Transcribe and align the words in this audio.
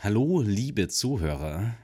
Hallo, 0.00 0.42
liebe 0.42 0.86
Zuhörer. 0.86 1.74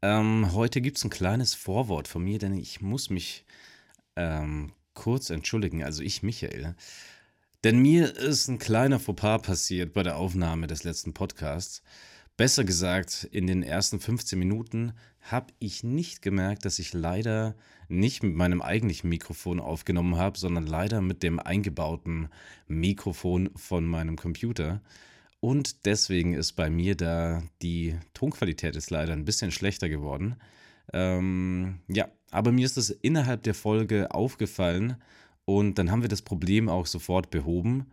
Ähm, 0.00 0.52
heute 0.52 0.80
gibt 0.80 0.96
es 0.96 1.02
ein 1.02 1.10
kleines 1.10 1.54
Vorwort 1.54 2.06
von 2.06 2.22
mir, 2.22 2.38
denn 2.38 2.54
ich 2.54 2.80
muss 2.80 3.10
mich 3.10 3.44
ähm, 4.14 4.70
kurz 4.94 5.28
entschuldigen, 5.30 5.82
also 5.82 6.00
ich, 6.00 6.22
Michael. 6.22 6.76
Denn 7.64 7.80
mir 7.80 8.16
ist 8.16 8.46
ein 8.46 8.60
kleiner 8.60 9.00
Fauxpas 9.00 9.42
passiert 9.42 9.92
bei 9.92 10.04
der 10.04 10.18
Aufnahme 10.18 10.68
des 10.68 10.84
letzten 10.84 11.14
Podcasts. 11.14 11.82
Besser 12.36 12.62
gesagt, 12.62 13.28
in 13.32 13.48
den 13.48 13.64
ersten 13.64 13.98
15 13.98 14.38
Minuten 14.38 14.92
habe 15.22 15.52
ich 15.58 15.82
nicht 15.82 16.22
gemerkt, 16.22 16.64
dass 16.66 16.78
ich 16.78 16.92
leider 16.92 17.56
nicht 17.88 18.22
mit 18.22 18.36
meinem 18.36 18.62
eigentlichen 18.62 19.10
Mikrofon 19.10 19.58
aufgenommen 19.58 20.16
habe, 20.16 20.38
sondern 20.38 20.68
leider 20.68 21.00
mit 21.00 21.24
dem 21.24 21.40
eingebauten 21.40 22.28
Mikrofon 22.68 23.50
von 23.56 23.84
meinem 23.84 24.14
Computer. 24.14 24.80
Und 25.44 25.84
deswegen 25.84 26.32
ist 26.32 26.52
bei 26.52 26.70
mir 26.70 26.96
da 26.96 27.42
die 27.60 27.98
Tonqualität 28.14 28.76
ist 28.76 28.88
leider 28.88 29.12
ein 29.12 29.26
bisschen 29.26 29.50
schlechter 29.50 29.90
geworden. 29.90 30.36
Ähm, 30.90 31.80
ja, 31.86 32.08
aber 32.30 32.50
mir 32.50 32.64
ist 32.64 32.78
das 32.78 32.88
innerhalb 32.88 33.42
der 33.42 33.52
Folge 33.52 34.10
aufgefallen 34.14 34.96
und 35.44 35.78
dann 35.78 35.90
haben 35.90 36.00
wir 36.00 36.08
das 36.08 36.22
Problem 36.22 36.70
auch 36.70 36.86
sofort 36.86 37.28
behoben. 37.28 37.90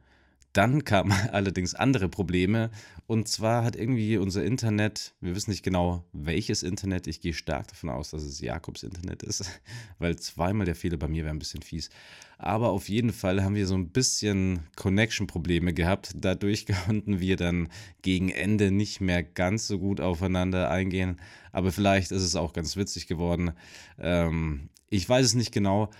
Dann 0.54 0.84
kamen 0.84 1.12
allerdings 1.32 1.76
andere 1.76 2.10
Probleme. 2.10 2.72
Und 3.08 3.28
zwar 3.28 3.64
hat 3.64 3.76
irgendwie 3.76 4.18
unser 4.18 4.44
Internet, 4.44 5.14
wir 5.20 5.36
wissen 5.36 5.52
nicht 5.52 5.64
genau 5.64 6.05
welches 6.14 6.64
Internet, 6.64 7.08
ich 7.08 7.22
gehe 7.22 7.34
stark 7.34 7.68
davon 7.68 7.90
aus, 7.90 8.12
dass 8.12 8.23
es 8.23 8.40
Jakobs 8.40 8.84
Internet 8.84 9.23
ist, 9.23 9.62
weil 10.00 10.16
zweimal 10.18 10.66
der 10.66 10.76
Fehler 10.76 10.98
bei 10.98 11.08
mir 11.08 11.23
wäre 11.23 11.34
ein 11.34 11.40
bisschen 11.40 11.62
fies. 11.62 11.90
Aber 12.38 12.70
auf 12.70 12.90
jeden 12.90 13.14
Fall 13.14 13.44
haben 13.44 13.54
wir 13.54 13.68
so 13.68 13.76
ein 13.76 13.90
bisschen 13.90 14.62
Connection-Probleme 14.76 15.73
gehabt. 15.73 16.14
Dadurch 16.16 16.66
konnten 16.86 17.20
wir 17.20 17.36
dann 17.36 17.70
gegen 18.02 18.30
Ende 18.30 18.72
nicht 18.72 19.00
mehr 19.00 19.22
ganz 19.22 19.68
so 19.68 19.78
gut 19.78 20.02
aufeinander 20.02 20.72
eingehen. 20.72 21.18
Aber 21.52 21.72
vielleicht 21.72 22.12
ist 22.12 22.23
es 22.23 22.36
auch 22.36 22.53
ganz 22.53 22.75
witzig 22.78 23.06
geworden. 23.08 23.52
Ähm, 24.00 24.70
ich 24.90 25.08
weiß 25.08 25.25
es 25.25 25.34
nicht 25.36 25.52
genau. 25.52 25.92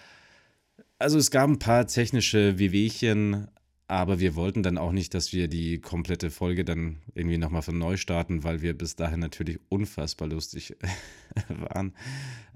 Also 0.98 1.18
es 1.18 1.30
gab 1.30 1.50
ein 1.50 1.60
paar 1.60 1.88
technische 1.88 2.58
Wehwehchen, 2.58 3.48
aber 3.92 4.22
wir 4.22 4.36
wollten 4.38 4.64
dann 4.64 4.78
auch 4.78 4.94
nicht, 4.94 5.14
dass 5.14 5.34
wir 5.34 5.50
die 5.50 5.82
komplette 5.82 6.32
Folge 6.32 6.64
dann 6.64 7.00
irgendwie 7.14 7.38
nochmal 7.38 7.62
von 7.62 7.78
neu 7.78 7.98
starten, 7.98 8.46
weil 8.46 8.62
wir 8.62 8.74
bis 8.78 8.96
dahin 8.96 9.20
natürlich 9.20 9.60
unfassbar 9.68 10.30
lustig 10.30 10.78
waren. 11.50 11.94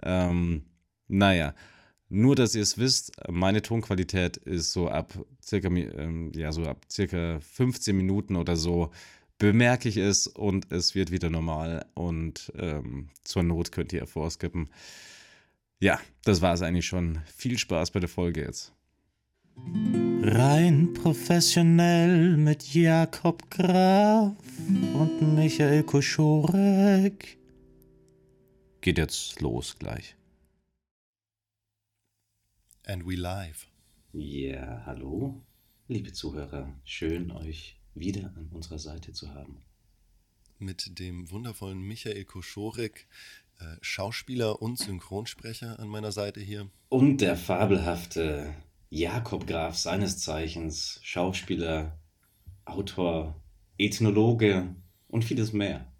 Ähm, 0.02 0.64
naja, 1.10 1.54
nur 2.08 2.38
dass 2.38 2.56
ihr 2.56 2.62
es 2.62 2.78
wisst, 2.78 3.12
meine 3.30 3.62
Tonqualität 3.62 4.38
ist 4.38 4.72
so 4.72 4.88
ab 4.88 5.14
circa, 5.44 5.68
ähm, 5.68 6.32
ja, 6.34 6.54
so 6.54 6.64
ab 6.64 6.86
circa 6.90 7.42
15 7.42 7.98
Minuten 7.98 8.38
oder 8.38 8.56
so 8.56 8.92
bemerke 9.38 9.90
ich 9.90 9.98
es 9.98 10.28
und 10.28 10.72
es 10.72 10.96
wird 10.96 11.12
wieder 11.12 11.30
normal 11.30 11.86
und 11.96 12.50
ähm, 12.56 13.10
zur 13.26 13.44
Not 13.44 13.74
könnt 13.74 13.92
ihr 13.92 14.08
vorskippen. 14.08 14.70
Ja, 15.82 16.00
das 16.24 16.42
war 16.42 16.54
es 16.54 16.62
eigentlich 16.62 16.86
schon. 16.86 17.20
Viel 17.26 17.58
Spaß 17.58 17.92
bei 17.92 18.00
der 18.00 18.08
Folge 18.08 18.42
jetzt. 18.44 18.72
Rein 19.58 20.94
professionell 20.94 22.36
mit 22.36 22.74
Jakob 22.74 23.50
Graf 23.50 24.36
und 24.68 25.36
Michael 25.36 25.84
Koschorek. 25.84 27.38
Geht 28.82 28.98
jetzt 28.98 29.40
los 29.42 29.78
gleich. 29.80 30.16
And 32.86 33.06
we 33.06 33.16
live. 33.16 33.68
Ja, 34.12 34.84
hallo, 34.86 35.42
liebe 35.88 36.12
Zuhörer. 36.12 36.74
Schön, 36.84 37.32
euch 37.32 37.80
wieder 37.94 38.34
an 38.36 38.50
unserer 38.52 38.80
Seite 38.80 39.14
zu 39.14 39.34
haben. 39.34 39.62
Mit 40.60 41.00
dem 41.00 41.32
wundervollen 41.32 41.82
Michael 41.82 42.26
Koschorek, 42.26 43.08
äh, 43.60 43.78
Schauspieler 43.82 44.62
und 44.62 44.78
Synchronsprecher 44.78 45.80
an 45.80 45.88
meiner 45.88 46.12
Seite 46.12 46.42
hier. 46.42 46.70
Und 46.90 47.22
der 47.22 47.38
fabelhafte 47.38 48.54
Jakob 48.90 49.48
Graf, 49.48 49.78
seines 49.78 50.20
Zeichens 50.20 51.00
Schauspieler, 51.04 51.98
Autor, 52.66 53.42
Ethnologe 53.78 54.76
und 55.08 55.24
vieles 55.24 55.54
mehr. 55.54 55.92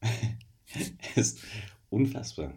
ist 1.14 1.40
unfassbar. 1.90 2.54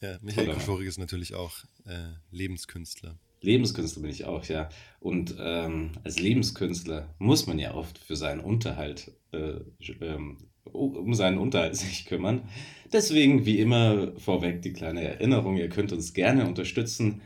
Ja, 0.00 0.18
Michael 0.20 0.52
Koschorek 0.52 0.86
ist 0.86 0.98
natürlich 0.98 1.34
auch 1.34 1.64
äh, 1.84 2.12
Lebenskünstler. 2.30 3.18
Lebenskünstler 3.40 4.02
bin 4.02 4.10
ich 4.10 4.24
auch, 4.24 4.44
ja. 4.46 4.68
Und 5.00 5.36
ähm, 5.38 5.92
als 6.04 6.18
Lebenskünstler 6.18 7.14
muss 7.18 7.46
man 7.46 7.58
ja 7.58 7.74
oft 7.74 7.98
für 7.98 8.16
seinen 8.16 8.40
Unterhalt, 8.40 9.12
äh, 9.32 9.60
ähm, 10.00 10.38
um 10.64 11.14
seinen 11.14 11.38
Unterhalt 11.38 11.76
sich 11.76 12.06
kümmern. 12.06 12.48
Deswegen, 12.92 13.46
wie 13.46 13.58
immer, 13.58 14.12
vorweg 14.18 14.62
die 14.62 14.72
kleine 14.72 15.02
Erinnerung, 15.02 15.56
ihr 15.56 15.68
könnt 15.68 15.92
uns 15.92 16.12
gerne 16.12 16.46
unterstützen 16.46 17.22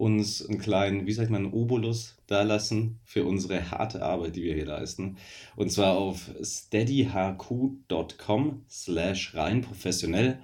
uns 0.00 0.44
einen 0.44 0.58
kleinen, 0.58 1.06
wie 1.06 1.12
sagt 1.12 1.30
man, 1.30 1.52
Obolus 1.52 2.16
dalassen 2.26 2.98
für 3.04 3.24
unsere 3.26 3.70
harte 3.70 4.02
Arbeit, 4.02 4.34
die 4.34 4.42
wir 4.42 4.54
hier 4.54 4.64
leisten. 4.64 5.18
Und 5.56 5.70
zwar 5.70 5.98
auf 5.98 6.30
steadyhq.com 6.42 7.84
slash 8.68 9.34
rein 9.34 9.60
professionell. 9.60 10.38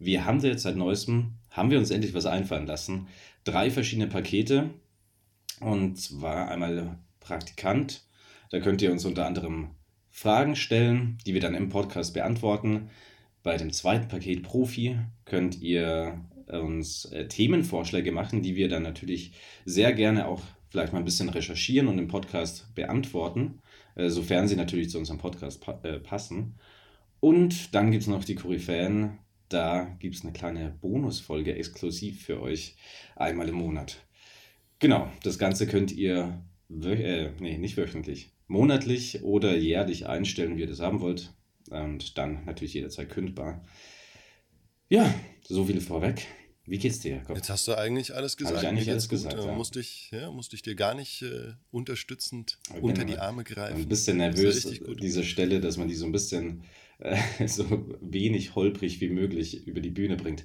Wir 0.00 0.24
haben 0.24 0.42
da 0.42 0.48
jetzt 0.48 0.64
seit 0.64 0.74
neuestem, 0.76 1.34
haben 1.50 1.70
wir 1.70 1.78
uns 1.78 1.92
endlich 1.92 2.14
was 2.14 2.26
einfallen 2.26 2.66
lassen. 2.66 3.06
Drei 3.44 3.70
verschiedene 3.70 4.08
Pakete. 4.08 4.70
Und 5.60 5.98
zwar 5.98 6.48
einmal 6.48 6.98
Praktikant. 7.20 8.02
Da 8.50 8.58
könnt 8.60 8.82
ihr 8.82 8.90
uns 8.90 9.04
unter 9.04 9.24
anderem 9.26 9.70
Fragen 10.10 10.56
stellen, 10.56 11.18
die 11.26 11.32
wir 11.32 11.40
dann 11.40 11.54
im 11.54 11.68
Podcast 11.68 12.12
beantworten. 12.12 12.90
Bei 13.44 13.56
dem 13.56 13.72
zweiten 13.72 14.08
Paket 14.08 14.42
Profi 14.42 14.98
könnt 15.24 15.60
ihr 15.60 16.20
uns 16.48 17.06
äh, 17.06 17.28
Themenvorschläge 17.28 18.12
machen, 18.12 18.42
die 18.42 18.56
wir 18.56 18.68
dann 18.68 18.82
natürlich 18.82 19.32
sehr 19.64 19.92
gerne 19.92 20.28
auch 20.28 20.42
vielleicht 20.68 20.92
mal 20.92 20.98
ein 20.98 21.04
bisschen 21.04 21.28
recherchieren 21.28 21.88
und 21.88 21.98
im 21.98 22.08
Podcast 22.08 22.74
beantworten, 22.74 23.60
äh, 23.94 24.08
sofern 24.08 24.48
sie 24.48 24.56
natürlich 24.56 24.90
zu 24.90 24.98
unserem 24.98 25.18
Podcast 25.18 25.62
äh, 25.82 25.98
passen. 26.00 26.58
Und 27.20 27.74
dann 27.74 27.90
gibt 27.90 28.02
es 28.02 28.08
noch 28.08 28.24
die 28.24 28.34
Koryphäen. 28.34 29.18
Da 29.48 29.96
gibt 30.00 30.16
es 30.16 30.22
eine 30.22 30.32
kleine 30.32 30.76
Bonusfolge 30.80 31.54
exklusiv 31.54 32.24
für 32.24 32.40
euch 32.42 32.76
einmal 33.14 33.48
im 33.48 33.54
Monat. 33.54 34.04
Genau, 34.78 35.10
das 35.22 35.38
Ganze 35.38 35.66
könnt 35.66 35.92
ihr, 35.92 36.42
äh, 36.68 37.30
nee, 37.40 37.56
nicht 37.58 37.76
wöchentlich, 37.76 38.32
monatlich 38.48 39.22
oder 39.22 39.56
jährlich 39.56 40.06
einstellen, 40.06 40.56
wie 40.56 40.62
ihr 40.62 40.66
das 40.66 40.80
haben 40.80 41.00
wollt. 41.00 41.32
Und 41.70 42.18
dann 42.18 42.44
natürlich 42.44 42.74
jederzeit 42.74 43.08
kündbar. 43.08 43.64
Ja, 44.88 45.12
so 45.48 45.64
viel 45.64 45.80
vorweg. 45.80 46.26
Wie 46.64 46.78
geht's 46.78 46.98
dir, 47.00 47.16
Jakob? 47.16 47.36
Jetzt 47.36 47.48
hast 47.48 47.68
du 47.68 47.74
eigentlich 47.76 48.14
alles 48.14 48.36
gesagt. 48.36 48.56
Hab 48.56 48.62
ich 48.62 48.68
eigentlich 48.68 48.90
alles 48.90 49.08
gesagt, 49.08 49.36
gut. 49.36 49.46
ja. 49.46 49.52
Musste 49.54 49.80
ich, 49.80 50.10
ja, 50.10 50.30
musste 50.32 50.56
ich 50.56 50.62
dir 50.62 50.74
gar 50.74 50.94
nicht 50.94 51.22
äh, 51.22 51.52
unterstützend 51.70 52.58
ja, 52.74 52.80
unter 52.80 53.04
die 53.04 53.18
Arme 53.18 53.44
greifen. 53.44 53.82
Ein 53.82 53.88
bisschen 53.88 54.16
nervös, 54.16 54.68
diese 55.00 55.22
Stelle, 55.22 55.60
dass 55.60 55.76
man 55.76 55.86
die 55.86 55.94
so 55.94 56.06
ein 56.06 56.12
bisschen 56.12 56.64
äh, 56.98 57.16
so 57.46 57.64
wenig 58.00 58.54
holprig 58.56 59.00
wie 59.00 59.08
möglich 59.08 59.66
über 59.66 59.80
die 59.80 59.90
Bühne 59.90 60.16
bringt. 60.16 60.44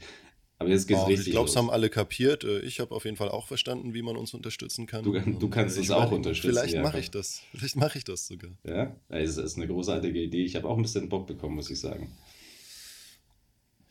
Aber 0.59 0.69
jetzt 0.69 0.87
geht's 0.87 1.01
oh, 1.01 1.05
richtig 1.05 1.27
Ich 1.27 1.33
glaube, 1.33 1.49
es 1.49 1.55
haben 1.55 1.71
alle 1.71 1.89
kapiert. 1.89 2.43
Äh, 2.43 2.59
ich 2.59 2.79
habe 2.79 2.93
auf 2.93 3.05
jeden 3.05 3.17
Fall 3.17 3.29
auch 3.29 3.47
verstanden, 3.47 3.95
wie 3.95 4.03
man 4.03 4.15
uns 4.15 4.35
unterstützen 4.35 4.85
kann. 4.85 5.03
Du, 5.03 5.19
du 5.19 5.49
kannst 5.49 5.77
es 5.79 5.89
auch 5.89 6.11
unterstützen. 6.11 6.55
Vielleicht 6.55 6.77
mache 6.77 6.99
ich 6.99 7.09
das. 7.09 7.41
Vielleicht 7.51 7.77
mache 7.77 7.97
ich 7.97 8.03
das 8.03 8.27
sogar. 8.27 8.51
Ja, 8.63 8.95
es 9.09 9.37
ist 9.37 9.57
eine 9.57 9.65
großartige 9.65 10.21
Idee. 10.21 10.45
Ich 10.45 10.55
habe 10.55 10.69
auch 10.69 10.77
ein 10.77 10.83
bisschen 10.83 11.09
Bock 11.09 11.25
bekommen, 11.25 11.55
muss 11.55 11.71
ich 11.71 11.79
sagen. 11.79 12.11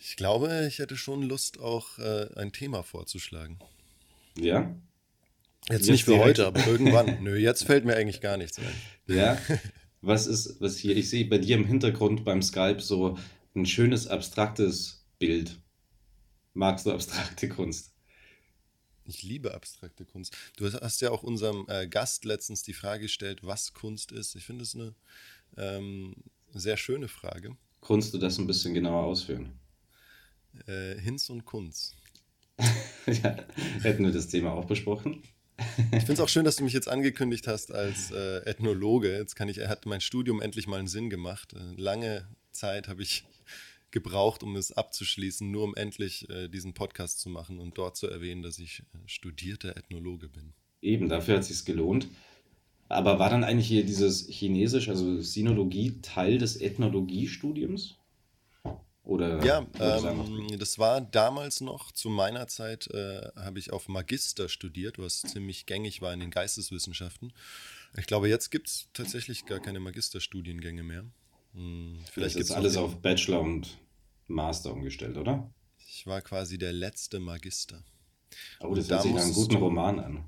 Ich 0.02 0.16
glaube, 0.16 0.66
ich 0.66 0.78
hätte 0.78 0.96
schon 0.96 1.22
Lust, 1.22 1.60
auch 1.60 1.98
äh, 1.98 2.28
ein 2.36 2.52
Thema 2.52 2.82
vorzuschlagen. 2.82 3.58
Ja? 4.38 4.74
Jetzt, 5.68 5.80
jetzt 5.80 5.90
nicht 5.90 6.04
für 6.04 6.18
heute, 6.18 6.46
aber 6.46 6.66
irgendwann. 6.66 7.18
Nö, 7.22 7.36
jetzt 7.36 7.64
fällt 7.64 7.84
mir 7.84 7.96
eigentlich 7.96 8.22
gar 8.22 8.38
nichts 8.38 8.58
ein. 8.58 9.14
Ja? 9.14 9.38
Was 10.02 10.26
ist, 10.26 10.62
was 10.62 10.78
hier, 10.78 10.96
ich 10.96 11.10
sehe 11.10 11.26
bei 11.26 11.36
dir 11.36 11.56
im 11.56 11.66
Hintergrund 11.66 12.24
beim 12.24 12.40
Skype 12.40 12.80
so 12.80 13.18
ein 13.54 13.66
schönes 13.66 14.06
abstraktes 14.06 15.04
Bild. 15.18 15.60
Magst 16.54 16.86
du 16.86 16.92
abstrakte 16.92 17.50
Kunst? 17.50 17.92
Ich 19.04 19.22
liebe 19.22 19.52
abstrakte 19.52 20.06
Kunst. 20.06 20.34
Du 20.56 20.72
hast 20.72 21.02
ja 21.02 21.10
auch 21.10 21.22
unserem 21.22 21.66
äh, 21.68 21.86
Gast 21.86 22.24
letztens 22.24 22.62
die 22.62 22.72
Frage 22.72 23.02
gestellt, 23.02 23.40
was 23.42 23.74
Kunst 23.74 24.10
ist. 24.10 24.36
Ich 24.36 24.46
finde 24.46 24.62
es 24.62 24.74
eine 24.74 24.94
ähm, 25.58 26.14
sehr 26.54 26.78
schöne 26.78 27.08
Frage. 27.08 27.58
Kunst 27.80 28.14
du 28.14 28.18
das 28.18 28.38
ein 28.38 28.46
bisschen 28.46 28.72
genauer 28.72 29.04
ausführen? 29.04 29.59
Äh, 30.66 30.98
Hinz 31.00 31.30
und 31.30 31.44
Kunz. 31.44 31.96
ja, 33.06 33.36
hätten 33.82 34.04
wir 34.04 34.12
das 34.12 34.28
Thema 34.28 34.52
auch 34.52 34.66
besprochen. 34.66 35.22
ich 35.92 35.98
finde 35.98 36.14
es 36.14 36.20
auch 36.20 36.28
schön, 36.28 36.44
dass 36.44 36.56
du 36.56 36.64
mich 36.64 36.72
jetzt 36.72 36.88
angekündigt 36.88 37.46
hast 37.46 37.72
als 37.72 38.10
äh, 38.10 38.38
Ethnologe. 38.44 39.16
Jetzt 39.16 39.36
kann 39.36 39.48
ich, 39.48 39.58
hat 39.60 39.86
mein 39.86 40.00
Studium 40.00 40.40
endlich 40.40 40.66
mal 40.66 40.78
einen 40.78 40.88
Sinn 40.88 41.10
gemacht. 41.10 41.54
Äh, 41.54 41.80
lange 41.80 42.26
Zeit 42.52 42.88
habe 42.88 43.02
ich 43.02 43.24
gebraucht, 43.90 44.42
um 44.42 44.56
es 44.56 44.72
abzuschließen, 44.72 45.50
nur 45.50 45.64
um 45.64 45.74
endlich 45.74 46.28
äh, 46.30 46.48
diesen 46.48 46.74
Podcast 46.74 47.20
zu 47.20 47.28
machen 47.28 47.58
und 47.58 47.76
dort 47.76 47.96
zu 47.96 48.06
erwähnen, 48.06 48.42
dass 48.42 48.58
ich 48.58 48.80
äh, 48.80 48.98
studierter 49.06 49.76
Ethnologe 49.76 50.28
bin. 50.28 50.52
Eben, 50.82 51.08
dafür 51.08 51.34
hat 51.34 51.42
es 51.42 51.48
sich 51.48 51.64
gelohnt. 51.64 52.08
Aber 52.88 53.18
war 53.18 53.30
dann 53.30 53.44
eigentlich 53.44 53.68
hier 53.68 53.84
dieses 53.84 54.26
Chinesisch, 54.28 54.88
also 54.88 55.20
Sinologie, 55.20 56.00
Teil 56.02 56.38
des 56.38 56.60
Ethnologiestudiums? 56.60 57.99
Oder 59.02 59.42
ja, 59.44 59.66
ähm, 59.78 60.58
das 60.58 60.78
war 60.78 61.00
damals 61.00 61.60
noch, 61.60 61.90
zu 61.92 62.10
meiner 62.10 62.46
Zeit 62.48 62.88
äh, 62.88 63.22
habe 63.34 63.58
ich 63.58 63.72
auf 63.72 63.88
Magister 63.88 64.48
studiert, 64.48 64.98
was 64.98 65.22
ziemlich 65.22 65.66
gängig 65.66 66.02
war 66.02 66.12
in 66.12 66.20
den 66.20 66.30
Geisteswissenschaften. 66.30 67.32
Ich 67.96 68.06
glaube, 68.06 68.28
jetzt 68.28 68.50
gibt 68.50 68.68
es 68.68 68.88
tatsächlich 68.92 69.46
gar 69.46 69.58
keine 69.58 69.80
Magisterstudiengänge 69.80 70.82
mehr. 70.82 71.04
Hm, 71.54 71.98
vielleicht 72.12 72.36
gibt 72.36 72.50
es 72.50 72.52
alles 72.52 72.76
auf 72.76 73.00
Bachelor 73.00 73.40
und 73.40 73.78
Master 74.28 74.72
umgestellt, 74.72 75.16
oder? 75.16 75.50
Ich 75.78 76.06
war 76.06 76.20
quasi 76.20 76.58
der 76.58 76.72
letzte 76.72 77.18
Magister. 77.18 77.82
Oh, 78.60 78.74
das 78.74 78.88
hört 78.90 79.02
sich 79.02 79.16
einen 79.16 79.32
guten 79.32 79.56
Roman 79.56 79.98
an. 79.98 80.24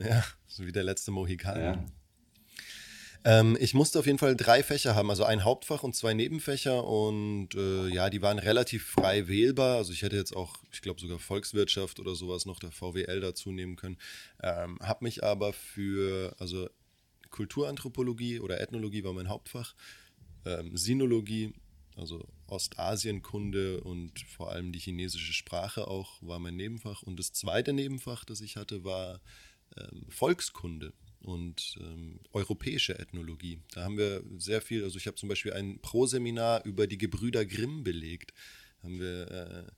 Ja, 0.00 0.24
so 0.46 0.66
wie 0.66 0.72
der 0.72 0.84
letzte 0.84 1.10
Mohikan. 1.10 1.60
Ja. 1.60 1.84
Ähm, 3.26 3.56
ich 3.58 3.72
musste 3.72 3.98
auf 3.98 4.06
jeden 4.06 4.18
Fall 4.18 4.36
drei 4.36 4.62
Fächer 4.62 4.94
haben, 4.94 5.08
also 5.08 5.24
ein 5.24 5.44
Hauptfach 5.44 5.82
und 5.82 5.96
zwei 5.96 6.12
Nebenfächer 6.12 6.84
und 6.84 7.54
äh, 7.54 7.88
ja, 7.88 8.10
die 8.10 8.20
waren 8.20 8.38
relativ 8.38 8.84
frei 8.86 9.28
wählbar. 9.28 9.78
Also 9.78 9.94
ich 9.94 10.02
hätte 10.02 10.16
jetzt 10.16 10.36
auch, 10.36 10.56
ich 10.70 10.82
glaube 10.82 11.00
sogar 11.00 11.18
Volkswirtschaft 11.18 12.00
oder 12.00 12.14
sowas 12.14 12.44
noch 12.44 12.58
der 12.58 12.70
VWL 12.70 13.20
dazu 13.20 13.50
nehmen 13.50 13.76
können. 13.76 13.96
Ähm, 14.42 14.78
habe 14.82 15.04
mich 15.04 15.24
aber 15.24 15.54
für, 15.54 16.36
also 16.38 16.68
Kulturanthropologie 17.30 18.40
oder 18.40 18.60
Ethnologie 18.60 19.04
war 19.04 19.14
mein 19.14 19.30
Hauptfach, 19.30 19.74
ähm, 20.44 20.76
Sinologie, 20.76 21.54
also 21.96 22.28
Ostasienkunde 22.46 23.80
und 23.80 24.20
vor 24.20 24.50
allem 24.50 24.70
die 24.70 24.80
chinesische 24.80 25.32
Sprache 25.32 25.88
auch 25.88 26.22
war 26.22 26.38
mein 26.38 26.56
Nebenfach. 26.56 27.02
Und 27.02 27.18
das 27.18 27.32
zweite 27.32 27.72
Nebenfach, 27.72 28.26
das 28.26 28.42
ich 28.42 28.56
hatte, 28.56 28.84
war 28.84 29.22
ähm, 29.78 30.04
Volkskunde 30.10 30.92
und 31.24 31.76
ähm, 31.80 32.20
europäische 32.32 32.98
Ethnologie. 32.98 33.60
Da 33.72 33.84
haben 33.84 33.98
wir 33.98 34.22
sehr 34.36 34.60
viel, 34.60 34.84
also 34.84 34.98
ich 34.98 35.06
habe 35.06 35.16
zum 35.16 35.28
Beispiel 35.28 35.52
ein 35.52 35.80
Pro-Seminar 35.80 36.64
über 36.64 36.86
die 36.86 36.98
Gebrüder 36.98 37.44
Grimm 37.44 37.84
belegt. 37.84 38.32
Haben 38.82 39.00
wir 39.00 39.30
äh, 39.30 39.72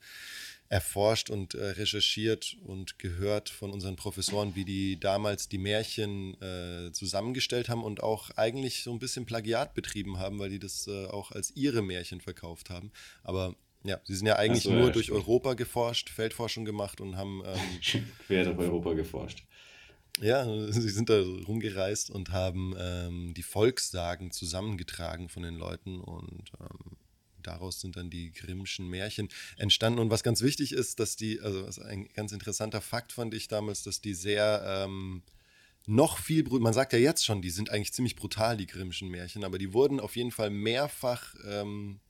erforscht 0.68 1.30
und 1.30 1.54
äh, 1.54 1.64
recherchiert 1.64 2.56
und 2.64 2.98
gehört 2.98 3.48
von 3.48 3.70
unseren 3.70 3.96
Professoren, 3.96 4.56
wie 4.56 4.64
die 4.64 4.98
damals 4.98 5.48
die 5.48 5.58
Märchen 5.58 6.40
äh, 6.42 6.90
zusammengestellt 6.92 7.68
haben 7.68 7.84
und 7.84 8.02
auch 8.02 8.30
eigentlich 8.36 8.82
so 8.82 8.92
ein 8.92 8.98
bisschen 8.98 9.26
Plagiat 9.26 9.74
betrieben 9.74 10.18
haben, 10.18 10.38
weil 10.38 10.50
die 10.50 10.58
das 10.58 10.88
äh, 10.88 11.06
auch 11.06 11.30
als 11.30 11.54
ihre 11.54 11.82
Märchen 11.82 12.20
verkauft 12.20 12.70
haben. 12.70 12.90
Aber 13.22 13.54
ja, 13.84 14.00
sie 14.04 14.16
sind 14.16 14.26
ja 14.26 14.36
eigentlich 14.36 14.64
so, 14.64 14.72
nur 14.72 14.86
ja, 14.86 14.90
durch 14.90 15.06
stimmt. 15.06 15.20
Europa 15.20 15.54
geforscht, 15.54 16.10
Feldforschung 16.10 16.64
gemacht 16.64 17.00
und 17.00 17.16
haben. 17.16 17.42
Ähm, 17.46 18.04
Quer 18.26 18.44
durch 18.44 18.58
Europa 18.58 18.94
geforscht. 18.94 19.44
Ja, 20.20 20.44
sie 20.72 20.90
sind 20.90 21.10
da 21.10 21.20
rumgereist 21.20 22.10
und 22.10 22.30
haben 22.30 22.74
ähm, 22.78 23.34
die 23.34 23.42
Volkssagen 23.42 24.30
zusammengetragen 24.30 25.28
von 25.28 25.42
den 25.42 25.56
Leuten 25.56 26.00
und 26.00 26.52
ähm, 26.60 26.96
daraus 27.42 27.80
sind 27.80 27.96
dann 27.96 28.10
die 28.10 28.32
Grimmschen 28.32 28.88
Märchen 28.88 29.28
entstanden. 29.56 30.00
Und 30.00 30.10
was 30.10 30.22
ganz 30.22 30.42
wichtig 30.42 30.72
ist, 30.72 31.00
dass 31.00 31.16
die, 31.16 31.40
also 31.40 31.82
ein 31.82 32.08
ganz 32.14 32.32
interessanter 32.32 32.80
Fakt 32.80 33.12
fand 33.12 33.34
ich 33.34 33.48
damals, 33.48 33.82
dass 33.82 34.00
die 34.00 34.14
sehr 34.14 34.64
ähm, 34.66 35.22
noch 35.86 36.18
viel, 36.18 36.42
man 36.44 36.72
sagt 36.72 36.92
ja 36.92 36.98
jetzt 36.98 37.24
schon, 37.24 37.42
die 37.42 37.50
sind 37.50 37.70
eigentlich 37.70 37.92
ziemlich 37.92 38.16
brutal, 38.16 38.56
die 38.56 38.66
Grimmschen 38.66 39.08
Märchen, 39.08 39.44
aber 39.44 39.58
die 39.58 39.72
wurden 39.72 40.00
auf 40.00 40.16
jeden 40.16 40.32
Fall 40.32 40.50
mehrfach 40.50 41.34
ähm, 41.46 42.00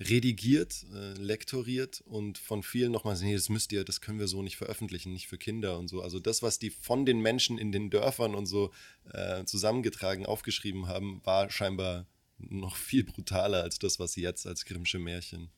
redigiert, 0.00 0.86
äh, 0.94 1.12
lektoriert 1.12 2.02
und 2.06 2.38
von 2.38 2.62
vielen 2.62 2.90
nochmal, 2.90 3.16
nee, 3.20 3.34
das 3.34 3.50
müsst 3.50 3.70
ihr, 3.72 3.84
das 3.84 4.00
können 4.00 4.18
wir 4.18 4.28
so 4.28 4.42
nicht 4.42 4.56
veröffentlichen, 4.56 5.12
nicht 5.12 5.28
für 5.28 5.36
Kinder 5.36 5.78
und 5.78 5.88
so. 5.88 6.00
Also 6.00 6.18
das, 6.18 6.42
was 6.42 6.58
die 6.58 6.70
von 6.70 7.04
den 7.04 7.20
Menschen 7.20 7.58
in 7.58 7.70
den 7.70 7.90
Dörfern 7.90 8.34
und 8.34 8.46
so 8.46 8.70
äh, 9.12 9.44
zusammengetragen, 9.44 10.24
aufgeschrieben 10.24 10.86
haben, 10.88 11.20
war 11.24 11.50
scheinbar 11.50 12.06
noch 12.38 12.76
viel 12.76 13.04
brutaler 13.04 13.62
als 13.62 13.78
das, 13.78 13.98
was 13.98 14.12
sie 14.12 14.22
jetzt 14.22 14.46
als 14.46 14.64
Grimmsche 14.64 14.98
Märchen 14.98 15.50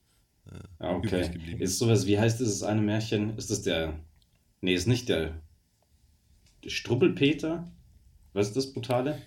äh, 0.50 0.58
ah, 0.80 0.96
okay. 0.96 1.06
übrig 1.06 1.32
geblieben 1.32 1.60
ist. 1.60 1.72
Ist 1.72 1.78
sowas, 1.78 2.06
wie 2.06 2.18
heißt 2.18 2.40
dieses 2.40 2.64
eine 2.64 2.80
Märchen? 2.80 3.36
Ist 3.38 3.50
das 3.50 3.62
der, 3.62 4.00
nee, 4.60 4.74
ist 4.74 4.88
nicht 4.88 5.08
der, 5.08 5.40
der 6.64 6.70
Struppelpeter? 6.70 7.70
Was 8.32 8.48
ist 8.48 8.56
das 8.56 8.72
Brutale? 8.72 9.22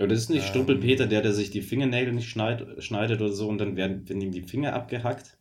Ja, 0.00 0.06
das 0.06 0.18
ist 0.20 0.30
nicht 0.30 0.46
ähm, 0.46 0.48
Struppelpeter, 0.48 1.06
der, 1.06 1.20
der 1.20 1.34
sich 1.34 1.50
die 1.50 1.60
Fingernägel 1.60 2.14
nicht 2.14 2.30
schneid, 2.30 2.82
schneidet 2.82 3.20
oder 3.20 3.32
so 3.32 3.48
und 3.48 3.58
dann 3.58 3.76
werden, 3.76 4.08
werden 4.08 4.22
ihm 4.22 4.32
die 4.32 4.40
Finger 4.40 4.72
abgehackt. 4.72 5.36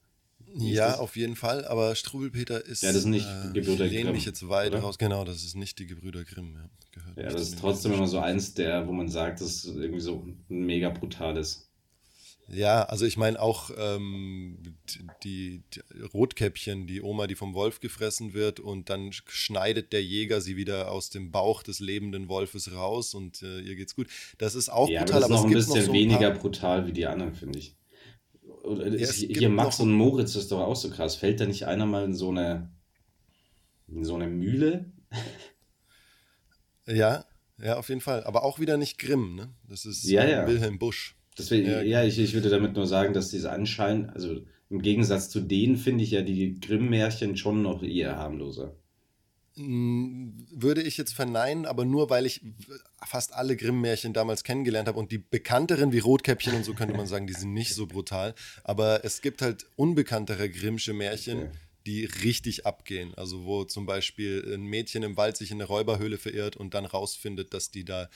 ja, 0.54 1.00
auf 1.00 1.16
jeden 1.16 1.38
Fall, 1.38 1.64
aber 1.66 1.96
Strubbelpeter 1.96 2.66
ist. 2.66 2.84
Ja, 2.84 2.90
das 2.90 3.00
ist 3.00 3.06
nicht 3.06 3.26
äh, 3.26 3.54
Gebrüder 3.54 3.86
Grimm. 3.86 3.88
Ich 3.88 3.94
lehne 3.94 4.12
mich 4.12 4.26
jetzt 4.26 4.50
weit 4.50 4.74
oder? 4.74 4.82
raus. 4.82 4.98
Genau, 4.98 5.24
das 5.24 5.46
ist 5.46 5.56
nicht 5.56 5.80
die 5.80 5.88
Gebrüder 5.88 6.26
Grimm. 6.26 6.58
Ja, 7.16 7.24
ja 7.24 7.30
das 7.30 7.42
ist 7.42 7.60
trotzdem 7.60 7.94
immer 7.94 8.08
so 8.08 8.20
eins 8.20 8.54
der, 8.54 8.86
wo 8.86 8.92
man 8.92 9.08
sagt, 9.08 9.40
das 9.40 9.64
ist 9.64 9.76
irgendwie 9.78 10.02
so 10.02 10.28
mega 10.50 10.90
brutales. 10.90 11.69
Ja, 12.52 12.84
also 12.84 13.06
ich 13.06 13.16
meine 13.16 13.40
auch 13.40 13.70
ähm, 13.78 14.58
die, 15.24 15.62
die, 15.72 15.82
Rotkäppchen, 16.14 16.88
die 16.88 17.02
Oma, 17.02 17.28
die 17.28 17.36
vom 17.36 17.54
Wolf 17.54 17.80
gefressen 17.80 18.34
wird 18.34 18.60
und 18.60 18.90
dann 18.90 19.12
schneidet 19.12 19.94
der 19.94 20.04
Jäger 20.04 20.42
sie 20.42 20.58
wieder 20.58 20.92
aus 20.92 21.12
dem 21.12 21.32
Bauch 21.32 21.62
des 21.62 21.80
lebenden 21.80 22.28
Wolfes 22.28 22.74
raus 22.74 23.14
und 23.14 23.44
äh, 23.44 23.60
ihr 23.60 23.76
geht's 23.76 23.96
gut. 23.96 24.08
Das 24.40 24.56
ist 24.56 24.70
auch 24.70 24.90
ja, 24.90 25.02
brutal, 25.02 25.24
aber, 25.24 25.34
das 25.34 25.40
ist 25.40 25.44
noch 25.44 25.50
ein 25.50 25.54
bisschen 25.54 25.82
so 25.84 25.92
ein 25.92 25.98
weniger 25.98 26.32
brutal 26.32 26.88
wie 26.88 26.94
die 26.94 27.06
anderen, 27.06 27.36
finde 27.36 27.60
ich. 27.60 27.76
Oder 28.64 28.88
ja, 28.88 28.94
ist, 28.94 29.16
hier 29.16 29.50
Max 29.50 29.80
und 29.80 29.92
Moritz 29.92 30.36
ist 30.36 30.52
doch 30.52 30.62
auch 30.62 30.76
so 30.76 30.90
krass. 30.90 31.16
Fällt 31.16 31.40
da 31.40 31.46
nicht 31.46 31.68
einer 31.68 31.86
mal 31.86 32.04
in 32.04 32.16
so 32.16 32.30
eine 32.30 32.72
in 33.88 34.04
so 34.04 34.16
eine 34.16 34.28
Mühle? 34.28 34.92
Ja, 36.86 37.26
ja, 37.62 37.78
auf 37.78 37.90
jeden 37.90 38.02
Fall. 38.02 38.24
Aber 38.24 38.44
auch 38.44 38.60
wieder 38.60 38.78
nicht 38.78 38.98
Grimm, 38.98 39.36
ne? 39.36 39.54
Das 39.68 39.86
ist 39.86 40.04
ja, 40.06 40.26
ja. 40.26 40.48
Wilhelm 40.48 40.80
Busch. 40.80 41.16
Deswegen, 41.38 41.70
ja, 41.70 41.82
ja 41.82 42.04
ich, 42.04 42.20
ich 42.20 42.34
würde 42.34 42.50
damit 42.50 42.76
nur 42.76 42.88
sagen, 42.88 43.14
dass 43.14 43.30
diese 43.30 43.52
Anschein, 43.52 44.10
also 44.10 44.42
im 44.70 44.82
Gegensatz 44.82 45.30
zu 45.30 45.40
denen 45.40 45.78
finde 45.78 46.04
ich 46.04 46.12
ja 46.12 46.22
die 46.22 46.60
Grimm-Märchen 46.60 47.38
schon 47.38 47.62
noch 47.62 47.82
eher 47.82 48.18
harmloser. 48.18 48.76
Mm, 49.56 50.30
würde 50.52 50.82
ich 50.82 50.96
jetzt 50.98 51.14
verneinen, 51.14 51.66
aber 51.66 51.84
nur 51.84 52.10
weil 52.10 52.26
ich 52.26 52.42
fast 53.06 53.34
alle 53.34 53.58
Grimm-Märchen 53.58 54.14
damals 54.14 54.44
kennengelernt 54.44 54.88
habe 54.88 55.00
und 55.00 55.12
die 55.12 55.18
bekannteren 55.18 55.92
wie 55.92 56.00
Rotkäppchen 56.00 56.56
und 56.56 56.64
so 56.64 56.74
könnte 56.74 56.96
man 56.96 57.08
sagen, 57.08 57.28
die 57.28 57.34
sind 57.34 57.54
nicht 57.54 57.74
so 57.74 57.88
brutal. 57.88 58.36
Aber 58.64 59.04
es 59.04 59.22
gibt 59.22 59.42
halt 59.42 59.66
unbekanntere 59.76 60.50
Grimmsche 60.50 60.94
Märchen, 60.94 61.40
okay. 61.40 61.52
die 61.88 62.06
richtig 62.06 62.66
abgehen. 62.66 63.14
Also 63.16 63.44
wo 63.46 63.66
zum 63.66 63.86
Beispiel 63.86 64.50
ein 64.54 64.64
Mädchen 64.64 65.04
im 65.04 65.18
Wald 65.18 65.36
sich 65.36 65.52
in 65.52 65.58
eine 65.58 65.66
Räuberhöhle 65.66 66.18
verirrt 66.18 66.56
und 66.56 66.74
dann 66.74 66.86
rausfindet, 66.86 67.54
dass 67.54 67.72
die 67.72 67.84
da 67.84 68.08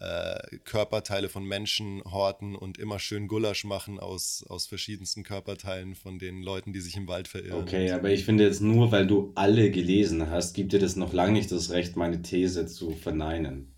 äh, 0.00 0.58
Körperteile 0.64 1.28
von 1.28 1.44
Menschen 1.44 2.02
horten 2.04 2.56
und 2.56 2.78
immer 2.78 2.98
schön 2.98 3.28
Gulasch 3.28 3.64
machen 3.64 4.00
aus, 4.00 4.44
aus 4.48 4.66
verschiedensten 4.66 5.22
Körperteilen 5.22 5.94
von 5.94 6.18
den 6.18 6.42
Leuten, 6.42 6.72
die 6.72 6.80
sich 6.80 6.96
im 6.96 7.06
Wald 7.06 7.28
verirren. 7.28 7.62
Okay, 7.62 7.90
aber 7.92 8.10
ich 8.10 8.24
finde 8.24 8.44
jetzt 8.44 8.60
nur, 8.60 8.90
weil 8.90 9.06
du 9.06 9.32
alle 9.34 9.70
gelesen 9.70 10.30
hast, 10.30 10.54
gibt 10.54 10.72
dir 10.72 10.80
das 10.80 10.96
noch 10.96 11.12
lange 11.12 11.32
nicht 11.32 11.52
das 11.52 11.70
Recht, 11.70 11.96
meine 11.96 12.22
These 12.22 12.66
zu 12.66 12.90
verneinen. 12.90 13.74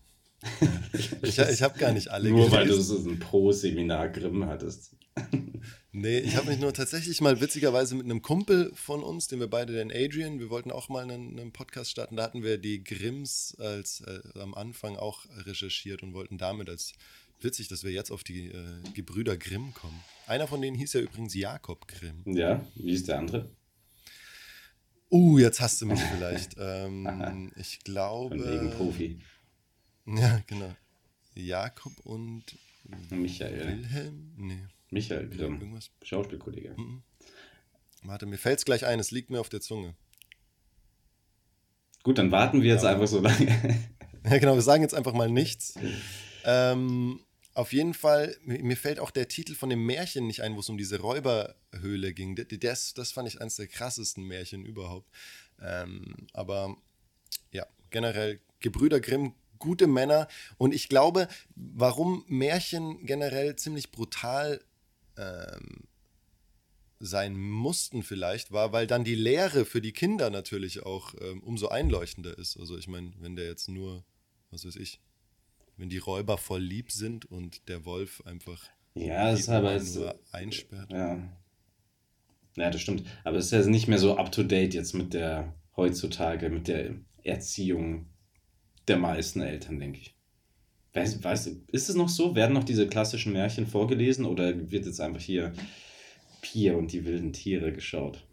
ich 1.22 1.38
ich 1.38 1.62
habe 1.62 1.78
gar 1.78 1.92
nicht 1.92 2.08
alle 2.08 2.30
nur 2.30 2.38
gelesen. 2.50 2.50
Nur 2.50 2.60
weil 2.60 2.68
du 2.68 2.80
so 2.80 3.08
ein 3.08 3.18
Pro-Seminar 3.18 4.08
Grimm 4.08 4.46
hattest. 4.46 4.96
Nee, 5.96 6.18
ich 6.18 6.34
habe 6.34 6.48
mich 6.50 6.58
nur 6.58 6.74
tatsächlich 6.74 7.20
mal 7.20 7.40
witzigerweise 7.40 7.94
mit 7.94 8.04
einem 8.04 8.20
Kumpel 8.20 8.72
von 8.74 9.04
uns, 9.04 9.28
den 9.28 9.38
wir 9.38 9.46
beide, 9.46 9.74
den 9.74 9.92
Adrian, 9.92 10.40
wir 10.40 10.50
wollten 10.50 10.72
auch 10.72 10.88
mal 10.88 11.04
einen, 11.04 11.38
einen 11.38 11.52
Podcast 11.52 11.92
starten. 11.92 12.16
Da 12.16 12.24
hatten 12.24 12.42
wir 12.42 12.58
die 12.58 12.82
Grimms 12.82 13.56
als 13.60 14.00
äh, 14.00 14.40
am 14.40 14.54
Anfang 14.54 14.96
auch 14.96 15.24
recherchiert 15.46 16.02
und 16.02 16.12
wollten 16.12 16.36
damit 16.36 16.68
als 16.68 16.94
witzig, 17.40 17.68
dass 17.68 17.84
wir 17.84 17.92
jetzt 17.92 18.10
auf 18.10 18.24
die 18.24 18.48
äh, 18.48 18.64
Gebrüder 18.92 19.36
Grimm 19.36 19.72
kommen. 19.72 20.00
Einer 20.26 20.48
von 20.48 20.60
denen 20.60 20.76
hieß 20.76 20.94
ja 20.94 21.00
übrigens 21.00 21.32
Jakob 21.32 21.86
Grimm. 21.86 22.22
Ja, 22.26 22.66
wie 22.74 22.92
ist 22.92 23.06
der 23.06 23.20
andere? 23.20 23.48
Uh, 25.12 25.38
jetzt 25.38 25.60
hast 25.60 25.80
du 25.80 25.86
mich 25.86 26.00
vielleicht. 26.16 26.56
ähm, 26.58 27.52
ich 27.56 27.78
glaube. 27.84 28.36
Von 28.36 28.50
wegen 28.50 28.70
Profi. 28.72 29.20
Ja, 30.06 30.42
genau. 30.48 30.74
Jakob 31.36 31.92
und 32.02 32.42
Michael. 33.10 33.78
Wilhelm? 33.78 34.32
Nee. 34.36 34.66
Michael 34.94 35.28
Grimm, 35.28 35.60
Irgendwas? 35.60 35.90
Schauspielkollege. 36.02 36.74
Mhm. 36.78 37.02
Warte, 38.04 38.26
mir 38.26 38.38
fällt 38.38 38.60
es 38.60 38.64
gleich 38.64 38.86
ein, 38.86 39.00
es 39.00 39.10
liegt 39.10 39.28
mir 39.28 39.40
auf 39.40 39.48
der 39.48 39.60
Zunge. 39.60 39.94
Gut, 42.04 42.18
dann 42.18 42.30
warten 42.30 42.62
wir 42.62 42.72
jetzt 42.72 42.84
ja. 42.84 42.90
einfach 42.90 43.08
so 43.08 43.20
lange. 43.20 43.46
ja, 44.24 44.38
genau, 44.38 44.54
wir 44.54 44.62
sagen 44.62 44.82
jetzt 44.82 44.94
einfach 44.94 45.12
mal 45.12 45.28
nichts. 45.30 45.74
Ähm, 46.46 47.24
auf 47.54 47.72
jeden 47.72 47.94
Fall, 47.94 48.36
mir 48.44 48.76
fällt 48.76 49.00
auch 49.00 49.10
der 49.10 49.28
Titel 49.28 49.54
von 49.54 49.70
dem 49.70 49.86
Märchen 49.86 50.26
nicht 50.26 50.42
ein, 50.42 50.56
wo 50.56 50.60
es 50.60 50.68
um 50.68 50.76
diese 50.76 51.00
Räuberhöhle 51.00 52.12
ging. 52.12 52.36
Das, 52.36 52.92
das 52.92 53.12
fand 53.12 53.28
ich 53.28 53.40
eines 53.40 53.56
der 53.56 53.66
krassesten 53.66 54.24
Märchen 54.24 54.66
überhaupt. 54.66 55.08
Ähm, 55.58 56.26
aber 56.34 56.76
ja, 57.50 57.66
generell 57.88 58.40
Gebrüder 58.60 59.00
Grimm 59.00 59.32
gute 59.58 59.86
Männer. 59.86 60.28
Und 60.58 60.74
ich 60.74 60.90
glaube, 60.90 61.28
warum 61.54 62.24
Märchen 62.28 63.06
generell 63.06 63.56
ziemlich 63.56 63.90
brutal 63.90 64.60
ähm, 65.16 65.84
sein 67.00 67.36
mussten 67.38 68.02
vielleicht, 68.02 68.52
war, 68.52 68.72
weil 68.72 68.86
dann 68.86 69.04
die 69.04 69.14
Lehre 69.14 69.64
für 69.64 69.80
die 69.80 69.92
Kinder 69.92 70.30
natürlich 70.30 70.82
auch 70.84 71.14
ähm, 71.20 71.42
umso 71.42 71.68
einleuchtender 71.68 72.36
ist. 72.38 72.58
Also 72.58 72.78
ich 72.78 72.88
meine, 72.88 73.12
wenn 73.18 73.36
der 73.36 73.46
jetzt 73.46 73.68
nur, 73.68 74.04
was 74.50 74.66
weiß 74.66 74.76
ich, 74.76 75.00
wenn 75.76 75.88
die 75.88 75.98
Räuber 75.98 76.38
voll 76.38 76.62
lieb 76.62 76.92
sind 76.92 77.24
und 77.26 77.68
der 77.68 77.84
Wolf 77.84 78.22
einfach 78.24 78.70
ja, 78.94 79.32
das 79.32 79.48
aber 79.48 79.78
nur 79.78 80.20
einsperrt. 80.30 80.92
Ja. 80.92 81.18
ja, 82.56 82.70
das 82.70 82.80
stimmt. 82.80 83.04
Aber 83.24 83.38
es 83.38 83.46
ist 83.46 83.52
ja 83.52 83.66
nicht 83.66 83.88
mehr 83.88 83.98
so 83.98 84.16
up 84.16 84.30
to 84.30 84.44
date 84.44 84.74
jetzt 84.74 84.94
mit 84.94 85.14
der 85.14 85.52
heutzutage, 85.76 86.48
mit 86.48 86.68
der 86.68 86.94
Erziehung 87.24 88.06
der 88.86 88.98
meisten 88.98 89.40
Eltern, 89.40 89.80
denke 89.80 89.98
ich. 89.98 90.13
Weiß, 90.94 91.22
weiß, 91.22 91.50
ist 91.72 91.88
es 91.88 91.96
noch 91.96 92.08
so? 92.08 92.36
Werden 92.36 92.52
noch 92.52 92.64
diese 92.64 92.86
klassischen 92.86 93.32
Märchen 93.32 93.66
vorgelesen 93.66 94.24
oder 94.24 94.70
wird 94.70 94.86
jetzt 94.86 95.00
einfach 95.00 95.20
hier 95.20 95.52
Pia 96.40 96.74
und 96.74 96.92
die 96.92 97.04
wilden 97.04 97.32
Tiere 97.32 97.72
geschaut? 97.72 98.24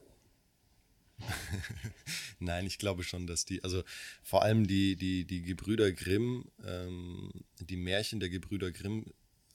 Nein, 2.40 2.68
ich 2.68 2.78
glaube 2.78 3.04
schon, 3.04 3.26
dass 3.26 3.46
die, 3.46 3.64
also 3.64 3.84
vor 4.22 4.44
allem 4.44 4.68
die, 4.68 4.96
die, 4.96 5.26
die 5.26 5.42
Gebrüder 5.42 5.92
Grimm, 5.92 6.46
ähm, 6.64 7.32
die 7.60 7.78
Märchen 7.78 8.20
der 8.20 8.30
Gebrüder 8.30 8.72
Grimm 8.72 9.06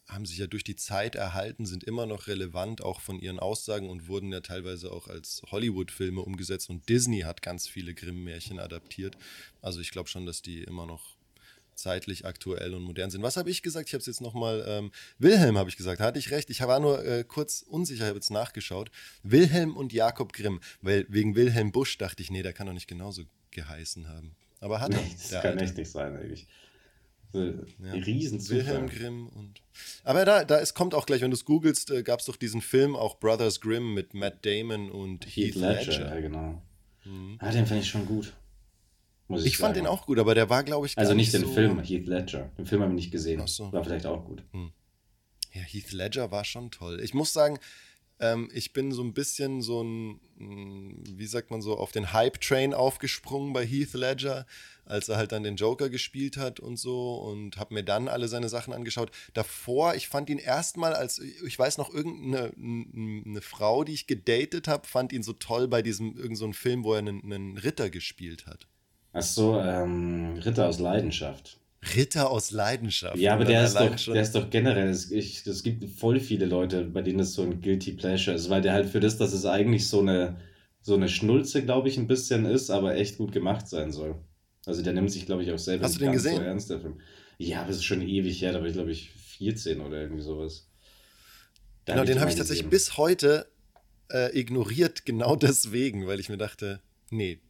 haben 0.08 0.26
sich 0.26 0.38
ja 0.38 0.46
durch 0.46 0.64
die 0.64 0.76
Zeit 0.76 1.14
erhalten, 1.14 1.66
sind 1.66 1.84
immer 1.84 2.06
noch 2.06 2.26
relevant, 2.26 2.82
auch 2.82 3.00
von 3.00 3.18
ihren 3.20 3.38
Aussagen 3.38 3.88
und 3.88 4.08
wurden 4.08 4.32
ja 4.32 4.40
teilweise 4.40 4.92
auch 4.92 5.08
als 5.08 5.42
Hollywood-Filme 5.50 6.20
umgesetzt 6.20 6.70
und 6.70 6.88
Disney 6.88 7.20
hat 7.20 7.42
ganz 7.42 7.68
viele 7.68 7.94
Grimm-Märchen 7.94 8.58
adaptiert. 8.58 9.16
Also 9.62 9.80
ich 9.80 9.90
glaube 9.90 10.08
schon, 10.08 10.26
dass 10.26 10.42
die 10.42 10.62
immer 10.62 10.86
noch 10.86 11.15
zeitlich 11.76 12.24
aktuell 12.24 12.74
und 12.74 12.82
modern 12.82 13.10
sind. 13.10 13.22
Was 13.22 13.36
habe 13.36 13.50
ich 13.50 13.62
gesagt? 13.62 13.88
Ich 13.88 13.94
habe 13.94 14.00
es 14.00 14.06
jetzt 14.06 14.20
nochmal, 14.20 14.64
ähm, 14.66 14.90
Wilhelm 15.18 15.58
habe 15.58 15.68
ich 15.70 15.76
gesagt, 15.76 16.00
hatte 16.00 16.18
ich 16.18 16.30
recht. 16.30 16.50
Ich 16.50 16.60
war 16.60 16.80
nur 16.80 17.04
äh, 17.04 17.24
kurz 17.24 17.62
unsicher, 17.62 18.06
habe 18.06 18.16
jetzt 18.16 18.30
nachgeschaut. 18.30 18.90
Wilhelm 19.22 19.76
und 19.76 19.92
Jakob 19.92 20.32
Grimm, 20.32 20.60
weil 20.82 21.06
wegen 21.08 21.36
Wilhelm 21.36 21.72
Busch 21.72 21.98
dachte 21.98 22.22
ich, 22.22 22.30
nee, 22.30 22.42
der 22.42 22.52
kann 22.52 22.66
doch 22.66 22.74
nicht 22.74 22.88
genauso 22.88 23.22
geheißen 23.50 24.08
haben. 24.08 24.34
Aber 24.60 24.80
hat 24.80 24.92
er. 24.92 25.00
das 25.12 25.30
kann 25.30 25.52
Alte. 25.52 25.64
echt 25.64 25.76
nicht 25.76 25.90
sein, 25.90 26.16
eigentlich. 26.16 26.46
Ja. 27.32 27.92
Riesenzufall. 27.92 28.64
Wilhelm 28.64 28.88
Grimm 28.88 29.28
und. 29.28 29.60
Aber 30.04 30.24
da, 30.24 30.44
da 30.44 30.58
es 30.58 30.72
kommt 30.72 30.94
auch 30.94 31.04
gleich, 31.04 31.20
wenn 31.20 31.30
du 31.30 31.36
es 31.36 31.44
googelst, 31.44 31.90
äh, 31.90 32.02
gab 32.02 32.20
es 32.20 32.26
doch 32.26 32.36
diesen 32.36 32.62
Film, 32.62 32.96
auch 32.96 33.18
Brothers 33.18 33.60
Grimm 33.60 33.92
mit 33.92 34.14
Matt 34.14 34.46
Damon 34.46 34.90
und 34.90 35.26
Heath, 35.26 35.54
Heath 35.54 35.54
Ledger. 35.56 35.92
Ledger. 35.92 36.14
Ja, 36.14 36.20
genau. 36.20 36.62
Mhm. 37.04 37.36
Ah, 37.38 37.50
den 37.50 37.66
fand 37.66 37.82
ich 37.82 37.88
schon 37.88 38.06
gut. 38.06 38.32
Ich, 39.28 39.46
ich 39.46 39.56
fand 39.58 39.76
den 39.76 39.86
auch 39.86 40.06
gut, 40.06 40.18
aber 40.18 40.34
der 40.34 40.50
war, 40.50 40.62
glaube 40.62 40.86
ich, 40.86 40.96
Also 40.96 41.14
nicht, 41.14 41.32
nicht 41.32 41.42
den 41.42 41.48
so 41.48 41.54
Film, 41.54 41.80
Heath 41.80 42.06
Ledger. 42.06 42.50
Den 42.58 42.66
Film 42.66 42.82
habe 42.82 42.92
ich 42.92 42.96
nicht 42.96 43.10
gesehen. 43.10 43.40
Ach 43.42 43.48
so. 43.48 43.72
War 43.72 43.84
vielleicht 43.84 44.06
auch 44.06 44.24
gut. 44.24 44.44
Hm. 44.52 44.72
Ja, 45.52 45.62
Heath 45.62 45.92
Ledger 45.92 46.30
war 46.30 46.44
schon 46.44 46.70
toll. 46.70 47.00
Ich 47.02 47.14
muss 47.14 47.32
sagen, 47.32 47.58
ähm, 48.18 48.50
ich 48.52 48.72
bin 48.72 48.92
so 48.92 49.02
ein 49.02 49.12
bisschen 49.12 49.60
so 49.62 49.82
ein, 49.82 50.20
hm, 50.38 51.04
wie 51.06 51.26
sagt 51.26 51.50
man 51.50 51.60
so, 51.60 51.76
auf 51.76 51.92
den 51.92 52.12
Hype-Train 52.12 52.72
aufgesprungen 52.72 53.52
bei 53.52 53.66
Heath 53.66 53.92
Ledger, 53.94 54.46
als 54.84 55.08
er 55.08 55.16
halt 55.16 55.32
dann 55.32 55.42
den 55.42 55.56
Joker 55.56 55.90
gespielt 55.90 56.36
hat 56.36 56.60
und 56.60 56.78
so 56.78 57.16
und 57.16 57.58
habe 57.58 57.74
mir 57.74 57.82
dann 57.82 58.08
alle 58.08 58.28
seine 58.28 58.48
Sachen 58.48 58.72
angeschaut. 58.72 59.10
Davor, 59.34 59.94
ich 59.96 60.08
fand 60.08 60.30
ihn 60.30 60.38
erstmal 60.38 60.94
als, 60.94 61.18
ich 61.18 61.58
weiß 61.58 61.78
noch, 61.78 61.92
irgendeine 61.92 62.52
eine 62.56 63.42
Frau, 63.42 63.84
die 63.84 63.92
ich 63.92 64.06
gedatet 64.06 64.68
habe, 64.68 64.86
fand 64.86 65.12
ihn 65.12 65.22
so 65.22 65.32
toll 65.34 65.68
bei 65.68 65.82
diesem, 65.82 66.16
irgendein 66.16 66.36
so 66.36 66.52
Film, 66.52 66.84
wo 66.84 66.92
er 66.92 67.00
einen, 67.00 67.22
einen 67.24 67.58
Ritter 67.58 67.90
gespielt 67.90 68.46
hat. 68.46 68.68
Ach 69.18 69.22
so, 69.22 69.58
ähm, 69.58 70.34
Ritter 70.44 70.68
aus 70.68 70.78
Leidenschaft. 70.78 71.58
Ritter 71.94 72.30
aus 72.30 72.50
Leidenschaft. 72.50 73.16
Ja, 73.16 73.32
aber 73.32 73.46
der 73.46 73.64
ist, 73.64 73.74
doch, 73.74 73.96
der 74.12 74.20
ist 74.20 74.34
doch 74.34 74.50
generell, 74.50 74.90
es, 74.90 75.10
ich, 75.10 75.46
es 75.46 75.62
gibt 75.62 75.88
voll 75.88 76.20
viele 76.20 76.44
Leute, 76.44 76.84
bei 76.84 77.00
denen 77.00 77.20
es 77.20 77.32
so 77.32 77.40
ein 77.40 77.62
Guilty 77.62 77.92
Pleasure 77.92 78.36
ist, 78.36 78.50
weil 78.50 78.60
der 78.60 78.74
halt 78.74 78.90
für 78.90 79.00
das, 79.00 79.16
dass 79.16 79.32
es 79.32 79.46
eigentlich 79.46 79.88
so 79.88 80.00
eine, 80.00 80.36
so 80.82 80.94
eine 80.94 81.08
Schnulze, 81.08 81.64
glaube 81.64 81.88
ich, 81.88 81.96
ein 81.96 82.08
bisschen 82.08 82.44
ist, 82.44 82.68
aber 82.68 82.96
echt 82.96 83.16
gut 83.16 83.32
gemacht 83.32 83.66
sein 83.68 83.90
soll. 83.90 84.16
Also 84.66 84.82
der 84.82 84.92
nimmt 84.92 85.10
sich, 85.10 85.24
glaube 85.24 85.44
ich, 85.44 85.50
auch 85.50 85.58
selber 85.58 85.86
Hast 85.86 85.94
du 85.94 86.00
den 86.00 86.12
gesehen? 86.12 86.36
so 86.36 86.42
ernst, 86.42 86.68
der 86.68 86.80
Film. 86.80 87.00
Ja, 87.38 87.62
aber 87.62 87.70
es 87.70 87.76
ist 87.76 87.84
schon 87.84 88.02
ewig 88.02 88.42
her, 88.42 88.52
da 88.52 88.60
war 88.60 88.66
ich, 88.66 88.74
glaube 88.74 88.90
ich, 88.90 89.12
14 89.38 89.80
oder 89.80 90.02
irgendwie 90.02 90.22
sowas. 90.22 90.68
Da 91.86 91.94
genau, 91.94 92.00
hab 92.00 92.06
den 92.06 92.20
habe 92.20 92.30
ich 92.30 92.36
tatsächlich 92.36 92.68
bis 92.68 92.98
heute 92.98 93.46
äh, 94.12 94.38
ignoriert, 94.38 95.06
genau 95.06 95.36
deswegen, 95.36 96.06
weil 96.06 96.20
ich 96.20 96.28
mir 96.28 96.36
dachte, 96.36 96.80
nee, 97.08 97.40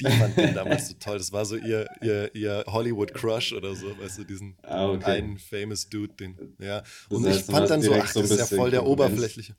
die 0.00 0.10
fand 0.10 0.36
den 0.36 0.54
damals 0.54 0.88
so 0.90 0.94
toll. 0.98 1.18
Das 1.18 1.32
war 1.32 1.44
so 1.44 1.56
ihr, 1.56 1.86
ihr, 2.02 2.34
ihr 2.34 2.64
Hollywood-Crush 2.66 3.52
oder 3.52 3.74
so, 3.74 3.86
weißt 3.98 4.18
du, 4.18 4.24
diesen 4.24 4.56
ah, 4.62 4.88
okay. 4.88 5.10
einen 5.12 5.38
famous 5.38 5.88
Dude, 5.88 6.14
den, 6.14 6.56
ja. 6.58 6.82
Und 7.08 7.24
das 7.24 7.36
heißt, 7.36 7.48
ich 7.48 7.54
fand 7.54 7.70
dann 7.70 7.82
so, 7.82 7.92
ach, 7.94 8.12
das 8.12 8.30
ist 8.30 8.38
ja 8.38 8.56
voll 8.56 8.70
der 8.70 8.86
oberflächliche. 8.86 9.54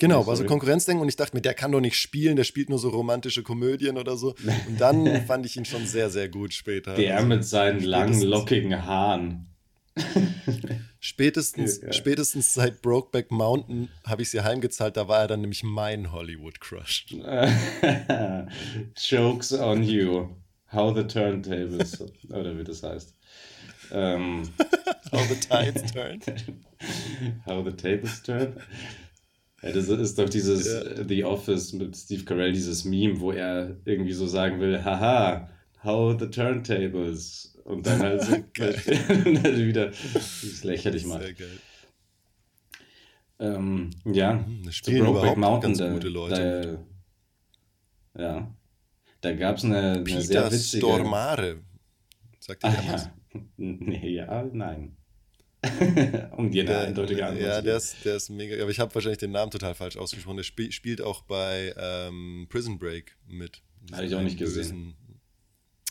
Genau, 0.00 0.26
war 0.28 0.36
so 0.36 0.44
Konkurrenzdenken 0.44 1.02
und 1.02 1.08
ich 1.08 1.16
dachte 1.16 1.36
mir, 1.36 1.40
der 1.40 1.54
kann 1.54 1.72
doch 1.72 1.80
nicht 1.80 1.96
spielen, 1.96 2.36
der 2.36 2.44
spielt 2.44 2.68
nur 2.68 2.78
so 2.78 2.88
romantische 2.88 3.42
Komödien 3.42 3.98
oder 3.98 4.16
so. 4.16 4.36
Und 4.68 4.76
dann 4.80 5.26
fand 5.26 5.44
ich 5.44 5.56
ihn 5.56 5.64
schon 5.64 5.86
sehr, 5.86 6.08
sehr 6.08 6.28
gut 6.28 6.54
später. 6.54 6.94
Der 6.94 7.16
also, 7.16 7.26
mit 7.26 7.44
seinen 7.44 7.80
langen, 7.80 8.22
lockigen 8.22 8.84
Haaren. 8.84 9.46
Spätestens, 11.00 11.80
ja. 11.80 11.92
spätestens 11.92 12.54
seit 12.54 12.82
Brokeback 12.82 13.30
Mountain 13.30 13.88
habe 14.04 14.22
ich 14.22 14.30
sie 14.30 14.42
heimgezahlt, 14.42 14.96
da 14.96 15.06
war 15.06 15.20
er 15.20 15.28
dann 15.28 15.42
nämlich 15.42 15.62
mein 15.62 16.10
Hollywood-Crush. 16.10 17.06
Jokes 18.96 19.52
on 19.52 19.82
you. 19.84 20.30
How 20.72 20.94
the 20.94 21.04
turntables, 21.04 22.00
oder 22.28 22.58
wie 22.58 22.64
das 22.64 22.82
heißt. 22.82 23.14
Ähm, 23.92 24.42
How 25.12 25.26
the 25.28 25.36
tides 25.36 25.92
turn. 25.92 26.20
How 27.46 27.64
the 27.64 27.72
tables 27.72 28.22
turn. 28.22 28.54
Ja, 29.62 29.72
das 29.72 29.88
ist 29.88 30.18
doch 30.18 30.28
dieses 30.28 30.66
ja. 30.66 31.04
The 31.04 31.24
Office 31.24 31.72
mit 31.72 31.96
Steve 31.96 32.24
Carell, 32.24 32.52
dieses 32.52 32.84
Meme, 32.84 33.18
wo 33.20 33.32
er 33.32 33.76
irgendwie 33.84 34.12
so 34.12 34.26
sagen 34.26 34.60
will, 34.60 34.84
haha, 34.84 35.48
how 35.82 36.16
the 36.18 36.26
turntables 36.26 37.57
und 37.68 37.86
dann 37.86 38.00
halt 38.00 38.22
so 38.22 38.32
halt 38.32 38.86
wieder 38.86 39.92
lächerlich 40.62 41.04
macht. 41.04 41.22
Sehr 41.22 41.34
geil. 41.34 41.58
Ähm, 43.40 43.90
ja, 44.04 44.32
hm, 44.44 44.62
das 44.64 44.74
Spiel 44.74 45.04
Brokeback 45.04 45.36
Mountain, 45.36 45.76
ganz 45.76 45.92
gute 45.92 46.08
Leute. 46.08 46.86
Da, 48.14 48.22
ja, 48.22 48.54
da 49.20 49.32
gab 49.32 49.58
es 49.58 49.64
eine, 49.64 49.92
eine 49.92 50.20
sehr 50.22 50.50
witzige... 50.50 50.86
Stormare, 50.86 51.58
sagt 52.40 52.64
ihr 52.64 52.70
ah, 52.70 52.82
ja. 52.86 53.12
Nee, 53.56 54.08
ja, 54.08 54.42
nein. 54.50 54.96
um 56.36 56.50
dir 56.50 56.62
eine 56.62 56.78
eindeutige 56.78 57.26
Antwort 57.26 57.46
Ja, 57.46 57.60
der 57.60 57.76
ist, 57.76 58.04
der 58.04 58.16
ist 58.16 58.30
mega. 58.30 58.60
Aber 58.62 58.70
ich 58.70 58.80
habe 58.80 58.94
wahrscheinlich 58.94 59.18
den 59.18 59.32
Namen 59.32 59.50
total 59.50 59.74
falsch 59.74 59.96
ausgesprochen. 59.96 60.36
Der 60.36 60.44
spiel, 60.44 60.72
spielt 60.72 61.02
auch 61.02 61.22
bei 61.22 61.74
ähm, 61.76 62.46
Prison 62.48 62.78
Break 62.78 63.16
mit. 63.26 63.60
Habe 63.92 64.06
ich 64.06 64.14
auch 64.14 64.22
nicht 64.22 64.38
gesehen. 64.38 64.94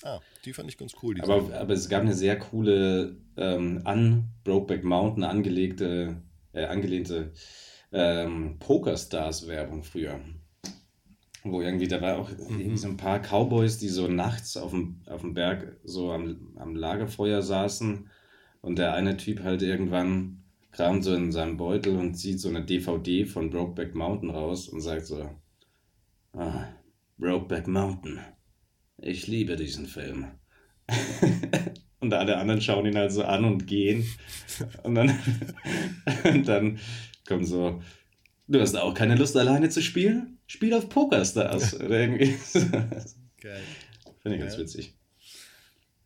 Ah, 0.07 0.21
die 0.45 0.53
fand 0.53 0.69
ich 0.69 0.77
ganz 0.77 0.93
cool. 1.03 1.19
Aber, 1.21 1.53
aber, 1.53 1.73
es 1.73 1.89
gab 1.89 2.01
eine 2.01 2.13
sehr 2.13 2.39
coole 2.39 3.17
ähm, 3.35 3.81
an 3.83 4.29
Brokeback 4.45 4.85
Mountain 4.85 5.25
angelegte, 5.25 6.21
äh, 6.53 6.63
angelehnte 6.63 7.33
ähm, 7.91 8.57
Pokerstars-Werbung 8.59 9.83
früher. 9.83 10.21
Wo 11.43 11.61
irgendwie, 11.61 11.89
da 11.89 12.01
war 12.01 12.19
auch 12.19 12.29
mhm. 12.29 12.59
irgendwie 12.59 12.77
so 12.77 12.87
ein 12.87 12.95
paar 12.95 13.19
Cowboys, 13.19 13.79
die 13.79 13.89
so 13.89 14.07
nachts 14.07 14.55
auf 14.55 14.71
dem, 14.71 15.01
auf 15.07 15.21
dem 15.21 15.33
Berg 15.33 15.77
so 15.83 16.13
am, 16.13 16.53
am 16.55 16.77
Lagerfeuer 16.77 17.41
saßen 17.41 18.09
und 18.61 18.79
der 18.79 18.93
eine 18.93 19.17
Typ 19.17 19.43
halt 19.43 19.61
irgendwann 19.61 20.41
kramt 20.71 21.03
so 21.03 21.13
in 21.13 21.33
seinem 21.33 21.57
Beutel 21.57 21.97
und 21.97 22.15
zieht 22.15 22.39
so 22.39 22.47
eine 22.47 22.63
DVD 22.63 23.25
von 23.25 23.49
Brokeback 23.49 23.93
Mountain 23.93 24.29
raus 24.29 24.69
und 24.69 24.79
sagt 24.79 25.05
so, 25.05 25.29
ah, 26.31 26.65
Brokeback 27.17 27.67
Mountain 27.67 28.21
ich 28.97 29.27
liebe 29.27 29.55
diesen 29.55 29.85
Film. 29.85 30.27
und 31.99 32.13
alle 32.13 32.37
anderen 32.37 32.61
schauen 32.61 32.85
ihn 32.85 32.97
halt 32.97 33.11
so 33.11 33.23
an 33.23 33.45
und 33.45 33.67
gehen. 33.67 34.05
Und 34.83 34.95
dann, 34.95 35.19
und 36.23 36.47
dann 36.47 36.79
kommt 37.27 37.47
so, 37.47 37.81
du 38.47 38.59
hast 38.59 38.75
auch 38.75 38.93
keine 38.93 39.15
Lust 39.15 39.35
alleine 39.35 39.69
zu 39.69 39.81
spielen? 39.81 40.39
Spiel 40.47 40.73
auf 40.73 40.89
Pokerstars. 40.89 41.75
Oder 41.81 41.99
irgendwie. 41.99 42.37
Geil. 43.41 43.61
Finde 44.21 44.37
ich 44.37 44.43
ganz 44.43 44.57
witzig. 44.57 44.93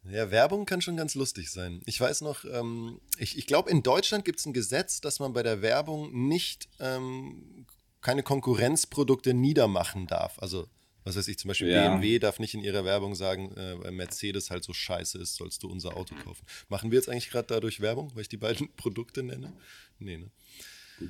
Ja, 0.10 0.32
Werbung 0.32 0.66
kann 0.66 0.82
schon 0.82 0.98
ganz 0.98 1.14
lustig 1.14 1.52
sein. 1.52 1.82
Ich 1.86 2.02
weiß 2.02 2.22
noch, 2.22 2.44
ähm, 2.46 3.00
ich, 3.20 3.38
ich 3.38 3.46
glaube, 3.46 3.70
in 3.70 3.84
Deutschland 3.84 4.26
gibt 4.26 4.40
es 4.40 4.46
ein 4.48 4.54
Gesetz, 4.54 5.00
dass 5.00 5.20
man 5.20 5.34
bei 5.34 5.44
der 5.44 5.62
Werbung 5.62 6.28
nicht 6.28 6.70
ähm, 6.80 7.68
keine 8.02 8.24
Konkurrenzprodukte 8.24 9.36
niedermachen 9.36 10.08
darf. 10.08 10.40
Also 10.40 10.68
was 11.04 11.16
weiß 11.16 11.28
ich, 11.28 11.38
zum 11.38 11.50
Beispiel 11.50 11.70
ja. 11.70 11.96
BMW 11.96 12.20
darf 12.20 12.40
nicht 12.40 12.54
in 12.54 12.62
ihrer 12.62 12.86
Werbung 12.86 13.16
sagen, 13.16 13.52
äh, 13.56 13.84
weil 13.84 13.92
Mercedes 13.92 14.52
halt 14.52 14.64
so 14.64 14.74
scheiße 14.74 15.18
ist, 15.18 15.36
sollst 15.36 15.64
du 15.64 15.70
unser 15.70 15.98
Auto 15.98 16.16
kaufen. 16.16 16.46
Machen 16.70 16.92
wir 16.92 16.98
jetzt 16.98 17.10
eigentlich 17.10 17.30
gerade 17.30 17.48
dadurch 17.48 17.82
Werbung, 17.82 18.12
weil 18.14 18.22
ich 18.22 18.30
die 18.30 18.38
beiden 18.38 18.70
Produkte 18.76 19.24
nenne? 19.24 19.54
Nee, 20.00 20.18
ne? 20.18 20.32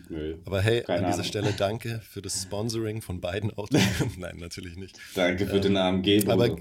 Nö, 0.10 0.38
Aber 0.46 0.62
hey, 0.62 0.86
an 0.86 1.00
dieser 1.00 1.14
Ahnung. 1.16 1.24
Stelle 1.26 1.54
danke 1.58 2.02
für 2.10 2.22
das 2.22 2.42
Sponsoring 2.44 3.02
von 3.02 3.20
beiden 3.20 3.52
Autos. 3.52 3.82
Nein, 4.18 4.38
natürlich 4.38 4.78
nicht. 4.78 4.98
Danke 5.16 5.46
für 5.46 5.58
ähm, 5.58 5.62
den 5.62 5.78
AMG. 5.78 6.28
Aber 6.30 6.56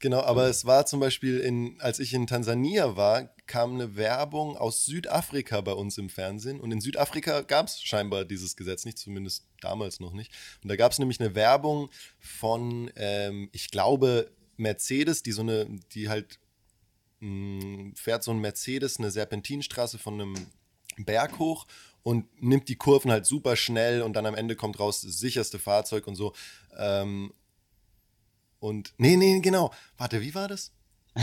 Genau, 0.00 0.20
aber 0.22 0.48
es 0.48 0.64
war 0.64 0.86
zum 0.86 0.98
Beispiel, 0.98 1.38
in, 1.40 1.78
als 1.78 1.98
ich 1.98 2.14
in 2.14 2.26
Tansania 2.26 2.96
war, 2.96 3.34
kam 3.46 3.74
eine 3.74 3.96
Werbung 3.96 4.56
aus 4.56 4.86
Südafrika 4.86 5.60
bei 5.60 5.72
uns 5.72 5.98
im 5.98 6.08
Fernsehen. 6.08 6.58
Und 6.58 6.72
in 6.72 6.80
Südafrika 6.80 7.42
gab 7.42 7.66
es 7.66 7.82
scheinbar 7.82 8.24
dieses 8.24 8.56
Gesetz 8.56 8.86
nicht, 8.86 8.96
zumindest 8.96 9.46
damals 9.60 10.00
noch 10.00 10.14
nicht. 10.14 10.32
Und 10.62 10.70
da 10.70 10.76
gab 10.76 10.92
es 10.92 10.98
nämlich 10.98 11.20
eine 11.20 11.34
Werbung 11.34 11.90
von, 12.18 12.90
ähm, 12.96 13.50
ich 13.52 13.70
glaube, 13.70 14.30
Mercedes, 14.56 15.22
die 15.22 15.32
so 15.32 15.42
eine, 15.42 15.66
die 15.92 16.08
halt 16.08 16.38
mh, 17.20 17.92
fährt 17.94 18.24
so 18.24 18.30
ein 18.30 18.38
Mercedes 18.38 18.98
eine 18.98 19.10
Serpentinstraße 19.10 19.98
von 19.98 20.14
einem 20.14 20.34
Berg 20.96 21.38
hoch 21.38 21.66
und 22.02 22.26
nimmt 22.42 22.68
die 22.68 22.76
Kurven 22.76 23.10
halt 23.10 23.26
super 23.26 23.54
schnell 23.54 24.00
und 24.00 24.14
dann 24.14 24.24
am 24.24 24.34
Ende 24.34 24.56
kommt 24.56 24.78
raus 24.78 25.02
das 25.02 25.18
sicherste 25.18 25.58
Fahrzeug 25.58 26.06
und 26.06 26.14
so. 26.14 26.32
Ähm, 26.78 27.34
und 28.60 28.94
nee, 28.98 29.16
nee, 29.16 29.40
genau. 29.40 29.72
Warte, 29.96 30.20
wie 30.20 30.34
war 30.34 30.48
das? 30.48 30.72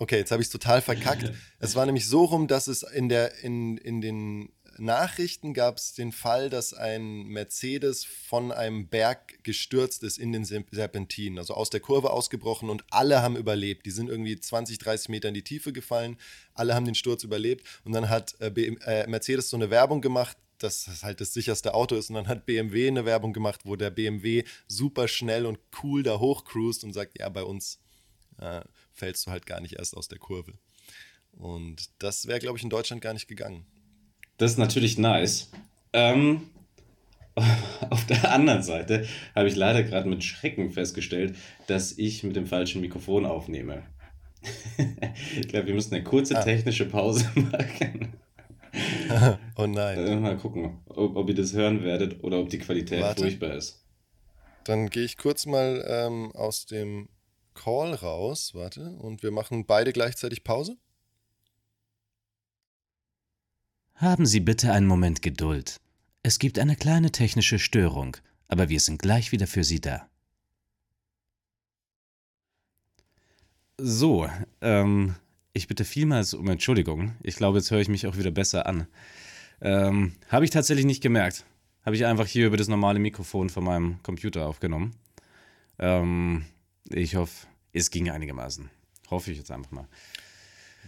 Okay, 0.00 0.16
jetzt 0.16 0.32
habe 0.32 0.42
ich 0.42 0.48
es 0.48 0.52
total 0.52 0.82
verkackt. 0.82 1.32
Es 1.60 1.76
war 1.76 1.86
nämlich 1.86 2.08
so 2.08 2.24
rum, 2.24 2.48
dass 2.48 2.66
es 2.66 2.82
in, 2.82 3.08
der, 3.08 3.44
in, 3.44 3.76
in 3.78 4.00
den 4.00 4.52
Nachrichten 4.78 5.54
gab 5.54 5.76
es 5.76 5.94
den 5.94 6.10
Fall, 6.10 6.50
dass 6.50 6.74
ein 6.74 7.24
Mercedes 7.26 8.04
von 8.04 8.50
einem 8.50 8.88
Berg 8.88 9.42
gestürzt 9.44 10.02
ist 10.02 10.18
in 10.18 10.32
den 10.32 10.44
Serpentinen, 10.44 11.38
also 11.38 11.54
aus 11.54 11.70
der 11.70 11.80
Kurve 11.80 12.10
ausgebrochen 12.10 12.70
und 12.70 12.84
alle 12.90 13.22
haben 13.22 13.36
überlebt. 13.36 13.86
Die 13.86 13.90
sind 13.90 14.08
irgendwie 14.08 14.38
20, 14.38 14.78
30 14.78 15.08
Meter 15.08 15.28
in 15.28 15.34
die 15.34 15.44
Tiefe 15.44 15.72
gefallen, 15.72 16.16
alle 16.54 16.74
haben 16.74 16.86
den 16.86 16.94
Sturz 16.94 17.22
überlebt 17.22 17.64
und 17.84 17.92
dann 17.92 18.08
hat 18.08 18.34
äh, 18.40 18.48
äh 18.48 19.06
Mercedes 19.06 19.48
so 19.48 19.56
eine 19.56 19.70
Werbung 19.70 20.00
gemacht, 20.00 20.36
dass 20.58 20.84
das 20.84 21.02
halt 21.02 21.20
das 21.20 21.32
sicherste 21.32 21.74
Auto 21.74 21.94
ist 21.96 22.10
und 22.10 22.16
dann 22.16 22.28
hat 22.28 22.46
BMW 22.46 22.88
eine 22.88 23.04
Werbung 23.04 23.32
gemacht, 23.32 23.62
wo 23.64 23.76
der 23.76 23.90
BMW 23.90 24.44
super 24.66 25.08
schnell 25.08 25.46
und 25.46 25.58
cool 25.82 26.02
da 26.02 26.18
hochcruist 26.18 26.84
und 26.84 26.92
sagt, 26.92 27.18
ja, 27.18 27.28
bei 27.28 27.42
uns 27.42 27.80
äh, 28.38 28.60
fällst 28.92 29.26
du 29.26 29.30
halt 29.30 29.46
gar 29.46 29.60
nicht 29.60 29.74
erst 29.74 29.96
aus 29.96 30.08
der 30.08 30.18
Kurve. 30.18 30.54
Und 31.32 31.90
das 31.98 32.26
wäre, 32.26 32.38
glaube 32.38 32.58
ich, 32.58 32.64
in 32.64 32.70
Deutschland 32.70 33.02
gar 33.02 33.12
nicht 33.12 33.28
gegangen. 33.28 33.66
Das 34.36 34.52
ist 34.52 34.58
natürlich 34.58 34.98
nice. 34.98 35.50
Ähm, 35.92 36.50
auf 37.90 38.06
der 38.06 38.32
anderen 38.32 38.62
Seite 38.62 39.06
habe 39.34 39.48
ich 39.48 39.56
leider 39.56 39.82
gerade 39.82 40.08
mit 40.08 40.22
Schrecken 40.22 40.70
festgestellt, 40.70 41.36
dass 41.66 41.96
ich 41.98 42.22
mit 42.22 42.36
dem 42.36 42.46
falschen 42.46 42.80
Mikrofon 42.80 43.26
aufnehme. 43.26 43.84
ich 45.38 45.48
glaube, 45.48 45.68
wir 45.68 45.74
müssen 45.74 45.94
eine 45.94 46.04
kurze 46.04 46.36
ah. 46.36 46.42
technische 46.42 46.86
Pause 46.86 47.30
machen. 47.34 48.14
oh 49.56 49.66
nein. 49.66 49.98
Äh, 49.98 50.16
mal 50.16 50.36
gucken, 50.36 50.80
ob, 50.86 51.16
ob, 51.16 51.28
ihr 51.28 51.34
das 51.34 51.52
hören 51.52 51.82
werdet 51.84 52.22
oder 52.24 52.40
ob 52.40 52.48
die 52.48 52.58
Qualität 52.58 53.02
Warte. 53.02 53.22
furchtbar 53.22 53.54
ist. 53.54 53.84
Dann 54.64 54.88
gehe 54.88 55.04
ich 55.04 55.16
kurz 55.16 55.46
mal 55.46 55.84
ähm, 55.86 56.32
aus 56.32 56.66
dem 56.66 57.08
Call 57.54 57.94
raus. 57.94 58.52
Warte. 58.54 58.96
Und 58.98 59.22
wir 59.22 59.30
machen 59.30 59.66
beide 59.66 59.92
gleichzeitig 59.92 60.44
Pause. 60.44 60.76
Haben 63.94 64.26
Sie 64.26 64.40
bitte 64.40 64.72
einen 64.72 64.86
Moment 64.86 65.22
Geduld. 65.22 65.80
Es 66.22 66.38
gibt 66.38 66.58
eine 66.58 66.74
kleine 66.74 67.12
technische 67.12 67.58
Störung, 67.58 68.16
aber 68.48 68.68
wir 68.68 68.80
sind 68.80 69.00
gleich 69.00 69.30
wieder 69.30 69.46
für 69.46 69.62
Sie 69.62 69.80
da. 69.80 70.08
So, 73.78 74.28
ähm, 74.60 75.16
ich 75.54 75.68
bitte 75.68 75.84
vielmals 75.84 76.34
um 76.34 76.48
Entschuldigung. 76.48 77.14
Ich 77.22 77.36
glaube, 77.36 77.58
jetzt 77.58 77.70
höre 77.70 77.80
ich 77.80 77.88
mich 77.88 78.06
auch 78.06 78.18
wieder 78.18 78.32
besser 78.32 78.66
an. 78.66 78.86
Ähm, 79.62 80.12
Habe 80.28 80.44
ich 80.44 80.50
tatsächlich 80.50 80.84
nicht 80.84 81.02
gemerkt. 81.02 81.46
Habe 81.86 81.96
ich 81.96 82.04
einfach 82.04 82.26
hier 82.26 82.48
über 82.48 82.56
das 82.56 82.68
normale 82.68 82.98
Mikrofon 82.98 83.48
von 83.48 83.64
meinem 83.64 84.02
Computer 84.02 84.46
aufgenommen. 84.46 84.96
Ähm, 85.78 86.44
ich 86.90 87.14
hoffe, 87.14 87.46
es 87.72 87.90
ging 87.90 88.10
einigermaßen. 88.10 88.68
Hoffe 89.10 89.30
ich 89.30 89.38
jetzt 89.38 89.50
einfach 89.52 89.70
mal. 89.70 89.86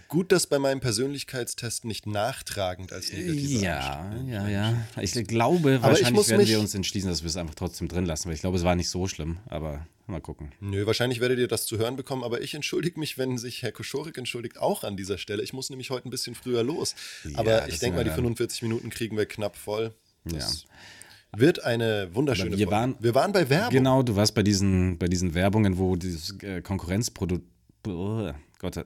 Gut, 0.08 0.32
dass 0.32 0.46
bei 0.46 0.58
meinem 0.58 0.80
Persönlichkeitstest 0.80 1.84
nicht 1.84 2.06
nachtragend 2.06 2.92
als 2.92 3.12
negativ 3.12 3.60
Ja, 3.60 4.14
ja, 4.26 4.48
ja. 4.48 4.84
Ich 5.00 5.12
glaube, 5.26 5.76
aber 5.76 5.88
wahrscheinlich 5.88 6.22
ich 6.22 6.28
werden 6.28 6.46
wir 6.46 6.60
uns 6.60 6.74
entschließen, 6.74 7.10
dass 7.10 7.22
wir 7.22 7.28
es 7.28 7.36
einfach 7.36 7.54
trotzdem 7.54 7.88
drin 7.88 8.06
lassen, 8.06 8.28
weil 8.28 8.34
ich 8.34 8.40
glaube, 8.40 8.56
es 8.56 8.64
war 8.64 8.76
nicht 8.76 8.88
so 8.88 9.08
schlimm, 9.08 9.38
aber 9.46 9.86
mal 10.06 10.20
gucken. 10.20 10.52
Nö, 10.60 10.86
wahrscheinlich 10.86 11.20
werdet 11.20 11.38
ihr 11.38 11.48
das 11.48 11.66
zu 11.66 11.78
hören 11.78 11.96
bekommen, 11.96 12.22
aber 12.22 12.40
ich 12.40 12.54
entschuldige 12.54 13.00
mich, 13.00 13.18
wenn 13.18 13.38
sich 13.38 13.62
Herr 13.62 13.72
Koschorik 13.72 14.16
entschuldigt, 14.18 14.58
auch 14.58 14.84
an 14.84 14.96
dieser 14.96 15.18
Stelle. 15.18 15.42
Ich 15.42 15.52
muss 15.52 15.70
nämlich 15.70 15.90
heute 15.90 16.08
ein 16.08 16.10
bisschen 16.10 16.34
früher 16.34 16.62
los. 16.62 16.94
Ja, 17.24 17.38
aber 17.38 17.68
ich 17.68 17.78
denke 17.78 17.96
mal, 17.96 18.04
die 18.04 18.10
45 18.10 18.62
Minuten 18.62 18.90
kriegen 18.90 19.16
wir 19.16 19.26
knapp 19.26 19.56
voll. 19.56 19.92
Das 20.24 20.62
ja. 20.62 21.38
Wird 21.38 21.64
eine 21.64 22.14
wunderschöne 22.14 22.56
wir 22.56 22.70
waren, 22.70 22.96
wir 22.98 23.14
waren 23.14 23.32
bei 23.32 23.48
Werbung. 23.48 23.70
Genau, 23.70 24.02
du 24.02 24.16
warst 24.16 24.34
bei 24.34 24.42
diesen, 24.42 24.96
bei 24.98 25.06
diesen 25.06 25.34
Werbungen, 25.34 25.76
wo 25.76 25.96
dieses 25.96 26.34
äh, 26.42 26.62
Konkurrenzprodukt. 26.62 27.44
Gott, 27.82 28.84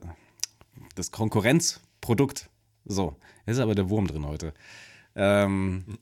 das 0.95 1.11
Konkurrenzprodukt, 1.11 2.49
so, 2.85 3.15
ist 3.45 3.59
aber 3.59 3.75
der 3.75 3.89
Wurm 3.89 4.07
drin 4.07 4.25
heute, 4.25 4.53
ähm, 5.15 5.97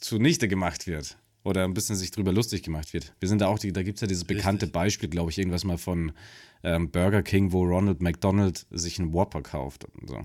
zunichte 0.00 0.48
gemacht 0.48 0.86
wird 0.86 1.18
oder 1.44 1.64
ein 1.64 1.74
bisschen 1.74 1.96
sich 1.96 2.10
drüber 2.10 2.32
lustig 2.32 2.62
gemacht 2.62 2.92
wird. 2.92 3.14
Wir 3.20 3.28
sind 3.28 3.40
da 3.40 3.46
auch, 3.46 3.58
die, 3.58 3.72
da 3.72 3.82
gibt 3.82 3.96
es 3.98 4.00
ja 4.00 4.06
dieses 4.06 4.24
bekannte 4.24 4.66
Richtig. 4.66 4.72
Beispiel, 4.72 5.08
glaube 5.08 5.30
ich, 5.30 5.38
irgendwas 5.38 5.64
mal 5.64 5.78
von 5.78 6.12
ähm, 6.62 6.90
Burger 6.90 7.22
King, 7.22 7.52
wo 7.52 7.64
Ronald 7.64 8.02
McDonald 8.02 8.66
sich 8.70 8.98
einen 8.98 9.12
Whopper 9.12 9.42
kauft 9.42 9.84
und 9.84 10.08
so. 10.08 10.16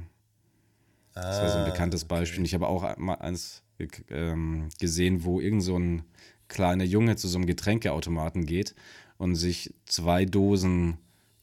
Ah, 1.13 1.21
das 1.21 1.41
war 1.41 1.49
so 1.49 1.57
ein 1.59 1.65
ah, 1.65 1.69
bekanntes 1.69 2.03
okay. 2.03 2.15
Beispiel. 2.15 2.43
Ich 2.43 2.53
habe 2.53 2.67
auch 2.67 2.97
mal 2.97 3.15
eins 3.15 3.63
ähm, 4.09 4.69
gesehen, 4.79 5.23
wo 5.23 5.39
irgend 5.39 5.63
so 5.63 5.77
ein 5.77 6.03
kleiner 6.47 6.83
Junge 6.83 7.15
zu 7.15 7.27
so 7.27 7.37
einem 7.37 7.45
Getränkeautomaten 7.45 8.45
geht 8.45 8.75
und 9.17 9.35
sich 9.35 9.73
zwei 9.85 10.25
Dosen 10.25 10.97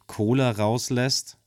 Cola 0.06 0.50
rauslässt 0.50 1.38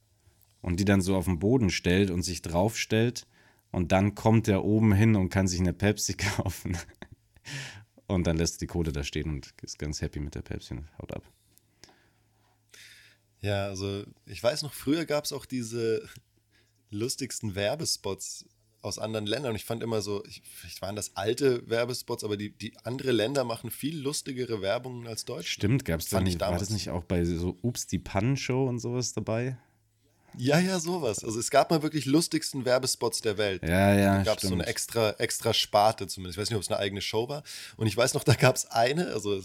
und 0.61 0.79
die 0.79 0.85
dann 0.85 1.01
so 1.01 1.15
auf 1.15 1.25
den 1.25 1.39
Boden 1.39 1.69
stellt 1.69 2.11
und 2.11 2.23
sich 2.23 2.41
draufstellt 2.41 3.27
und 3.71 3.91
dann 3.91 4.15
kommt 4.15 4.47
er 4.47 4.63
oben 4.63 4.93
hin 4.93 5.15
und 5.15 5.29
kann 5.29 5.47
sich 5.47 5.59
eine 5.59 5.73
Pepsi 5.73 6.13
kaufen. 6.17 6.77
und 8.07 8.27
dann 8.27 8.37
lässt 8.37 8.61
die 8.61 8.67
Kohle 8.67 8.91
da 8.91 9.03
stehen 9.03 9.29
und 9.29 9.53
ist 9.61 9.79
ganz 9.79 10.01
happy 10.01 10.19
mit 10.19 10.35
der 10.35 10.41
Pepsi 10.41 10.73
und 10.73 10.87
haut 10.99 11.13
ab. 11.13 11.23
Ja, 13.41 13.65
also 13.65 14.03
ich 14.25 14.41
weiß 14.43 14.61
noch, 14.61 14.73
früher 14.73 15.05
gab 15.05 15.25
es 15.25 15.33
auch 15.33 15.45
diese 15.45 16.07
lustigsten 16.91 17.55
Werbespots 17.55 18.45
aus 18.81 18.99
anderen 18.99 19.25
Ländern. 19.25 19.51
Und 19.51 19.55
ich 19.55 19.65
fand 19.65 19.83
immer 19.83 20.01
so, 20.01 20.23
ich, 20.25 20.41
vielleicht 20.43 20.81
waren 20.81 20.95
das 20.95 21.15
alte 21.15 21.67
Werbespots, 21.69 22.23
aber 22.23 22.37
die, 22.37 22.51
die 22.51 22.73
andere 22.83 23.11
Länder 23.11 23.43
machen 23.43 23.71
viel 23.71 23.97
lustigere 23.97 24.61
Werbungen 24.61 25.07
als 25.07 25.25
Deutschland. 25.25 25.47
Stimmt, 25.47 25.85
gab 25.85 25.99
es 25.99 26.09
da 26.09 26.19
nicht, 26.19 26.39
war 26.39 26.57
das 26.57 26.69
nicht 26.69 26.89
auch 26.89 27.03
bei 27.03 27.23
so 27.23 27.57
Ups, 27.61 27.87
die 27.87 27.99
Pannenshow 27.99 28.67
und 28.67 28.79
sowas 28.79 29.13
dabei? 29.13 29.57
Ja, 30.37 30.59
ja, 30.59 30.79
sowas. 30.79 31.23
Also 31.23 31.39
es 31.39 31.49
gab 31.49 31.71
mal 31.71 31.83
wirklich 31.83 32.05
lustigsten 32.05 32.65
Werbespots 32.65 33.21
der 33.21 33.37
Welt. 33.37 33.63
Ja, 33.63 33.93
ja. 33.93 34.17
Da 34.17 34.23
gab 34.23 34.37
es 34.37 34.47
so 34.47 34.53
eine 34.53 34.65
extra, 34.65 35.11
extra 35.11 35.53
Sparte 35.53 36.07
zumindest. 36.07 36.37
Ich 36.37 36.41
weiß 36.41 36.49
nicht, 36.49 36.57
ob 36.57 36.63
es 36.63 36.69
eine 36.69 36.79
eigene 36.79 37.01
Show 37.01 37.27
war. 37.29 37.43
Und 37.77 37.87
ich 37.87 37.97
weiß 37.97 38.13
noch, 38.13 38.23
da 38.23 38.33
gab 38.33 38.55
es 38.55 38.65
eine, 38.67 39.07
also 39.07 39.41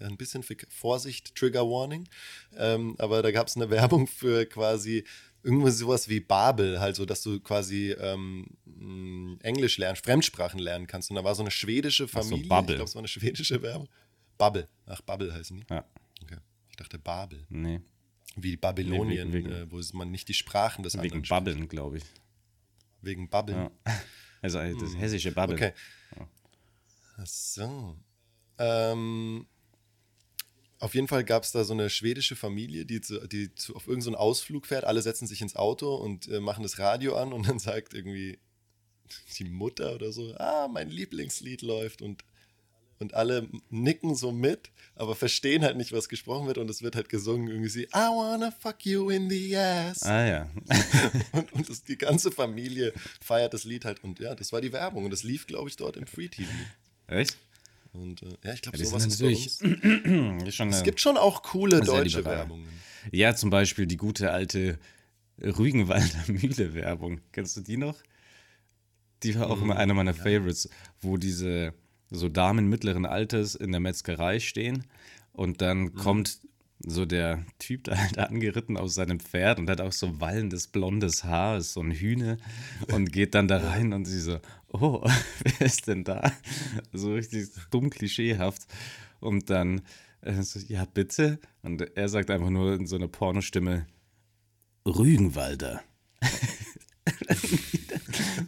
ein 0.00 0.16
bisschen 0.16 0.44
Vorsicht, 0.68 1.34
Trigger 1.34 1.68
Warning. 1.68 2.08
Ähm, 2.56 2.96
aber 2.98 3.22
da 3.22 3.30
gab 3.30 3.48
es 3.48 3.56
eine 3.56 3.70
Werbung 3.70 4.06
für 4.06 4.46
quasi 4.46 5.04
irgendwas 5.42 5.78
sowas 5.78 6.08
wie 6.08 6.20
Babel, 6.20 6.80
halt 6.80 6.96
so, 6.96 7.06
dass 7.06 7.22
du 7.22 7.40
quasi 7.40 7.92
ähm, 7.92 8.46
Englisch 9.42 9.78
lernst, 9.78 10.04
Fremdsprachen 10.04 10.60
lernen 10.60 10.86
kannst. 10.86 11.10
Und 11.10 11.16
da 11.16 11.24
war 11.24 11.34
so 11.34 11.42
eine 11.42 11.50
schwedische 11.50 12.08
Familie. 12.08 12.42
So, 12.42 12.48
Bubble. 12.48 12.74
Ich 12.74 12.76
glaube, 12.76 12.88
es 12.88 12.94
war 12.94 13.00
eine 13.00 13.08
schwedische 13.08 13.62
Werbung. 13.62 13.88
Bubble. 14.38 14.68
Ach, 14.86 15.00
Bubble 15.02 15.32
heißen 15.32 15.58
die. 15.58 15.64
Ja. 15.70 15.84
Okay. 16.22 16.38
Ich 16.70 16.76
dachte 16.76 16.98
Babel. 16.98 17.44
Nee. 17.48 17.80
Wie 18.36 18.56
Babylonien, 18.56 19.28
nee, 19.28 19.34
wegen, 19.34 19.50
äh, 19.50 19.70
wo 19.70 19.80
man 19.92 20.10
nicht 20.10 20.28
die 20.28 20.34
Sprachen 20.34 20.82
des 20.82 21.00
Wegen 21.00 21.22
Babbeln, 21.22 21.68
glaube 21.68 21.98
ich. 21.98 22.04
Wegen 23.02 23.28
Babbeln? 23.28 23.70
Ja. 23.86 24.00
Also 24.42 24.56
das 24.58 24.92
hm. 24.94 24.98
hessische 25.00 25.32
Babbeln. 25.32 25.58
Okay. 25.58 25.72
Ja. 26.16 26.28
Ach 27.18 27.26
so. 27.26 27.94
Ähm, 28.56 29.46
auf 30.78 30.94
jeden 30.94 31.08
Fall 31.08 31.24
gab 31.24 31.42
es 31.42 31.52
da 31.52 31.62
so 31.62 31.74
eine 31.74 31.90
schwedische 31.90 32.36
Familie, 32.36 32.86
die, 32.86 33.02
zu, 33.02 33.26
die 33.28 33.54
zu, 33.54 33.76
auf 33.76 33.86
irgendeinen 33.86 34.14
so 34.14 34.18
Ausflug 34.18 34.66
fährt. 34.66 34.84
Alle 34.84 35.02
setzen 35.02 35.26
sich 35.26 35.42
ins 35.42 35.56
Auto 35.56 35.94
und 35.94 36.26
äh, 36.28 36.40
machen 36.40 36.62
das 36.62 36.78
Radio 36.78 37.16
an 37.16 37.34
und 37.34 37.46
dann 37.46 37.58
sagt 37.58 37.92
irgendwie 37.92 38.38
die 39.38 39.44
Mutter 39.44 39.94
oder 39.94 40.10
so, 40.10 40.34
ah, 40.36 40.68
mein 40.68 40.88
Lieblingslied 40.88 41.60
läuft 41.60 42.00
und 42.00 42.24
und 43.00 43.14
alle 43.14 43.48
nicken 43.70 44.14
so 44.14 44.30
mit, 44.30 44.70
aber 44.94 45.16
verstehen 45.16 45.62
halt 45.62 45.76
nicht, 45.76 45.92
was 45.92 46.08
gesprochen 46.08 46.46
wird 46.46 46.58
und 46.58 46.70
es 46.70 46.82
wird 46.82 46.94
halt 46.94 47.08
gesungen 47.08 47.48
irgendwie 47.48 47.84
I 47.84 47.88
wanna 47.94 48.50
fuck 48.50 48.84
you 48.84 49.10
in 49.10 49.28
the 49.28 49.56
ass. 49.56 50.02
Ah 50.04 50.26
ja. 50.26 50.50
und, 51.32 51.52
und 51.52 51.68
das, 51.68 51.82
die 51.82 51.96
ganze 51.96 52.30
Familie 52.30 52.92
feiert 53.20 53.54
das 53.54 53.64
Lied 53.64 53.84
halt 53.84 54.04
und 54.04 54.20
ja, 54.20 54.34
das 54.34 54.52
war 54.52 54.60
die 54.60 54.72
Werbung 54.72 55.04
und 55.06 55.10
das 55.10 55.22
lief, 55.22 55.46
glaube 55.46 55.68
ich, 55.68 55.76
dort 55.76 55.96
im 55.96 56.06
Free 56.06 56.28
TV. 56.28 56.50
Echt? 57.08 57.36
Und 57.92 58.22
äh, 58.22 58.36
ja, 58.44 58.52
ich 58.52 58.62
glaube, 58.62 58.78
ja, 58.78 58.84
sowas 58.84 59.06
ist 59.06 59.20
natürlich. 59.20 59.58
schon 60.54 60.68
es 60.68 60.82
gibt 60.82 61.00
schon 61.00 61.16
auch 61.16 61.42
coole 61.42 61.80
deutsche 61.80 62.24
Werbungen. 62.24 62.68
Ja, 63.10 63.34
zum 63.34 63.50
Beispiel 63.50 63.86
die 63.86 63.96
gute 63.96 64.30
alte 64.30 64.78
Rügenwalder 65.38 66.24
Mühle-Werbung. 66.28 67.20
Kennst 67.32 67.56
du 67.56 67.62
die 67.62 67.78
noch? 67.78 67.96
Die 69.22 69.38
war 69.38 69.50
auch 69.50 69.58
mm, 69.58 69.62
immer 69.62 69.76
eine 69.76 69.94
meiner 69.94 70.14
ja. 70.14 70.22
Favorites, 70.22 70.68
wo 71.00 71.16
diese 71.16 71.74
so 72.10 72.28
Damen 72.28 72.68
mittleren 72.68 73.06
Alters 73.06 73.54
in 73.54 73.72
der 73.72 73.80
Metzgerei 73.80 74.40
stehen 74.40 74.84
und 75.32 75.62
dann 75.62 75.82
mhm. 75.82 75.94
kommt 75.94 76.40
so 76.82 77.04
der 77.04 77.44
Typ 77.58 77.84
da 77.84 77.96
halt 77.96 78.18
angeritten 78.18 78.76
auf 78.76 78.90
seinem 78.90 79.20
Pferd 79.20 79.58
und 79.58 79.68
hat 79.68 79.80
auch 79.80 79.92
so 79.92 80.20
wallendes 80.20 80.66
blondes 80.66 81.24
Haar, 81.24 81.58
ist 81.58 81.74
so 81.74 81.80
ein 81.80 81.92
Hühne 81.92 82.38
und 82.92 83.12
geht 83.12 83.34
dann 83.34 83.48
da 83.48 83.58
rein 83.70 83.92
und 83.92 84.06
sie 84.06 84.20
so, 84.20 84.38
oh, 84.68 85.02
wer 85.58 85.66
ist 85.66 85.88
denn 85.88 86.04
da? 86.04 86.32
So 86.92 87.14
richtig 87.14 87.48
dumm 87.70 87.90
klischeehaft. 87.90 88.66
Und 89.20 89.50
dann 89.50 89.82
äh, 90.22 90.42
so, 90.42 90.58
ja, 90.60 90.86
bitte. 90.86 91.38
Und 91.62 91.96
er 91.96 92.08
sagt 92.08 92.30
einfach 92.30 92.50
nur 92.50 92.74
in 92.74 92.86
so 92.86 92.96
einer 92.96 93.08
Pornostimme, 93.08 93.86
Rügenwalder. 94.86 95.82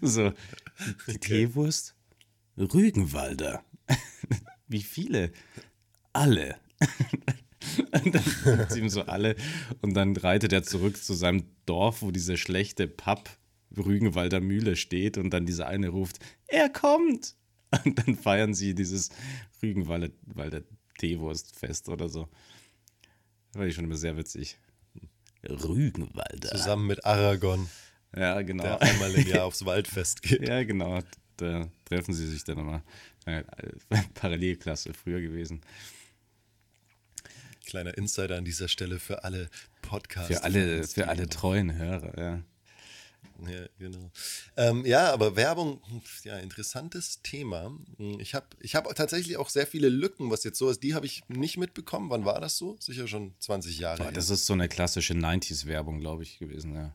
so, 0.00 0.32
die 1.06 1.18
Teewurst? 1.18 1.94
Rügenwalder. 2.56 3.64
Wie 4.68 4.82
viele? 4.82 5.32
Alle. 6.12 6.56
Und 7.92 8.14
dann 8.14 8.70
sie 8.70 8.80
ihm 8.80 8.88
so 8.88 9.02
alle 9.02 9.36
und 9.82 9.94
dann 9.94 10.16
reitet 10.16 10.52
er 10.52 10.64
zurück 10.64 11.02
zu 11.02 11.14
seinem 11.14 11.44
Dorf, 11.64 12.02
wo 12.02 12.10
diese 12.10 12.36
schlechte 12.36 12.88
Papp 12.88 13.30
Rügenwalder 13.76 14.40
Mühle 14.40 14.74
steht 14.76 15.16
und 15.16 15.30
dann 15.30 15.46
dieser 15.46 15.68
eine 15.68 15.88
ruft, 15.88 16.18
er 16.48 16.68
kommt! 16.68 17.36
Und 17.84 17.98
dann 17.98 18.16
feiern 18.16 18.52
sie 18.52 18.74
dieses 18.74 19.10
Rügenwalder 19.62 20.10
Teewurstfest 20.98 21.88
oder 21.88 22.08
so. 22.08 22.28
Das 23.52 23.60
war 23.60 23.66
ich 23.66 23.74
schon 23.74 23.84
immer 23.84 23.96
sehr 23.96 24.16
witzig. 24.16 24.58
Rügenwalder. 25.48 26.50
Zusammen 26.50 26.86
mit 26.86 27.04
Aragon, 27.04 27.68
Ja, 28.14 28.42
genau. 28.42 28.62
der 28.64 28.82
einmal 28.82 29.14
im 29.14 29.26
Jahr 29.26 29.44
aufs 29.46 29.64
Waldfest 29.64 30.22
geht. 30.22 30.46
Ja, 30.46 30.62
genau. 30.64 31.00
Da 31.42 31.68
treffen 31.84 32.14
sie 32.14 32.26
sich 32.26 32.44
dann 32.44 32.56
nochmal. 32.58 32.82
Ja, 33.24 33.44
Parallelklasse 34.14 34.92
früher 34.94 35.20
gewesen. 35.20 35.60
Kleiner 37.66 37.96
Insider 37.96 38.36
an 38.36 38.44
dieser 38.44 38.66
Stelle 38.66 38.98
für 38.98 39.22
alle 39.22 39.48
Podcasts. 39.80 40.34
Für 40.34 40.42
alle, 40.42 40.82
für 40.82 41.08
alle 41.08 41.28
treuen 41.28 41.72
Hörer, 41.72 42.18
ja. 42.18 42.42
Ja, 43.48 43.66
genau. 43.78 44.10
Ähm, 44.56 44.84
ja, 44.84 45.12
aber 45.12 45.36
Werbung, 45.36 45.80
ja, 46.24 46.38
interessantes 46.38 47.22
Thema. 47.22 47.76
Ich 48.18 48.34
habe 48.34 48.46
ich 48.60 48.74
hab 48.74 48.92
tatsächlich 48.94 49.36
auch 49.36 49.48
sehr 49.48 49.66
viele 49.66 49.88
Lücken, 49.88 50.30
was 50.30 50.44
jetzt 50.44 50.58
so 50.58 50.68
ist. 50.68 50.82
Die 50.82 50.94
habe 50.94 51.06
ich 51.06 51.22
nicht 51.28 51.56
mitbekommen. 51.56 52.10
Wann 52.10 52.24
war 52.24 52.40
das 52.40 52.56
so? 52.56 52.76
Sicher 52.78 53.08
schon 53.08 53.34
20 53.38 53.78
Jahre. 53.78 54.02
Boah, 54.02 54.12
das 54.12 54.30
ist 54.30 54.46
so 54.46 54.52
eine 54.52 54.68
klassische 54.68 55.14
90s-Werbung, 55.14 56.00
glaube 56.00 56.22
ich, 56.22 56.38
gewesen, 56.38 56.74
ja. 56.74 56.94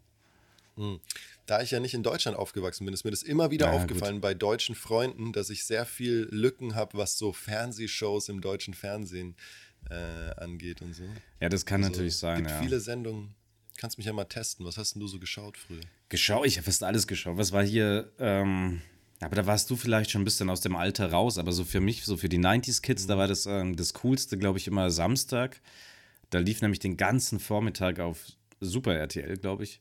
Da 1.45 1.61
ich 1.61 1.71
ja 1.71 1.79
nicht 1.79 1.93
in 1.93 2.03
Deutschland 2.03 2.37
aufgewachsen 2.37 2.85
bin, 2.85 2.93
ist 2.93 3.03
mir 3.05 3.11
das 3.11 3.23
immer 3.23 3.51
wieder 3.51 3.67
Ja, 3.67 3.71
aufgefallen 3.71 4.21
bei 4.21 4.33
deutschen 4.33 4.75
Freunden, 4.75 5.31
dass 5.33 5.49
ich 5.49 5.63
sehr 5.65 5.85
viel 5.85 6.27
Lücken 6.31 6.75
habe, 6.75 6.97
was 6.97 7.17
so 7.17 7.33
Fernsehshows 7.33 8.29
im 8.29 8.41
deutschen 8.41 8.73
Fernsehen 8.73 9.35
äh, 9.89 9.93
angeht 10.37 10.81
und 10.81 10.93
so. 10.93 11.03
Ja, 11.39 11.49
das 11.49 11.65
kann 11.65 11.83
Also, 11.83 11.91
natürlich 11.93 12.17
sein, 12.17 12.37
gibt 12.39 12.49
ja. 12.51 12.61
viele 12.61 12.79
Sendungen. 12.79 13.33
Kannst 13.77 13.97
mich 13.97 14.07
ja 14.07 14.13
mal 14.13 14.25
testen. 14.25 14.65
Was 14.65 14.77
hast 14.77 14.95
denn 14.95 14.99
du 15.01 15.07
so 15.07 15.19
geschaut 15.19 15.57
früher? 15.57 15.81
Geschaut, 16.09 16.45
ich 16.47 16.57
habe 16.57 16.65
fast 16.65 16.83
alles 16.83 17.07
geschaut. 17.07 17.37
Was 17.37 17.51
war 17.51 17.63
hier, 17.63 18.11
ähm, 18.19 18.81
aber 19.19 19.35
da 19.35 19.45
warst 19.45 19.69
du 19.69 19.75
vielleicht 19.75 20.11
schon 20.11 20.21
ein 20.21 20.25
bisschen 20.25 20.49
aus 20.49 20.61
dem 20.61 20.75
Alter 20.75 21.11
raus, 21.11 21.37
aber 21.37 21.51
so 21.51 21.63
für 21.63 21.79
mich, 21.79 22.03
so 22.03 22.17
für 22.17 22.27
die 22.29 22.39
90s-Kids, 22.39 23.07
da 23.07 23.17
war 23.17 23.27
das 23.27 23.45
ähm, 23.45 23.75
das 23.75 23.93
Coolste, 23.93 24.37
glaube 24.37 24.57
ich, 24.57 24.67
immer 24.67 24.89
Samstag. 24.91 25.61
Da 26.29 26.39
lief 26.39 26.61
nämlich 26.61 26.79
den 26.79 26.97
ganzen 26.97 27.39
Vormittag 27.39 27.99
auf 27.99 28.25
Super 28.59 28.95
RTL, 28.95 29.37
glaube 29.37 29.63
ich, 29.63 29.79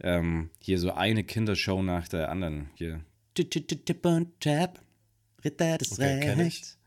ähm, 0.00 0.50
hier 0.60 0.78
so 0.78 0.92
eine 0.92 1.24
Kindershow 1.24 1.82
nach 1.82 2.08
der 2.08 2.30
anderen. 2.30 2.70
Hier. 2.74 3.00
Tipp 3.34 4.04
und 4.06 4.40
Tap, 4.40 4.80
Ritter 5.44 5.78
des 5.78 5.92
Okay, 5.92 6.32
ich. 6.32 6.38
Rechts. 6.38 6.78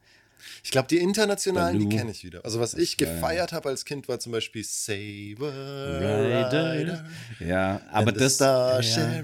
Ich 0.63 0.71
glaube, 0.71 0.87
die 0.87 0.97
internationalen, 0.99 1.77
die 1.79 1.85
Baloo. 1.85 1.97
kenne 1.97 2.11
ich 2.11 2.23
wieder. 2.23 2.45
Also 2.45 2.59
was 2.59 2.73
ich 2.73 2.97
war 2.99 3.07
ja- 3.07 3.13
gefeiert 3.15 3.51
habe 3.53 3.69
als 3.69 3.83
Kind, 3.85 4.07
war 4.07 4.19
zum 4.19 4.31
Beispiel 4.31 4.63
Saber 4.63 5.51
Rider. 5.99 6.73
Rider. 6.79 7.05
Ja, 7.39 7.81
aber 7.91 8.11
das. 8.11 8.35
Star 8.35 8.81
ja, 8.81 9.19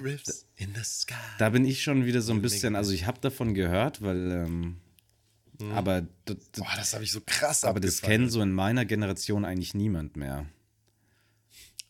in 0.56 0.74
the 0.76 0.84
sky. 0.84 1.13
Da 1.39 1.50
bin 1.50 1.65
ich 1.65 1.82
schon 1.84 2.06
wieder 2.06 2.22
so 2.22 2.34
ein 2.34 2.41
bisschen, 2.41 2.76
also 2.76 2.91
ich 2.91 3.06
habe 3.06 3.19
davon 3.22 3.54
gehört, 3.54 4.02
weil, 4.02 4.32
ähm, 4.32 4.78
aber, 5.74 6.02
d- 6.02 6.08
d- 6.34 6.38
Boah, 6.58 6.74
das 6.76 6.93
habe 6.93 7.04
ich 7.06 7.12
so 7.12 7.22
krass 7.26 7.63
aber 7.63 7.80
das 7.80 7.98
abgefeiert. 8.00 8.19
kennt 8.22 8.32
so 8.32 8.41
in 8.41 8.52
meiner 8.52 8.84
Generation 8.84 9.46
eigentlich 9.46 9.74
niemand 9.76 10.17
mehr. 10.17 10.46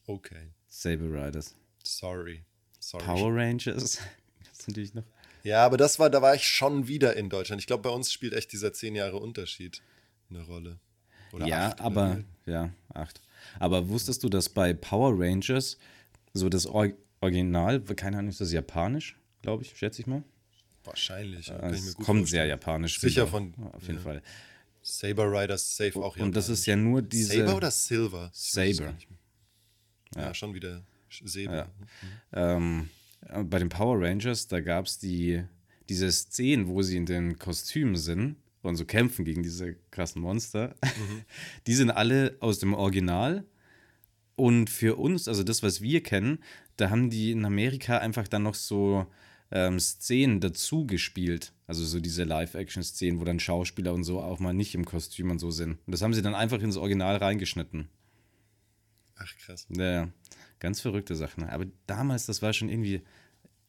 Okay, 0.05 0.49
Saber 0.67 1.05
Riders. 1.25 1.55
Sorry. 1.83 2.43
Sorry. 2.79 3.03
Power 3.05 3.33
Rangers. 3.35 3.99
Gibt's 4.43 4.67
natürlich 4.67 4.93
noch. 4.93 5.03
Ja, 5.43 5.65
aber 5.65 5.77
das 5.77 5.99
war, 5.99 6.09
da 6.09 6.21
war 6.21 6.35
ich 6.35 6.47
schon 6.47 6.87
wieder 6.87 7.15
in 7.17 7.29
Deutschland. 7.29 7.61
Ich 7.61 7.67
glaube, 7.67 7.83
bei 7.83 7.89
uns 7.89 8.11
spielt 8.11 8.33
echt 8.33 8.51
dieser 8.53 8.71
zehn 8.73 8.95
Jahre 8.95 9.17
Unterschied 9.17 9.81
eine 10.29 10.41
Rolle. 10.43 10.79
Oder 11.33 11.47
ja, 11.47 11.67
acht 11.69 11.81
aber, 11.81 12.23
ja, 12.45 12.71
acht. 12.93 13.21
Aber 13.59 13.89
wusstest 13.89 14.23
du, 14.23 14.29
dass 14.29 14.49
bei 14.49 14.73
Power 14.73 15.13
Rangers 15.17 15.77
so 16.33 16.47
das 16.49 16.65
Or 16.67 16.87
Original, 17.21 17.79
keine 17.81 18.17
Ahnung, 18.19 18.29
ist 18.31 18.41
das 18.41 18.51
japanisch, 18.51 19.17
glaube 19.41 19.63
ich, 19.63 19.77
schätze 19.77 20.01
ich 20.01 20.07
mal. 20.07 20.23
Wahrscheinlich. 20.83 21.47
ja, 21.47 21.57
mir 21.57 21.71
Es 21.73 21.93
kommt 21.95 22.05
vorstellen. 22.05 22.25
sehr 22.25 22.45
japanisch 22.45 22.99
Sicher 22.99 23.27
von- 23.27 23.53
Ja, 23.57 23.67
Auf 23.71 23.81
jeden 23.83 23.95
ja. 23.95 24.01
Fall. 24.01 24.21
Saber 24.81 25.31
Riders 25.31 25.77
safe 25.77 25.97
auch 25.99 26.17
Und 26.17 26.35
das 26.35 26.45
japanisch. 26.47 26.59
ist 26.59 26.65
ja 26.65 26.75
nur 26.75 27.01
diese. 27.01 27.37
Saber 27.37 27.55
oder 27.55 27.71
Silver? 27.71 28.29
Saber. 28.33 28.93
mehr. 28.93 28.97
Ja, 30.17 30.33
schon 30.33 30.53
wieder 30.53 30.83
Saber. 31.23 31.69
Ja. 32.31 32.55
Ähm, 32.55 32.89
äh, 33.29 33.43
bei 33.43 33.59
den 33.59 33.69
Power 33.69 34.01
Rangers, 34.01 34.47
da 34.47 34.59
gab 34.59 34.85
es 34.85 34.99
die, 34.99 35.43
diese 35.89 36.11
Szenen, 36.11 36.67
wo 36.67 36.81
sie 36.81 36.97
in 36.97 37.05
den 37.05 37.37
Kostümen 37.37 37.95
sind 37.95 38.37
und 38.61 38.75
so 38.75 38.85
kämpfen 38.85 39.25
gegen 39.25 39.43
diese 39.43 39.75
krassen 39.91 40.21
Monster. 40.21 40.75
Die 41.67 41.73
sind 41.73 41.91
alle 41.91 42.37
aus 42.39 42.59
dem 42.59 42.73
Original. 42.73 43.45
Und 44.35 44.69
für 44.69 44.97
uns, 44.97 45.27
also 45.27 45.43
das, 45.43 45.61
was 45.61 45.81
wir 45.81 46.01
kennen, 46.01 46.39
da 46.77 46.89
haben 46.89 47.11
die 47.11 47.31
in 47.31 47.45
Amerika 47.45 47.99
einfach 47.99 48.27
dann 48.27 48.43
noch 48.43 48.55
so 48.55 49.05
ähm, 49.51 49.79
Szenen 49.79 50.39
dazu 50.39 50.87
gespielt. 50.87 51.53
Also 51.67 51.85
so 51.85 51.99
diese 51.99 52.23
Live-Action-Szenen, 52.23 53.19
wo 53.19 53.25
dann 53.25 53.39
Schauspieler 53.39 53.93
und 53.93 54.03
so 54.03 54.21
auch 54.21 54.39
mal 54.39 54.53
nicht 54.53 54.73
im 54.73 54.85
Kostüm 54.85 55.29
und 55.29 55.39
so 55.39 55.51
sind. 55.51 55.77
Und 55.85 55.91
das 55.91 56.01
haben 56.01 56.13
sie 56.13 56.23
dann 56.23 56.33
einfach 56.33 56.61
ins 56.61 56.77
Original 56.77 57.17
reingeschnitten. 57.17 57.89
Ach, 59.15 59.37
krass. 59.37 59.67
Ja, 59.69 59.91
ja. 59.91 60.09
Ganz 60.63 60.79
verrückte 60.79 61.15
Sachen. 61.15 61.43
Aber 61.43 61.65
damals, 61.85 62.25
das 62.25 62.41
war 62.41 62.53
schon 62.53 62.69
irgendwie, 62.69 63.03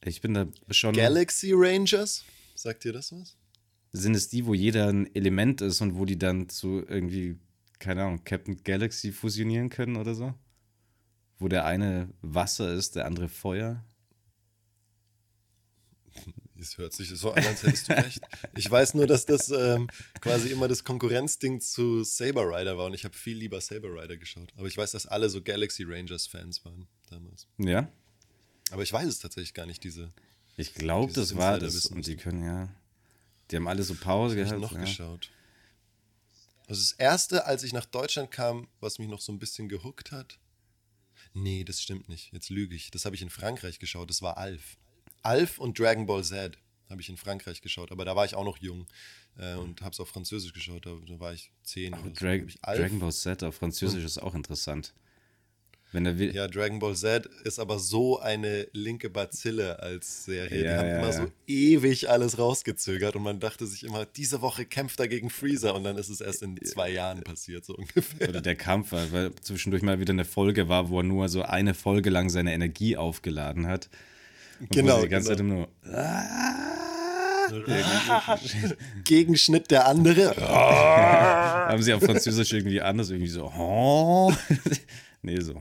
ich 0.03 0.23
bin 0.23 0.33
da 0.33 0.47
schon. 0.71 0.95
Galaxy 0.95 1.53
Rangers? 1.53 2.25
Sagt 2.55 2.85
dir 2.85 2.93
das 2.93 3.13
was? 3.13 3.37
Sind 3.93 4.15
es 4.15 4.29
die, 4.29 4.47
wo 4.47 4.55
jeder 4.55 4.89
ein 4.89 5.13
Element 5.15 5.61
ist 5.61 5.81
und 5.81 5.97
wo 5.97 6.05
die 6.05 6.19
dann 6.19 6.49
zu 6.49 6.85
irgendwie, 6.87 7.37
keine 7.81 8.05
Ahnung, 8.05 8.25
Captain 8.25 8.63
Galaxy 8.63 9.13
fusionieren 9.13 9.71
können 9.71 9.97
oder 9.97 10.15
so? 10.15 10.35
Wo 11.39 11.49
der 11.49 11.65
eine 11.67 12.09
Wasser 12.23 12.73
ist, 12.73 12.97
der 12.97 13.07
andere 13.07 13.29
Feuer? 13.29 13.85
Es 16.59 16.79
hört 16.79 16.93
sich 16.93 17.09
so 17.09 17.33
an, 17.33 17.45
als 17.45 17.63
hättest 17.65 17.89
du 17.89 17.97
recht. 17.97 18.21
Ich 18.57 18.71
weiß 18.71 18.95
nur, 18.95 19.07
dass 19.07 19.27
das 19.27 19.51
ähm, 19.51 19.89
quasi 20.21 20.51
immer 20.51 20.69
das 20.69 20.85
Konkurrenzding 20.85 21.61
zu 21.61 22.05
Saber 22.05 22.47
Rider 22.49 22.79
war 22.79 22.87
und 22.87 22.95
ich 22.95 23.05
habe 23.05 23.17
viel 23.17 23.37
lieber 23.37 23.61
Saber 23.61 23.89
Rider 23.89 24.17
geschaut. 24.17 24.53
Aber 24.57 24.69
ich 24.69 24.77
weiß, 24.77 24.93
dass 24.93 25.07
alle 25.07 25.29
so 25.29 25.43
Galaxy 25.43 25.85
Rangers 25.85 26.27
Fans 26.27 26.65
waren 26.65 26.87
damals. 27.11 27.49
Ja. 27.59 27.89
Aber 28.71 28.83
ich 28.83 28.93
weiß 28.93 29.09
es 29.09 29.19
tatsächlich 29.19 29.55
gar 29.55 29.67
nicht, 29.67 29.83
diese. 29.83 30.13
Ich 30.57 30.75
glaube, 30.75 31.13
das 31.13 31.37
war 31.37 31.59
das. 31.59 31.87
Und 31.87 32.07
die 32.07 32.17
können 32.17 32.45
ja. 32.45 32.69
Die 33.51 33.57
haben 33.57 33.69
alle 33.69 33.83
so 33.83 33.95
Pause 33.95 34.37
Hab 34.37 34.45
ich 34.45 34.49
gehabt. 34.49 34.63
noch 34.63 34.73
ja. 34.73 34.81
geschaut. 34.81 35.31
Also 36.67 36.81
das 36.81 36.93
erste, 36.93 37.47
als 37.47 37.63
ich 37.63 37.73
nach 37.73 37.85
Deutschland 37.85 38.31
kam, 38.31 38.69
was 38.81 38.99
mich 38.99 39.09
noch 39.09 39.21
so 39.21 39.33
ein 39.33 39.39
bisschen 39.39 39.69
gehuckt 39.69 40.13
hat. 40.13 40.39
Nee, 41.35 41.65
das 41.65 41.83
stimmt 41.83 42.09
nicht. 42.09 42.33
Jetzt 42.33 42.49
lüge 42.49 42.75
ich. 42.75 42.91
Das 42.91 43.05
habe 43.05 43.17
ich 43.17 43.23
in 43.23 43.29
Frankreich 43.29 43.79
geschaut. 43.79 44.09
Das 44.09 44.23
war 44.23 44.39
Alf. 44.39 44.77
Alf 45.25 45.59
und 45.59 45.79
Dragon 45.79 46.07
Ball 46.07 46.23
Z 46.23 46.59
habe 46.91 47.01
ich 47.01 47.09
in 47.09 47.17
Frankreich 47.17 47.61
geschaut. 47.61 47.91
Aber 47.93 48.05
da 48.05 48.15
war 48.15 48.25
ich 48.25 48.35
auch 48.35 48.45
noch 48.45 48.59
jung 48.59 48.87
äh, 49.39 49.55
und 49.55 49.83
habe 49.83 49.93
es 49.93 50.01
auf 50.01 50.09
Französisch 50.09 50.53
geschaut. 50.53 50.87
Da, 50.87 50.93
da 51.07 51.21
war 51.21 51.33
ich 51.33 51.51
zehn. 51.63 51.95
oder 51.95 52.03
so. 52.03 52.11
Drag 52.11 52.41
Hab 52.41 52.49
ich. 52.49 52.61
Dragon 52.61 52.99
Ball 52.99 53.13
Z 53.13 53.43
auf 53.43 53.57
Französisch 53.57 54.05
ist 54.05 54.19
auch 54.19 54.35
interessant. 54.35 54.95
Wenn 55.93 56.07
er 56.07 56.19
will. 56.19 56.35
Ja, 56.35 56.49
Dragon 56.49 56.81
Ball 56.81 56.97
Z 56.97 57.27
ist 57.45 57.61
aber 57.61 57.79
so 57.79 58.19
eine 58.19 58.67
linke 58.73 59.09
Bazille 59.09 59.79
als 59.79 60.25
Serie. 60.25 60.65
Ja, 60.65 60.73
die 60.73 60.79
haben 60.79 60.89
ja, 60.89 60.99
immer 60.99 61.07
ja. 61.07 61.13
so 61.13 61.33
ewig 61.47 62.11
alles 62.11 62.37
rausgezögert 62.37 63.15
und 63.15 63.23
man 63.23 63.39
dachte 63.39 63.65
sich 63.65 63.85
immer, 63.85 64.05
diese 64.05 64.43
Woche 64.43 64.67
kämpft 64.67 64.99
er 64.99 65.07
gegen 65.07 65.31
Freezer 65.31 65.73
und 65.73 65.85
dann 65.85 65.97
ist 65.97 66.09
es 66.09 66.21
erst 66.21 66.43
in 66.43 66.61
zwei 66.65 66.91
Jahren 66.91 67.23
passiert, 67.23 67.65
so 67.65 67.75
ungefähr. 67.79 68.29
Oder 68.29 68.41
der 68.41 68.57
Kampf 68.57 68.91
weil 68.91 69.33
zwischendurch 69.37 69.85
mal 69.85 70.01
wieder 70.01 70.13
eine 70.13 70.25
Folge 70.25 70.69
war, 70.69 70.89
wo 70.89 70.99
er 70.99 71.05
nur 71.05 71.29
so 71.29 71.43
eine 71.43 71.75
Folge 71.75 72.11
lang 72.11 72.29
seine 72.29 72.53
Energie 72.53 72.97
aufgeladen 72.97 73.69
hat. 73.69 73.89
Genau, 74.71 75.03
Die 75.03 75.09
ganze 75.09 75.37
genau. 75.37 75.67
Zeit 75.67 75.69
nur. 75.69 75.69
Gegenschnitt 79.05 79.71
der 79.71 79.87
andere. 79.87 80.35
Haben 81.69 81.83
sie 81.83 81.93
auf 81.93 82.03
Französisch 82.03 82.53
irgendwie 82.53 82.81
anders, 82.81 83.11
irgendwie 83.11 83.31
so. 83.31 84.33
Nee, 85.27 85.41
so. 85.41 85.55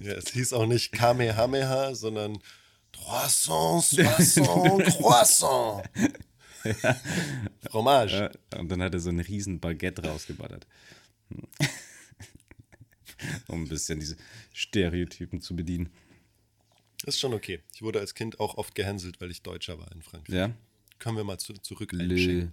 Ja, 0.00 0.14
es 0.14 0.30
hieß 0.32 0.54
auch 0.54 0.64
nicht 0.64 0.92
Kamehameha, 0.92 1.94
sondern 1.94 2.38
Croissant, 2.90 3.84
Soissant, 3.84 4.82
Croissant. 4.86 5.82
Fromage. 7.68 8.30
Ja, 8.52 8.58
Und 8.58 8.70
dann 8.70 8.80
hat 8.82 8.94
er 8.94 9.00
so 9.00 9.10
ein 9.10 9.20
riesen 9.20 9.60
Baguette 9.60 10.06
rausgeballert. 10.08 10.66
um 13.48 13.64
ein 13.64 13.68
bisschen 13.68 14.00
diese 14.00 14.16
Stereotypen 14.54 15.42
zu 15.42 15.54
bedienen. 15.54 15.90
Ist 17.06 17.20
schon 17.20 17.34
okay. 17.34 17.60
Ich 17.74 17.82
wurde 17.82 18.00
als 18.00 18.14
Kind 18.14 18.40
auch 18.40 18.56
oft 18.56 18.74
gehänselt, 18.74 19.20
weil 19.20 19.30
ich 19.30 19.42
Deutscher 19.42 19.78
war 19.78 19.90
in 19.92 20.02
Frankreich. 20.02 20.34
Ja. 20.34 20.50
Können 20.98 21.16
wir 21.16 21.24
mal 21.24 21.38
zu, 21.38 21.52
zurück 21.54 21.92
Le, 21.92 22.50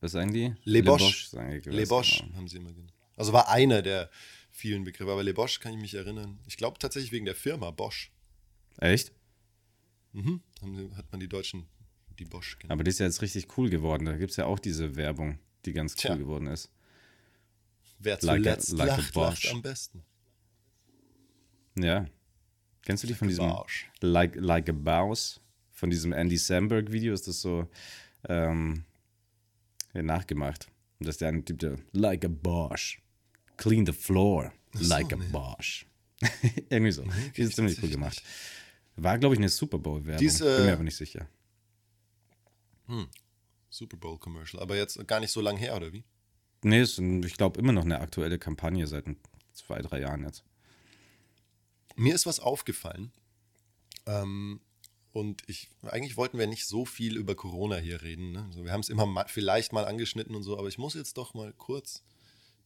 was 0.00 0.12
sagen 0.12 0.32
die? 0.32 0.54
Le 0.64 0.82
Bosch. 0.82 1.30
die, 1.30 1.70
Le 1.70 1.86
Bosch 1.86 2.20
genau. 2.20 2.36
haben 2.36 2.48
sie 2.48 2.56
immer 2.56 2.72
genannt. 2.72 2.92
Also 3.16 3.32
war 3.32 3.48
einer 3.48 3.82
der 3.82 4.10
vielen 4.50 4.84
Begriffe. 4.84 5.12
Aber 5.12 5.22
Le 5.22 5.32
Bosch 5.32 5.60
kann 5.60 5.74
ich 5.74 5.80
mich 5.80 5.94
erinnern. 5.94 6.40
Ich 6.46 6.56
glaube 6.56 6.78
tatsächlich 6.78 7.12
wegen 7.12 7.24
der 7.24 7.36
Firma 7.36 7.70
Bosch. 7.70 8.10
Echt? 8.78 9.12
Mhm. 10.12 10.42
Hat 10.96 11.10
man 11.12 11.20
die 11.20 11.28
Deutschen 11.28 11.66
die 12.18 12.24
Bosch 12.24 12.58
genannt. 12.58 12.72
Aber 12.72 12.84
das 12.84 12.94
ist 12.94 12.98
ja 13.00 13.06
jetzt 13.06 13.22
richtig 13.22 13.56
cool 13.56 13.70
geworden. 13.70 14.04
Da 14.06 14.16
gibt 14.16 14.32
es 14.32 14.36
ja 14.36 14.46
auch 14.46 14.58
diese 14.58 14.96
Werbung, 14.96 15.38
die 15.64 15.72
ganz 15.72 15.92
cool 15.94 15.98
Tja. 16.00 16.16
geworden 16.16 16.46
ist. 16.48 16.70
Wer 17.98 18.18
zuletzt 18.18 18.72
like 18.72 18.90
a, 18.90 18.96
like 18.96 19.14
lacht, 19.14 19.14
lacht 19.14 19.48
am 19.52 19.62
besten. 19.62 20.02
Ja. 21.76 22.06
Kennst 22.84 23.02
du 23.02 23.06
die 23.06 23.14
von 23.14 23.28
diesem 23.28 23.48
Bosch. 23.48 23.88
Like, 24.00 24.36
like 24.36 24.68
a 24.68 24.72
Bouse? 24.72 25.40
Von 25.70 25.90
diesem 25.90 26.12
Andy 26.12 26.36
Samberg-Video 26.36 27.12
ist 27.12 27.26
das 27.26 27.40
so 27.40 27.68
ähm, 28.28 28.84
nachgemacht. 29.94 30.68
Und 30.98 31.06
das 31.06 31.14
ist 31.14 31.20
der 31.20 31.28
eine 31.28 31.44
Typ, 31.44 31.58
der 31.58 31.78
Like 31.92 32.24
a 32.24 32.28
Bosch. 32.28 33.00
Clean 33.56 33.86
the 33.86 33.92
floor. 33.92 34.52
Like 34.74 35.10
so, 35.10 35.16
a 35.16 35.18
nee. 35.18 35.28
Bosch. 35.30 35.86
Irgendwie 36.70 36.92
so. 36.92 37.02
Nee, 37.02 37.32
die 37.36 37.42
ist 37.42 37.56
ziemlich 37.56 37.82
cool 37.82 37.90
gemacht. 37.90 38.22
War, 38.96 39.18
glaube 39.18 39.34
ich, 39.34 39.38
eine 39.38 39.48
Super 39.48 39.78
Bowl-Werbung. 39.78 40.26
Äh, 40.26 40.56
Bin 40.56 40.66
mir 40.66 40.72
aber 40.72 40.84
nicht 40.84 40.96
sicher. 40.96 41.26
Hm. 42.86 43.08
Super 43.70 43.96
Bowl-Commercial. 43.96 44.62
Aber 44.62 44.76
jetzt 44.76 45.06
gar 45.06 45.20
nicht 45.20 45.30
so 45.30 45.40
lang 45.40 45.56
her, 45.56 45.76
oder 45.76 45.92
wie? 45.92 46.04
Nee, 46.62 46.82
ist, 46.82 46.98
ich 46.98 47.36
glaube, 47.36 47.58
immer 47.58 47.72
noch 47.72 47.84
eine 47.84 48.00
aktuelle 48.00 48.38
Kampagne 48.38 48.86
seit 48.86 49.04
zwei, 49.52 49.80
drei 49.80 50.00
Jahren 50.00 50.24
jetzt. 50.24 50.44
Mir 51.96 52.14
ist 52.14 52.26
was 52.26 52.40
aufgefallen. 52.40 53.12
Ähm, 54.06 54.60
und 55.12 55.42
ich, 55.46 55.68
eigentlich 55.82 56.16
wollten 56.16 56.38
wir 56.38 56.46
nicht 56.46 56.66
so 56.66 56.86
viel 56.86 57.16
über 57.16 57.34
Corona 57.34 57.76
hier 57.76 58.02
reden. 58.02 58.32
Ne? 58.32 58.44
Also 58.44 58.64
wir 58.64 58.72
haben 58.72 58.80
es 58.80 58.88
immer 58.88 59.04
mal, 59.04 59.26
vielleicht 59.28 59.72
mal 59.72 59.84
angeschnitten 59.84 60.34
und 60.34 60.42
so, 60.42 60.58
aber 60.58 60.68
ich 60.68 60.78
muss 60.78 60.94
jetzt 60.94 61.18
doch 61.18 61.34
mal 61.34 61.52
kurz 61.52 62.02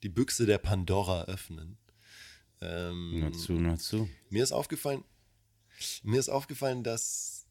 die 0.03 0.09
Büchse 0.09 0.47
der 0.47 0.59
Pandora 0.59 1.25
öffnen. 1.25 1.77
Ähm, 2.61 3.21
nur 3.21 3.33
zu, 3.33 3.53
nur 3.55 3.77
zu. 3.79 4.09
Mir 4.31 4.45
ist 4.45 4.53
aufgefallen, 4.53 5.03
mir 6.05 6.21
ist 6.21 6.29
aufgefallen, 6.29 6.85
dass, 6.85 7.47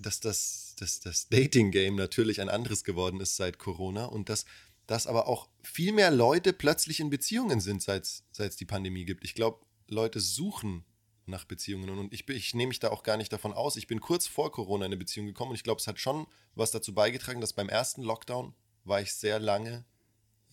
dass 0.00 0.18
das, 0.20 0.74
dass 0.78 1.00
das 1.00 1.28
Dating-Game 1.28 1.94
natürlich 1.94 2.40
ein 2.40 2.48
anderes 2.48 2.82
geworden 2.82 3.20
ist 3.20 3.36
seit 3.36 3.58
Corona 3.58 4.06
und 4.06 4.28
dass, 4.28 4.46
dass 4.86 5.06
aber 5.06 5.28
auch 5.28 5.48
viel 5.62 5.92
mehr 5.92 6.10
Leute 6.10 6.52
plötzlich 6.52 6.98
in 6.98 7.08
Beziehungen 7.08 7.60
sind, 7.60 7.82
seit 7.82 8.22
es 8.36 8.56
die 8.56 8.64
Pandemie 8.64 9.04
gibt. 9.04 9.24
Ich 9.24 9.34
glaube, 9.34 9.60
Leute 9.88 10.20
suchen 10.20 10.84
nach 11.26 11.44
Beziehungen 11.44 11.90
und 11.90 12.12
ich, 12.12 12.28
ich 12.28 12.54
nehme 12.54 12.68
mich 12.68 12.78
da 12.78 12.90
auch 12.90 13.02
gar 13.02 13.16
nicht 13.16 13.32
davon 13.32 13.52
aus. 13.52 13.76
Ich 13.76 13.86
bin 13.86 14.00
kurz 14.00 14.26
vor 14.26 14.50
Corona 14.50 14.86
in 14.86 14.92
eine 14.92 14.96
Beziehung 14.96 15.26
gekommen 15.26 15.50
und 15.50 15.56
ich 15.56 15.62
glaube, 15.62 15.80
es 15.80 15.86
hat 15.86 16.00
schon 16.00 16.26
was 16.54 16.70
dazu 16.70 16.94
beigetragen, 16.94 17.40
dass 17.40 17.52
beim 17.52 17.68
ersten 17.68 18.02
Lockdown 18.02 18.54
war 18.84 19.00
ich 19.00 19.12
sehr 19.12 19.38
lange 19.38 19.84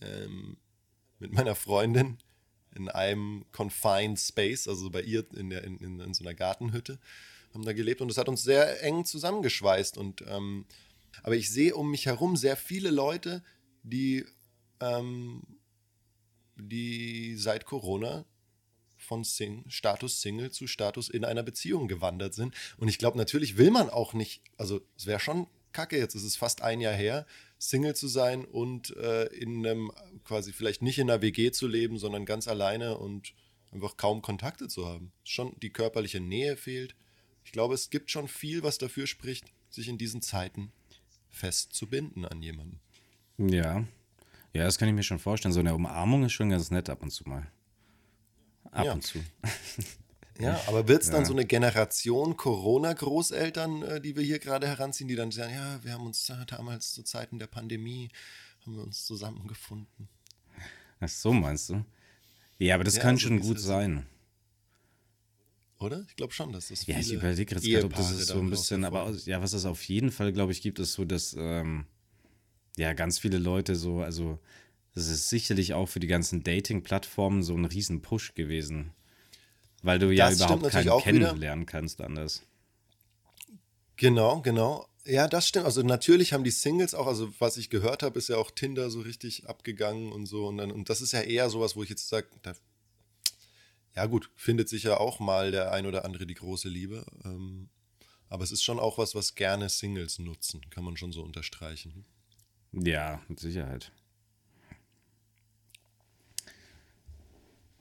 ähm, 0.00 0.58
mit 1.18 1.32
meiner 1.32 1.54
Freundin 1.54 2.18
in 2.74 2.90
einem 2.90 3.46
confined 3.52 4.20
space, 4.20 4.68
also 4.68 4.90
bei 4.90 5.00
ihr 5.00 5.26
in, 5.34 5.48
der, 5.48 5.64
in, 5.64 5.78
in, 5.78 6.00
in 6.00 6.14
so 6.14 6.22
einer 6.22 6.34
Gartenhütte, 6.34 6.98
haben 7.54 7.64
da 7.64 7.72
gelebt 7.72 8.02
und 8.02 8.08
das 8.08 8.18
hat 8.18 8.28
uns 8.28 8.42
sehr 8.42 8.82
eng 8.82 9.06
zusammengeschweißt. 9.06 9.96
Und 9.96 10.22
ähm, 10.28 10.66
aber 11.22 11.36
ich 11.36 11.50
sehe 11.50 11.74
um 11.74 11.90
mich 11.90 12.04
herum 12.04 12.36
sehr 12.36 12.56
viele 12.56 12.90
Leute, 12.90 13.42
die, 13.82 14.26
ähm, 14.80 15.42
die 16.56 17.36
seit 17.36 17.64
Corona 17.64 18.26
von 19.06 19.24
Sing 19.24 19.64
Status 19.68 20.20
Single 20.20 20.50
zu 20.50 20.66
Status 20.66 21.08
in 21.08 21.24
einer 21.24 21.42
Beziehung 21.42 21.88
gewandert 21.88 22.34
sind. 22.34 22.54
Und 22.76 22.88
ich 22.88 22.98
glaube, 22.98 23.16
natürlich 23.16 23.56
will 23.56 23.70
man 23.70 23.88
auch 23.88 24.12
nicht, 24.12 24.42
also 24.58 24.80
es 24.96 25.06
wäre 25.06 25.20
schon 25.20 25.46
kacke, 25.72 25.98
jetzt 25.98 26.14
ist 26.14 26.24
es 26.24 26.36
fast 26.36 26.62
ein 26.62 26.80
Jahr 26.80 26.94
her, 26.94 27.26
Single 27.58 27.94
zu 27.94 28.08
sein 28.08 28.44
und 28.44 28.96
äh, 28.96 29.26
in 29.26 29.66
einem, 29.66 29.92
quasi 30.24 30.52
vielleicht 30.52 30.82
nicht 30.82 30.98
in 30.98 31.10
einer 31.10 31.22
WG 31.22 31.50
zu 31.52 31.66
leben, 31.66 31.98
sondern 31.98 32.24
ganz 32.24 32.48
alleine 32.48 32.98
und 32.98 33.34
einfach 33.72 33.96
kaum 33.96 34.22
Kontakte 34.22 34.68
zu 34.68 34.86
haben. 34.86 35.12
Schon 35.24 35.54
die 35.60 35.70
körperliche 35.70 36.20
Nähe 36.20 36.56
fehlt. 36.56 36.94
Ich 37.44 37.52
glaube, 37.52 37.74
es 37.74 37.90
gibt 37.90 38.10
schon 38.10 38.28
viel, 38.28 38.62
was 38.62 38.78
dafür 38.78 39.06
spricht, 39.06 39.52
sich 39.70 39.88
in 39.88 39.98
diesen 39.98 40.22
Zeiten 40.22 40.72
festzubinden 41.28 42.24
an 42.24 42.42
jemanden. 42.42 42.80
Ja. 43.38 43.84
Ja, 44.52 44.64
das 44.64 44.78
kann 44.78 44.88
ich 44.88 44.94
mir 44.94 45.02
schon 45.02 45.18
vorstellen. 45.18 45.52
So 45.52 45.60
eine 45.60 45.74
Umarmung 45.74 46.24
ist 46.24 46.32
schon 46.32 46.48
ganz 46.48 46.70
nett 46.70 46.88
ab 46.88 47.02
und 47.02 47.10
zu 47.10 47.28
mal. 47.28 47.46
Ab 48.72 48.84
ja. 48.84 48.92
und 48.92 49.02
zu. 49.02 49.18
Ja, 50.38 50.60
aber 50.66 50.86
wird 50.86 51.02
es 51.02 51.10
dann 51.10 51.22
ja. 51.22 51.26
so 51.26 51.32
eine 51.32 51.46
Generation 51.46 52.36
Corona-Großeltern, 52.36 53.82
äh, 53.82 54.00
die 54.00 54.16
wir 54.16 54.22
hier 54.22 54.38
gerade 54.38 54.66
heranziehen, 54.66 55.08
die 55.08 55.16
dann 55.16 55.30
sagen, 55.30 55.54
ja, 55.54 55.82
wir 55.82 55.92
haben 55.92 56.04
uns 56.04 56.30
damals 56.46 56.92
zu 56.92 57.02
Zeiten 57.02 57.38
der 57.38 57.46
Pandemie, 57.46 58.10
haben 58.60 58.76
wir 58.76 58.82
uns 58.82 59.06
zusammengefunden. 59.06 60.08
Ach 61.00 61.08
so, 61.08 61.32
meinst 61.32 61.70
du? 61.70 61.84
Ja, 62.58 62.74
aber 62.74 62.84
das 62.84 62.96
ja, 62.96 63.02
kann 63.02 63.14
also 63.14 63.28
schon 63.28 63.40
gut 63.40 63.60
sein. 63.60 64.06
Oder? 65.78 66.04
Ich 66.08 66.16
glaube 66.16 66.32
schon, 66.32 66.52
dass 66.52 66.68
das 66.68 66.86
Ja, 66.86 66.98
ich 66.98 67.12
überlege 67.12 67.54
jetzt 67.54 67.64
gerade, 67.64 67.86
ob 67.86 67.94
das 67.94 68.10
ist 68.10 68.28
so 68.28 68.38
ein 68.38 68.48
bisschen, 68.48 68.84
aber 68.84 69.10
ja, 69.24 69.42
was 69.42 69.52
es 69.52 69.66
auf 69.66 69.82
jeden 69.84 70.10
Fall, 70.10 70.32
glaube 70.32 70.52
ich, 70.52 70.62
gibt, 70.62 70.78
ist 70.78 70.94
so, 70.94 71.04
dass 71.04 71.36
ähm, 71.38 71.86
ja 72.76 72.94
ganz 72.94 73.18
viele 73.18 73.38
Leute 73.38 73.76
so, 73.76 74.00
also 74.00 74.38
das 74.96 75.08
ist 75.08 75.28
sicherlich 75.28 75.74
auch 75.74 75.90
für 75.90 76.00
die 76.00 76.06
ganzen 76.06 76.42
Dating-Plattformen 76.42 77.42
so 77.42 77.54
ein 77.54 77.66
riesen 77.66 78.00
Push 78.00 78.34
gewesen. 78.34 78.94
Weil 79.82 79.98
du 79.98 80.10
ja 80.10 80.32
überhaupt 80.32 80.70
keinen 80.70 80.98
kennenlernen 81.00 81.64
wieder. 81.64 81.70
kannst 81.70 82.00
anders. 82.00 82.42
Genau, 83.96 84.40
genau. 84.40 84.88
Ja, 85.04 85.28
das 85.28 85.46
stimmt. 85.46 85.66
Also 85.66 85.82
natürlich 85.82 86.32
haben 86.32 86.44
die 86.44 86.50
Singles 86.50 86.94
auch, 86.94 87.06
also 87.06 87.30
was 87.38 87.58
ich 87.58 87.68
gehört 87.68 88.02
habe, 88.02 88.18
ist 88.18 88.30
ja 88.30 88.38
auch 88.38 88.50
Tinder 88.50 88.88
so 88.88 89.00
richtig 89.00 89.46
abgegangen 89.46 90.12
und 90.12 90.24
so. 90.24 90.46
Und, 90.46 90.56
dann, 90.56 90.72
und 90.72 90.88
das 90.88 91.02
ist 91.02 91.12
ja 91.12 91.20
eher 91.20 91.50
sowas, 91.50 91.76
wo 91.76 91.82
ich 91.82 91.90
jetzt 91.90 92.08
sage, 92.08 92.28
ja 93.94 94.06
gut, 94.06 94.30
findet 94.34 94.70
sich 94.70 94.84
ja 94.84 94.96
auch 94.96 95.20
mal 95.20 95.50
der 95.50 95.72
ein 95.72 95.84
oder 95.84 96.06
andere 96.06 96.26
die 96.26 96.34
große 96.34 96.70
Liebe. 96.70 97.04
Ähm, 97.22 97.68
aber 98.30 98.44
es 98.44 98.50
ist 98.50 98.62
schon 98.62 98.78
auch 98.78 98.96
was, 98.96 99.14
was 99.14 99.34
gerne 99.34 99.68
Singles 99.68 100.18
nutzen, 100.18 100.62
kann 100.70 100.84
man 100.84 100.96
schon 100.96 101.12
so 101.12 101.22
unterstreichen. 101.22 102.06
Ja, 102.72 103.20
mit 103.28 103.40
Sicherheit. 103.40 103.92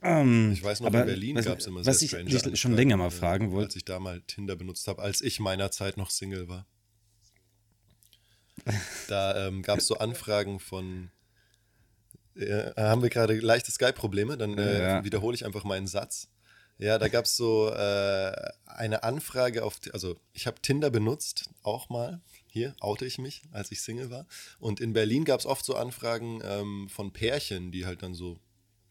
Ähm, 0.05 0.51
ich 0.53 0.63
weiß 0.63 0.81
noch, 0.81 0.87
in 0.87 0.93
Berlin 0.93 1.35
gab 1.41 1.59
es 1.59 1.67
immer 1.67 1.85
was 1.85 1.99
sehr 1.99 2.07
strange 2.07 2.33
Was 2.33 2.45
ich 2.45 2.59
schon 2.59 2.75
länger 2.75 2.97
mal 2.97 3.11
fragen 3.11 3.51
wollte. 3.51 3.67
Als 3.67 3.75
ich 3.75 3.85
da 3.85 3.99
mal 3.99 4.21
Tinder 4.21 4.55
benutzt 4.55 4.87
habe, 4.87 5.01
als 5.01 5.21
ich 5.21 5.39
meiner 5.39 5.71
Zeit 5.71 5.97
noch 5.97 6.11
Single 6.11 6.47
war. 6.47 6.67
da 9.07 9.47
ähm, 9.47 9.63
gab 9.63 9.79
es 9.79 9.87
so 9.87 9.97
Anfragen 9.97 10.59
von 10.59 11.09
äh, 12.35 12.71
haben 12.77 13.01
wir 13.01 13.09
gerade 13.09 13.39
leichte 13.39 13.71
Skype-Probleme, 13.71 14.37
dann 14.37 14.57
äh, 14.57 14.81
ja. 14.81 15.03
wiederhole 15.03 15.35
ich 15.35 15.45
einfach 15.45 15.63
meinen 15.63 15.87
Satz. 15.87 16.29
Ja, 16.77 16.97
da 16.97 17.07
gab 17.07 17.25
es 17.25 17.37
so 17.37 17.69
äh, 17.69 18.51
eine 18.65 19.03
Anfrage 19.03 19.63
auf, 19.63 19.79
also 19.93 20.17
ich 20.33 20.45
habe 20.45 20.61
Tinder 20.61 20.89
benutzt, 20.89 21.49
auch 21.63 21.89
mal. 21.89 22.21
Hier 22.47 22.73
oute 22.79 23.05
ich 23.05 23.17
mich, 23.17 23.41
als 23.51 23.71
ich 23.71 23.81
Single 23.81 24.09
war. 24.09 24.25
Und 24.59 24.79
in 24.79 24.93
Berlin 24.93 25.25
gab 25.25 25.41
es 25.41 25.45
oft 25.45 25.65
so 25.65 25.75
Anfragen 25.75 26.41
ähm, 26.43 26.87
von 26.89 27.11
Pärchen, 27.11 27.71
die 27.71 27.85
halt 27.85 28.01
dann 28.01 28.13
so 28.13 28.39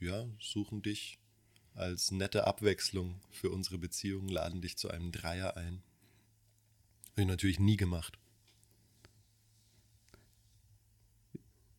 ja, 0.00 0.26
suchen 0.40 0.82
dich 0.82 1.18
als 1.74 2.10
nette 2.10 2.46
Abwechslung 2.46 3.20
für 3.30 3.50
unsere 3.50 3.78
Beziehung, 3.78 4.28
laden 4.28 4.60
dich 4.60 4.76
zu 4.76 4.88
einem 4.90 5.12
Dreier 5.12 5.56
ein. 5.56 5.82
Habe 7.12 7.22
ich 7.22 7.26
natürlich 7.26 7.60
nie 7.60 7.76
gemacht. 7.76 8.18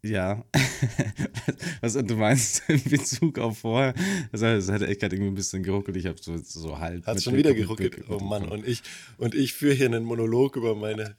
Ja, 0.05 0.45
was 1.81 1.93
du 1.93 2.15
meinst 2.15 2.69
in 2.69 2.83
Bezug 2.83 3.39
auf 3.39 3.57
vorher, 3.57 3.95
also 4.31 4.45
es 4.45 4.69
hat 4.69 4.83
echt 4.83 4.99
gerade 4.99 5.15
irgendwie 5.15 5.31
ein 5.31 5.35
bisschen 5.35 5.63
geruckelt, 5.63 5.97
ich 5.97 6.05
habe 6.05 6.21
so, 6.21 6.37
so 6.37 6.77
halt. 6.77 7.07
Hat 7.07 7.23
schon 7.23 7.35
wieder 7.35 7.55
geruckelt, 7.55 8.07
oh 8.07 8.19
Mann, 8.19 8.47
und 8.47 8.67
ich, 8.67 8.83
und 9.17 9.33
ich 9.33 9.53
führe 9.53 9.73
hier 9.73 9.87
einen 9.87 10.03
Monolog 10.03 10.57
über 10.57 10.75
meine 10.75 11.17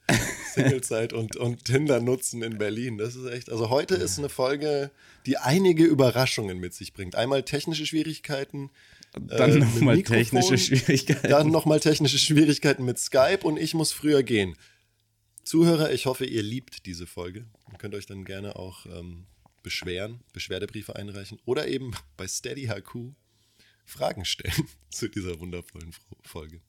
Singlezeit 0.57 1.13
und, 1.13 1.35
und 1.35 1.65
Tinder 1.65 1.99
nutzen 1.99 2.43
in 2.43 2.57
Berlin. 2.57 2.97
Das 2.97 3.15
ist 3.15 3.25
echt, 3.25 3.49
also 3.49 3.69
heute 3.69 3.95
ist 3.95 4.17
eine 4.17 4.29
Folge, 4.29 4.91
die 5.25 5.37
einige 5.37 5.85
Überraschungen 5.85 6.59
mit 6.59 6.73
sich 6.73 6.93
bringt. 6.93 7.15
Einmal 7.15 7.43
technische 7.43 7.85
Schwierigkeiten, 7.85 8.69
dann 9.13 9.51
äh, 9.51 9.59
nochmal 9.59 10.01
technische 10.03 10.57
Schwierigkeiten. 10.57 11.29
Dann 11.29 11.49
nochmal 11.49 11.79
technische 11.79 12.19
Schwierigkeiten 12.19 12.85
mit 12.85 12.99
Skype 12.99 13.39
und 13.43 13.57
ich 13.57 13.73
muss 13.73 13.91
früher 13.91 14.23
gehen. 14.23 14.55
Zuhörer, 15.43 15.91
ich 15.93 16.05
hoffe, 16.05 16.25
ihr 16.25 16.43
liebt 16.43 16.85
diese 16.85 17.07
Folge. 17.07 17.45
Ihr 17.71 17.77
könnt 17.77 17.95
euch 17.95 18.05
dann 18.05 18.25
gerne 18.25 18.57
auch 18.57 18.85
ähm, 18.85 19.27
beschweren, 19.63 20.19
Beschwerdebriefe 20.33 20.95
einreichen 20.95 21.39
oder 21.45 21.67
eben 21.67 21.91
bei 22.17 22.27
Steady 22.27 22.67
HQ 22.67 23.13
Fragen 23.85 24.25
stellen 24.25 24.67
zu 24.89 25.07
dieser 25.07 25.39
wundervollen 25.39 25.93
Folge. 26.21 26.59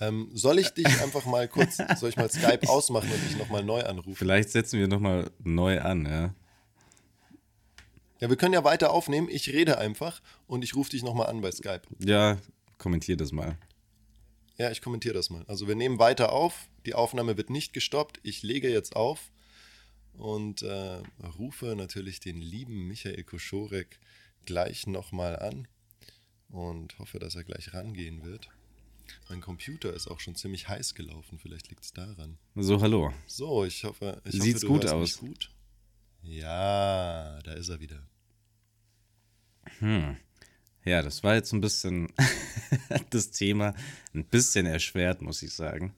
Ähm, 0.00 0.30
soll 0.34 0.58
ich 0.58 0.70
dich 0.70 0.86
einfach 1.02 1.24
mal 1.24 1.48
kurz, 1.48 1.76
soll 1.96 2.08
ich 2.08 2.16
mal 2.16 2.30
Skype 2.30 2.68
ausmachen 2.68 3.10
und 3.10 3.24
dich 3.24 3.38
nochmal 3.38 3.62
neu 3.62 3.82
anrufen? 3.82 4.16
Vielleicht 4.16 4.50
setzen 4.50 4.80
wir 4.80 4.88
nochmal 4.88 5.30
neu 5.42 5.80
an, 5.80 6.06
ja. 6.06 6.34
Ja, 8.20 8.30
wir 8.30 8.36
können 8.36 8.54
ja 8.54 8.64
weiter 8.64 8.92
aufnehmen. 8.92 9.28
Ich 9.30 9.52
rede 9.52 9.78
einfach 9.78 10.20
und 10.46 10.64
ich 10.64 10.74
rufe 10.74 10.90
dich 10.90 11.02
nochmal 11.02 11.26
an 11.26 11.40
bei 11.40 11.52
Skype. 11.52 11.82
Ja, 11.98 12.38
kommentier 12.78 13.16
das 13.16 13.32
mal. 13.32 13.58
Ja, 14.56 14.70
ich 14.70 14.80
kommentiere 14.82 15.14
das 15.14 15.30
mal. 15.30 15.44
Also 15.46 15.68
wir 15.68 15.74
nehmen 15.74 15.98
weiter 15.98 16.32
auf. 16.32 16.68
Die 16.86 16.94
Aufnahme 16.94 17.36
wird 17.36 17.50
nicht 17.50 17.72
gestoppt. 17.72 18.20
Ich 18.22 18.42
lege 18.42 18.70
jetzt 18.70 18.94
auf 18.94 19.32
und 20.16 20.62
äh, 20.62 21.02
rufe 21.38 21.74
natürlich 21.76 22.20
den 22.20 22.40
lieben 22.40 22.86
Michael 22.86 23.24
Koschorek 23.24 23.98
gleich 24.44 24.86
nochmal 24.86 25.38
an 25.38 25.66
und 26.48 26.98
hoffe, 26.98 27.18
dass 27.18 27.34
er 27.34 27.44
gleich 27.44 27.74
rangehen 27.74 28.24
wird. 28.24 28.48
Mein 29.28 29.40
Computer 29.40 29.92
ist 29.92 30.08
auch 30.08 30.20
schon 30.20 30.34
ziemlich 30.34 30.68
heiß 30.68 30.94
gelaufen, 30.94 31.38
vielleicht 31.38 31.68
liegt 31.70 31.84
es 31.84 31.92
daran. 31.92 32.38
So, 32.54 32.80
hallo. 32.80 33.12
So, 33.26 33.64
ich 33.64 33.84
hoffe, 33.84 34.20
ich 34.24 34.40
Sieht's 34.40 34.62
hoffe, 34.62 34.72
gut 34.72 34.86
aus? 34.86 35.18
Gut. 35.18 35.50
Ja, 36.22 37.40
da 37.42 37.52
ist 37.52 37.68
er 37.68 37.80
wieder. 37.80 38.06
Hm. 39.78 40.16
Ja, 40.84 41.02
das 41.02 41.22
war 41.22 41.34
jetzt 41.34 41.52
ein 41.52 41.60
bisschen 41.60 42.12
das 43.10 43.30
Thema 43.30 43.74
ein 44.14 44.24
bisschen 44.24 44.66
erschwert, 44.66 45.22
muss 45.22 45.42
ich 45.42 45.52
sagen. 45.52 45.94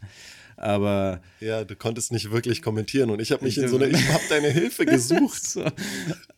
Aber 0.57 1.21
ja, 1.41 1.65
du 1.65 1.77
konntest 1.77 2.13
nicht 2.13 2.31
wirklich 2.31 2.63
kommentieren 2.63 3.11
und 3.11 3.21
ich 3.21 3.33
habe 3.33 3.45
mich 3.45 3.59
in 3.59 3.69
so 3.69 3.77
eine, 3.77 3.89
ich 3.91 4.09
habe 4.09 4.25
deine 4.29 4.49
Hilfe 4.49 4.87
gesucht. 4.87 5.43
so, 5.49 5.65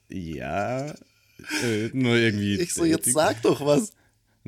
ja, 0.09 0.87
äh, 1.63 1.91
nur 1.93 2.17
irgendwie. 2.17 2.59
Ich 2.59 2.75
so, 2.75 2.85
jetzt 2.85 3.13
sag 3.13 3.43
doch 3.43 3.65
was. 3.65 3.93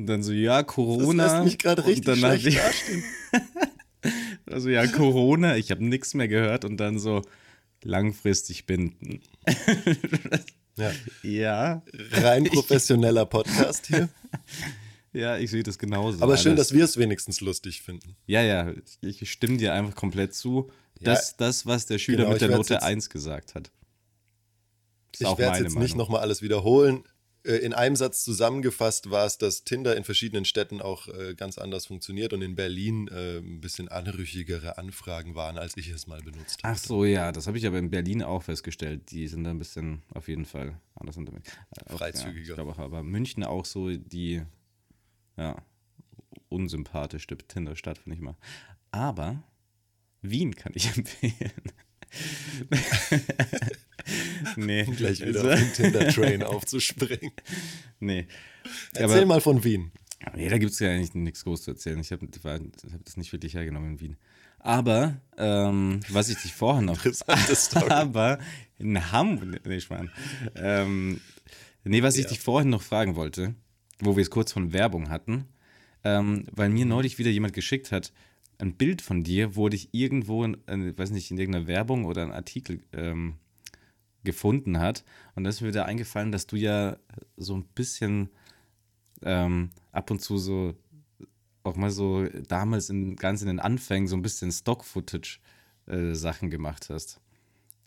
Und 0.01 0.07
dann 0.07 0.23
so, 0.23 0.31
ja, 0.31 0.63
Corona. 0.63 1.23
Das 1.25 1.33
lässt 1.33 1.43
mich 1.45 1.57
gerade 1.59 1.85
richtig 1.85 2.07
und 2.07 2.21
dann 2.23 2.39
schlecht 2.39 2.47
ich, 2.47 2.55
dastehen. 2.55 3.03
Also 4.47 4.69
ja, 4.69 4.85
Corona, 4.87 5.57
ich 5.57 5.69
habe 5.69 5.85
nichts 5.85 6.15
mehr 6.15 6.27
gehört 6.27 6.65
und 6.65 6.77
dann 6.77 6.97
so 6.97 7.21
langfristig 7.83 8.65
binden. 8.65 9.21
Ja. 10.75 10.91
ja. 11.23 11.83
Rein 12.11 12.45
professioneller 12.45 13.25
Podcast 13.25 13.87
hier. 13.87 14.09
Ja, 15.13 15.37
ich 15.37 15.51
sehe 15.51 15.61
das 15.61 15.77
genauso. 15.77 16.23
Aber 16.23 16.37
schön, 16.37 16.53
Alles. 16.53 16.69
dass 16.69 16.77
wir 16.77 16.85
es 16.85 16.95
wenigstens 16.95 17.41
lustig 17.41 17.81
finden. 17.81 18.15
Ja, 18.27 18.41
ja, 18.41 18.73
ich 19.01 19.29
stimme 19.29 19.57
dir 19.57 19.73
einfach 19.73 19.93
komplett 19.93 20.33
zu. 20.33 20.71
Das, 21.01 21.35
das 21.35 21.65
was 21.65 21.85
der 21.85 21.99
Schüler 21.99 22.19
genau, 22.19 22.31
mit 22.31 22.41
der 22.41 22.49
Note 22.49 22.75
jetzt- 22.75 22.83
1 22.83 23.09
gesagt 23.09 23.53
hat. 23.53 23.71
Ist 25.11 25.19
Ich 25.21 25.27
auch 25.27 25.37
werde 25.37 25.57
jetzt 25.57 25.75
nicht 25.75 25.79
Meinung. 25.79 25.97
nochmal 25.97 26.21
alles 26.21 26.41
wiederholen. 26.41 27.03
Äh, 27.43 27.55
In 27.57 27.73
einem 27.73 27.95
Satz 27.95 28.23
zusammengefasst 28.23 29.09
war 29.09 29.25
es, 29.25 29.37
dass 29.37 29.63
Tinder 29.63 29.95
in 29.97 30.03
verschiedenen 30.03 30.45
Städten 30.45 30.81
auch 30.81 31.07
äh, 31.07 31.33
ganz 31.35 31.57
anders 31.57 31.85
funktioniert 31.87 32.33
und 32.33 32.41
in 32.41 32.55
Berlin 32.55 33.07
äh, 33.07 33.37
ein 33.39 33.61
bisschen 33.61 33.87
anrüchigere 33.89 34.77
Anfragen 34.77 35.35
waren, 35.35 35.57
als 35.57 35.75
ich 35.77 35.89
es 35.89 36.07
mal 36.07 36.21
benutzt 36.21 36.63
habe. 36.63 36.73
Ach 36.73 36.77
so, 36.77 37.05
ja, 37.05 37.31
das 37.31 37.47
habe 37.47 37.57
ich 37.57 37.65
aber 37.65 37.79
in 37.79 37.89
Berlin 37.89 38.23
auch 38.23 38.43
festgestellt. 38.43 39.11
Die 39.11 39.27
sind 39.27 39.43
da 39.43 39.49
ein 39.49 39.59
bisschen 39.59 40.03
auf 40.13 40.27
jeden 40.27 40.45
Fall 40.45 40.79
anders 40.95 41.17
unterwegs. 41.17 41.51
Äh, 41.85 41.97
Freizügiger. 41.97 42.35
Ja, 42.35 42.41
ich 42.41 42.53
glaube 42.53 42.71
auch, 42.71 42.79
aber 42.79 43.03
München 43.03 43.43
auch 43.43 43.65
so 43.65 43.89
die, 43.89 44.41
ja, 45.37 45.55
unsympathischste 46.49 47.37
Tinder-Stadt, 47.37 47.97
finde 47.97 48.15
ich 48.15 48.21
mal. 48.21 48.35
Aber 48.91 49.43
Wien 50.21 50.55
kann 50.55 50.73
ich 50.75 50.85
empfehlen. 50.97 51.63
nee. 54.55 54.83
Gleich 54.83 55.21
wieder 55.21 55.43
also- 55.43 55.51
auf 55.51 55.59
den 55.59 55.73
Tinder-Train 55.73 56.43
aufzuspringen. 56.43 57.31
Nee. 58.03 58.25
Erzähl 58.95 59.19
aber, 59.19 59.25
mal 59.27 59.41
von 59.41 59.63
Wien. 59.63 59.91
Nee, 60.35 60.49
da 60.49 60.57
gibt 60.57 60.71
es 60.71 60.79
ja 60.79 60.89
eigentlich 60.89 61.13
nichts 61.13 61.43
groß 61.43 61.61
zu 61.63 61.71
erzählen. 61.71 61.99
Ich 61.99 62.11
habe 62.11 62.25
hab 62.25 63.05
das 63.05 63.15
nicht 63.17 63.31
wirklich 63.31 63.53
hergenommen 63.53 63.91
in 63.91 63.99
Wien. 63.99 64.17
Aber, 64.57 65.21
ähm, 65.37 65.99
was 66.09 66.29
ich 66.29 66.37
dich 66.37 66.53
vorher 66.53 66.81
noch. 66.81 66.99
Aber 67.89 68.39
in 68.79 69.11
Hamburg. 69.11 69.61
Nee, 69.65 69.79
Schmarrn. 69.79 70.11
Ähm, 70.55 71.21
nee, 71.83 72.01
was 72.01 72.17
ich 72.17 72.23
Ja. 72.23 72.29
dich 72.29 72.39
vorhin 72.39 72.69
noch 72.69 72.81
fragen 72.81 73.15
wollte, 73.15 73.53
wo 73.99 74.15
wir 74.15 74.21
es 74.23 74.29
kurz 74.31 74.51
von 74.51 74.73
Werbung 74.73 75.09
hatten, 75.09 75.45
ähm, 76.03 76.45
weil 76.51 76.69
mir 76.69 76.85
neulich 76.85 77.19
wieder 77.19 77.29
jemand 77.29 77.53
geschickt 77.53 77.91
hat, 77.91 78.11
ein 78.57 78.73
Bild 78.75 79.01
von 79.01 79.23
dir, 79.23 79.55
wo 79.55 79.69
dich 79.69 79.89
irgendwo, 79.91 80.43
in, 80.43 80.57
weiß 80.67 81.11
nicht, 81.11 81.31
in 81.31 81.37
irgendeiner 81.37 81.67
Werbung 81.67 82.05
oder 82.05 82.23
ein 82.23 82.31
Artikel 82.31 82.81
ähm, 82.93 83.35
gefunden 84.23 84.79
hat. 84.79 85.03
Und 85.35 85.43
da 85.43 85.49
ist 85.49 85.61
mir 85.61 85.69
wieder 85.69 85.85
eingefallen, 85.85 86.31
dass 86.31 86.47
du 86.47 86.55
ja 86.55 86.97
so 87.37 87.55
ein 87.55 87.63
bisschen 87.63 88.29
ähm, 89.23 89.69
ab 89.91 90.11
und 90.11 90.21
zu 90.21 90.37
so 90.37 90.75
auch 91.63 91.75
mal 91.75 91.91
so 91.91 92.25
damals 92.47 92.89
in, 92.89 93.15
ganz 93.15 93.41
in 93.41 93.47
den 93.47 93.59
Anfängen 93.59 94.07
so 94.07 94.15
ein 94.15 94.23
bisschen 94.23 94.51
Stock-Footage-Sachen 94.51 96.49
gemacht 96.49 96.89
hast. 96.89 97.21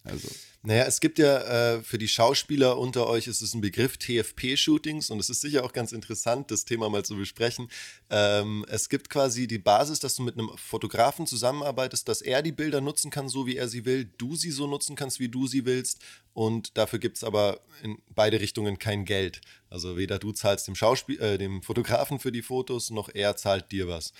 Also, 0.04 0.28
Naja, 0.62 0.84
es 0.84 1.00
gibt 1.00 1.18
ja 1.18 1.76
äh, 1.76 1.82
für 1.82 1.96
die 1.96 2.08
Schauspieler 2.08 2.78
unter 2.78 3.06
euch 3.06 3.26
ist 3.26 3.40
es 3.40 3.54
ein 3.54 3.62
Begriff 3.62 3.96
TFP-Shootings 3.96 5.10
und 5.10 5.18
es 5.18 5.30
ist 5.30 5.40
sicher 5.40 5.64
auch 5.64 5.72
ganz 5.72 5.92
interessant, 5.92 6.50
das 6.50 6.66
Thema 6.66 6.90
mal 6.90 7.04
zu 7.04 7.16
besprechen. 7.16 7.70
Ähm, 8.10 8.66
es 8.68 8.90
gibt 8.90 9.08
quasi 9.08 9.46
die 9.46 9.58
Basis, 9.58 10.00
dass 10.00 10.14
du 10.16 10.22
mit 10.22 10.38
einem 10.38 10.50
Fotografen 10.56 11.26
zusammenarbeitest, 11.26 12.06
dass 12.06 12.20
er 12.20 12.42
die 12.42 12.52
Bilder 12.52 12.82
nutzen 12.82 13.10
kann, 13.10 13.30
so 13.30 13.46
wie 13.46 13.56
er 13.56 13.68
sie 13.68 13.86
will, 13.86 14.10
du 14.18 14.36
sie 14.36 14.50
so 14.50 14.66
nutzen 14.66 14.94
kannst, 14.94 15.20
wie 15.20 15.28
du 15.30 15.46
sie 15.46 15.64
willst 15.64 16.00
und 16.34 16.76
dafür 16.76 16.98
gibt 16.98 17.16
es 17.16 17.24
aber 17.24 17.60
in 17.82 17.98
beide 18.14 18.40
Richtungen 18.40 18.78
kein 18.78 19.06
Geld. 19.06 19.40
Also 19.70 19.96
weder 19.96 20.18
du 20.18 20.32
zahlst 20.32 20.68
dem, 20.68 20.74
Schauspiel 20.74 21.20
äh, 21.20 21.38
dem 21.38 21.62
Fotografen 21.62 22.18
für 22.18 22.32
die 22.32 22.42
Fotos, 22.42 22.90
noch 22.90 23.08
er 23.08 23.36
zahlt 23.36 23.72
dir 23.72 23.88
was. 23.88 24.12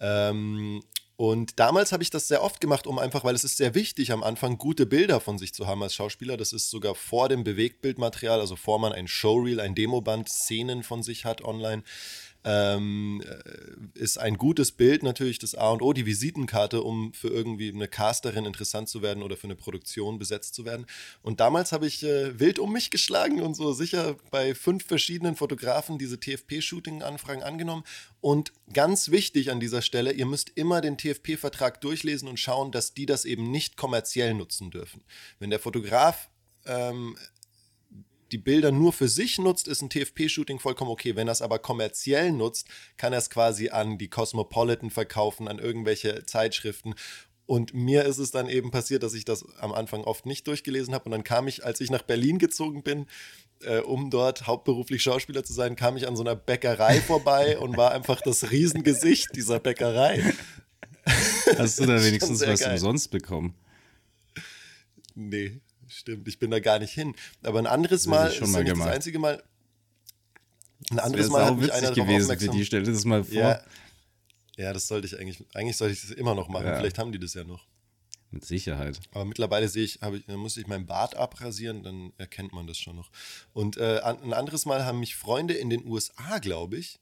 Ähm, 0.00 0.82
und 1.20 1.60
damals 1.60 1.92
habe 1.92 2.02
ich 2.02 2.08
das 2.08 2.28
sehr 2.28 2.42
oft 2.42 2.62
gemacht, 2.62 2.86
um 2.86 2.98
einfach, 2.98 3.24
weil 3.24 3.34
es 3.34 3.44
ist 3.44 3.58
sehr 3.58 3.74
wichtig, 3.74 4.10
am 4.10 4.22
Anfang 4.22 4.56
gute 4.56 4.86
Bilder 4.86 5.20
von 5.20 5.36
sich 5.36 5.52
zu 5.52 5.66
haben 5.66 5.82
als 5.82 5.94
Schauspieler. 5.94 6.38
Das 6.38 6.54
ist 6.54 6.70
sogar 6.70 6.94
vor 6.94 7.28
dem 7.28 7.44
Bewegtbildmaterial, 7.44 8.40
also 8.40 8.56
vor 8.56 8.78
man 8.78 8.94
ein 8.94 9.06
Showreel, 9.06 9.60
ein 9.60 9.74
Demoband, 9.74 10.30
Szenen 10.30 10.82
von 10.82 11.02
sich 11.02 11.26
hat 11.26 11.44
online. 11.44 11.82
Ähm, 12.42 13.22
äh, 13.26 13.98
ist 13.98 14.18
ein 14.18 14.38
gutes 14.38 14.72
Bild 14.72 15.02
natürlich 15.02 15.38
das 15.38 15.54
A 15.54 15.70
und 15.70 15.82
O, 15.82 15.92
die 15.92 16.06
Visitenkarte, 16.06 16.82
um 16.82 17.12
für 17.12 17.28
irgendwie 17.28 17.70
eine 17.70 17.86
Casterin 17.86 18.46
interessant 18.46 18.88
zu 18.88 19.02
werden 19.02 19.22
oder 19.22 19.36
für 19.36 19.46
eine 19.46 19.56
Produktion 19.56 20.18
besetzt 20.18 20.54
zu 20.54 20.64
werden. 20.64 20.86
Und 21.22 21.40
damals 21.40 21.72
habe 21.72 21.86
ich 21.86 22.02
äh, 22.02 22.38
wild 22.40 22.58
um 22.58 22.72
mich 22.72 22.90
geschlagen 22.90 23.42
und 23.42 23.54
so 23.54 23.72
sicher 23.72 24.16
bei 24.30 24.54
fünf 24.54 24.86
verschiedenen 24.86 25.36
Fotografen 25.36 25.98
diese 25.98 26.18
TFP-Shooting-Anfragen 26.18 27.42
angenommen. 27.42 27.84
Und 28.22 28.52
ganz 28.72 29.10
wichtig 29.10 29.50
an 29.50 29.60
dieser 29.60 29.82
Stelle, 29.82 30.12
ihr 30.12 30.26
müsst 30.26 30.50
immer 30.54 30.80
den 30.80 30.96
TFP-Vertrag 30.96 31.80
durchlesen 31.82 32.26
und 32.26 32.40
schauen, 32.40 32.72
dass 32.72 32.94
die 32.94 33.06
das 33.06 33.26
eben 33.26 33.50
nicht 33.50 33.76
kommerziell 33.76 34.32
nutzen 34.32 34.70
dürfen. 34.70 35.02
Wenn 35.38 35.50
der 35.50 35.58
Fotograf 35.58 36.30
ähm, 36.64 37.16
die 38.32 38.38
Bilder 38.38 38.72
nur 38.72 38.92
für 38.92 39.08
sich 39.08 39.38
nutzt, 39.38 39.68
ist 39.68 39.82
ein 39.82 39.90
TFP-Shooting 39.90 40.58
vollkommen 40.58 40.90
okay. 40.90 41.16
Wenn 41.16 41.28
er 41.28 41.32
es 41.32 41.42
aber 41.42 41.58
kommerziell 41.58 42.32
nutzt, 42.32 42.68
kann 42.96 43.12
er 43.12 43.18
es 43.18 43.30
quasi 43.30 43.70
an 43.70 43.98
die 43.98 44.08
Cosmopolitan 44.08 44.90
verkaufen, 44.90 45.48
an 45.48 45.58
irgendwelche 45.58 46.24
Zeitschriften. 46.26 46.94
Und 47.46 47.74
mir 47.74 48.04
ist 48.04 48.18
es 48.18 48.30
dann 48.30 48.48
eben 48.48 48.70
passiert, 48.70 49.02
dass 49.02 49.14
ich 49.14 49.24
das 49.24 49.44
am 49.58 49.72
Anfang 49.72 50.04
oft 50.04 50.24
nicht 50.24 50.46
durchgelesen 50.46 50.94
habe. 50.94 51.06
Und 51.06 51.10
dann 51.10 51.24
kam 51.24 51.48
ich, 51.48 51.64
als 51.64 51.80
ich 51.80 51.90
nach 51.90 52.02
Berlin 52.02 52.38
gezogen 52.38 52.84
bin, 52.84 53.06
äh, 53.64 53.78
um 53.80 54.10
dort 54.10 54.46
hauptberuflich 54.46 55.02
Schauspieler 55.02 55.42
zu 55.42 55.52
sein, 55.52 55.74
kam 55.74 55.96
ich 55.96 56.06
an 56.06 56.14
so 56.14 56.22
einer 56.22 56.36
Bäckerei 56.36 57.00
vorbei 57.00 57.58
und 57.60 57.76
war 57.76 57.90
einfach 57.90 58.20
das 58.20 58.52
Riesengesicht 58.52 59.30
dieser 59.34 59.58
Bäckerei. 59.58 60.32
hast 61.58 61.80
du 61.80 61.86
da 61.86 62.00
wenigstens 62.04 62.46
was 62.46 62.60
geil. 62.60 62.72
umsonst 62.72 63.10
bekommen? 63.10 63.54
Nee, 65.16 65.60
stimmt. 65.90 66.26
Ich 66.28 66.38
bin 66.38 66.50
da 66.50 66.60
gar 66.60 66.78
nicht 66.78 66.92
hin. 66.92 67.14
Aber 67.42 67.58
ein 67.58 67.66
anderes 67.66 68.06
Mal 68.06 68.30
schon 68.32 68.44
ist 68.48 68.52
mal 68.52 68.64
das 68.64 68.80
einzige 68.80 69.18
Mal. 69.18 69.42
Ein 70.90 70.96
Das 70.96 71.04
anderes 71.04 71.28
Mal 71.28 71.44
hat 71.44 71.56
mich 71.58 71.72
einer 71.72 71.90
gewesen 71.92 72.06
für 72.26 72.32
aufmerksam. 72.34 72.56
die. 72.56 72.64
Stell 72.64 72.82
dir 72.82 72.92
das 72.92 73.04
mal 73.04 73.24
vor. 73.24 73.34
Ja, 73.34 73.60
ja, 74.56 74.72
das 74.72 74.88
sollte 74.88 75.06
ich 75.06 75.18
eigentlich. 75.18 75.44
Eigentlich 75.54 75.76
sollte 75.76 75.94
ich 75.94 76.00
das 76.00 76.10
immer 76.10 76.34
noch 76.34 76.48
machen. 76.48 76.66
Ja. 76.66 76.76
Vielleicht 76.78 76.98
haben 76.98 77.12
die 77.12 77.18
das 77.18 77.34
ja 77.34 77.44
noch. 77.44 77.66
Mit 78.32 78.44
Sicherheit. 78.44 79.00
Aber 79.12 79.24
mittlerweile 79.24 79.68
sehe 79.68 79.82
ich, 79.84 80.02
habe 80.02 80.18
ich, 80.18 80.28
muss 80.28 80.56
ich 80.56 80.68
meinen 80.68 80.86
Bart 80.86 81.16
abrasieren, 81.16 81.82
dann 81.82 82.12
erkennt 82.16 82.52
man 82.52 82.66
das 82.68 82.78
schon 82.78 82.94
noch. 82.94 83.10
Und 83.52 83.76
äh, 83.76 84.00
ein 84.04 84.32
anderes 84.32 84.66
Mal 84.66 84.84
haben 84.84 85.00
mich 85.00 85.16
Freunde 85.16 85.54
in 85.54 85.68
den 85.68 85.84
USA, 85.84 86.38
glaube 86.38 86.76
ich, 86.76 87.00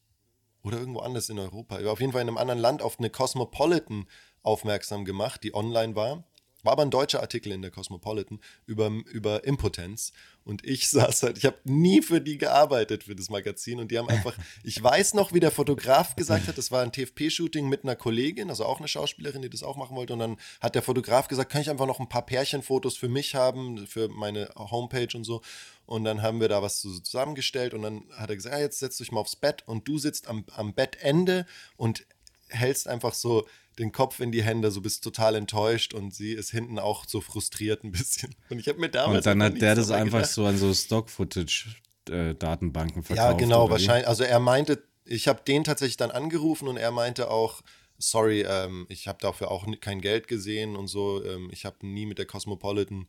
oder 0.62 0.78
irgendwo 0.78 1.00
anders 1.00 1.28
in 1.28 1.38
Europa, 1.38 1.80
auf 1.84 2.00
jeden 2.00 2.12
Fall 2.12 2.22
in 2.22 2.28
einem 2.28 2.38
anderen 2.38 2.60
Land 2.60 2.80
auf 2.80 2.98
eine 2.98 3.10
Cosmopolitan 3.10 4.06
aufmerksam 4.42 5.04
gemacht, 5.04 5.42
die 5.42 5.54
online 5.54 5.94
war. 5.94 6.24
War 6.68 6.72
aber 6.72 6.82
ein 6.82 6.90
deutscher 6.90 7.22
Artikel 7.22 7.50
in 7.50 7.62
der 7.62 7.70
Cosmopolitan 7.70 8.40
über, 8.66 8.90
über 9.10 9.44
Impotenz. 9.44 10.12
Und 10.44 10.66
ich 10.66 10.90
saß 10.90 11.22
halt, 11.22 11.38
ich 11.38 11.46
habe 11.46 11.56
nie 11.64 12.02
für 12.02 12.20
die 12.20 12.36
gearbeitet, 12.36 13.04
für 13.04 13.16
das 13.16 13.30
Magazin. 13.30 13.80
Und 13.80 13.90
die 13.90 13.96
haben 13.96 14.10
einfach, 14.10 14.36
ich 14.64 14.82
weiß 14.82 15.14
noch, 15.14 15.32
wie 15.32 15.40
der 15.40 15.50
Fotograf 15.50 16.14
gesagt 16.14 16.46
hat, 16.46 16.58
das 16.58 16.70
war 16.70 16.82
ein 16.82 16.92
TFP-Shooting 16.92 17.70
mit 17.70 17.84
einer 17.84 17.96
Kollegin, 17.96 18.50
also 18.50 18.66
auch 18.66 18.80
eine 18.80 18.88
Schauspielerin, 18.88 19.40
die 19.40 19.48
das 19.48 19.62
auch 19.62 19.78
machen 19.78 19.96
wollte. 19.96 20.12
Und 20.12 20.18
dann 20.18 20.36
hat 20.60 20.74
der 20.74 20.82
Fotograf 20.82 21.26
gesagt, 21.28 21.50
kann 21.50 21.62
ich 21.62 21.70
einfach 21.70 21.86
noch 21.86 22.00
ein 22.00 22.08
paar 22.10 22.26
Pärchenfotos 22.26 22.98
für 22.98 23.08
mich 23.08 23.34
haben, 23.34 23.86
für 23.86 24.08
meine 24.08 24.50
Homepage 24.54 25.16
und 25.16 25.24
so. 25.24 25.40
Und 25.86 26.04
dann 26.04 26.20
haben 26.20 26.38
wir 26.38 26.48
da 26.48 26.60
was 26.60 26.82
so 26.82 26.98
zusammengestellt. 26.98 27.72
Und 27.72 27.80
dann 27.80 28.04
hat 28.14 28.28
er 28.28 28.36
gesagt, 28.36 28.54
ja, 28.54 28.60
jetzt 28.60 28.78
setzt 28.78 29.00
dich 29.00 29.10
mal 29.10 29.20
aufs 29.20 29.36
Bett. 29.36 29.66
Und 29.66 29.88
du 29.88 29.96
sitzt 29.96 30.28
am, 30.28 30.44
am 30.54 30.74
Bettende 30.74 31.46
und 31.78 32.04
hältst 32.48 32.88
einfach 32.88 33.14
so 33.14 33.46
den 33.78 33.92
Kopf 33.92 34.20
in 34.20 34.32
die 34.32 34.42
Hände, 34.42 34.70
so 34.70 34.80
bist 34.80 35.04
total 35.04 35.34
enttäuscht 35.36 35.92
und 35.94 36.14
sie 36.14 36.32
ist 36.32 36.50
hinten 36.50 36.78
auch 36.78 37.04
so 37.06 37.20
frustriert 37.20 37.84
ein 37.84 37.92
bisschen. 37.92 38.34
Und 38.50 38.58
ich 38.58 38.66
habe 38.68 38.80
mir 38.80 38.88
damals 38.88 39.18
Und 39.18 39.26
dann 39.26 39.42
hat 39.42 39.60
der 39.60 39.74
das 39.76 39.90
einfach 39.90 40.18
gedacht. 40.18 40.32
so 40.32 40.46
an 40.46 40.56
so 40.58 40.72
Stock-Footage-Datenbanken 40.74 43.02
verkauft. 43.04 43.30
Ja, 43.30 43.36
genau, 43.36 43.68
wie? 43.68 43.72
wahrscheinlich. 43.72 44.08
Also 44.08 44.24
er 44.24 44.40
meinte, 44.40 44.82
ich 45.04 45.28
habe 45.28 45.42
den 45.46 45.62
tatsächlich 45.62 45.96
dann 45.96 46.10
angerufen 46.10 46.66
und 46.66 46.76
er 46.76 46.90
meinte 46.90 47.30
auch, 47.30 47.62
sorry, 47.98 48.44
ähm, 48.48 48.86
ich 48.88 49.06
habe 49.06 49.18
dafür 49.20 49.52
auch 49.52 49.66
kein 49.80 50.00
Geld 50.00 50.26
gesehen 50.28 50.74
und 50.74 50.88
so. 50.88 51.22
Ähm, 51.24 51.48
ich 51.52 51.64
habe 51.64 51.86
nie 51.86 52.06
mit 52.06 52.18
der 52.18 52.26
Cosmopolitan 52.26 53.06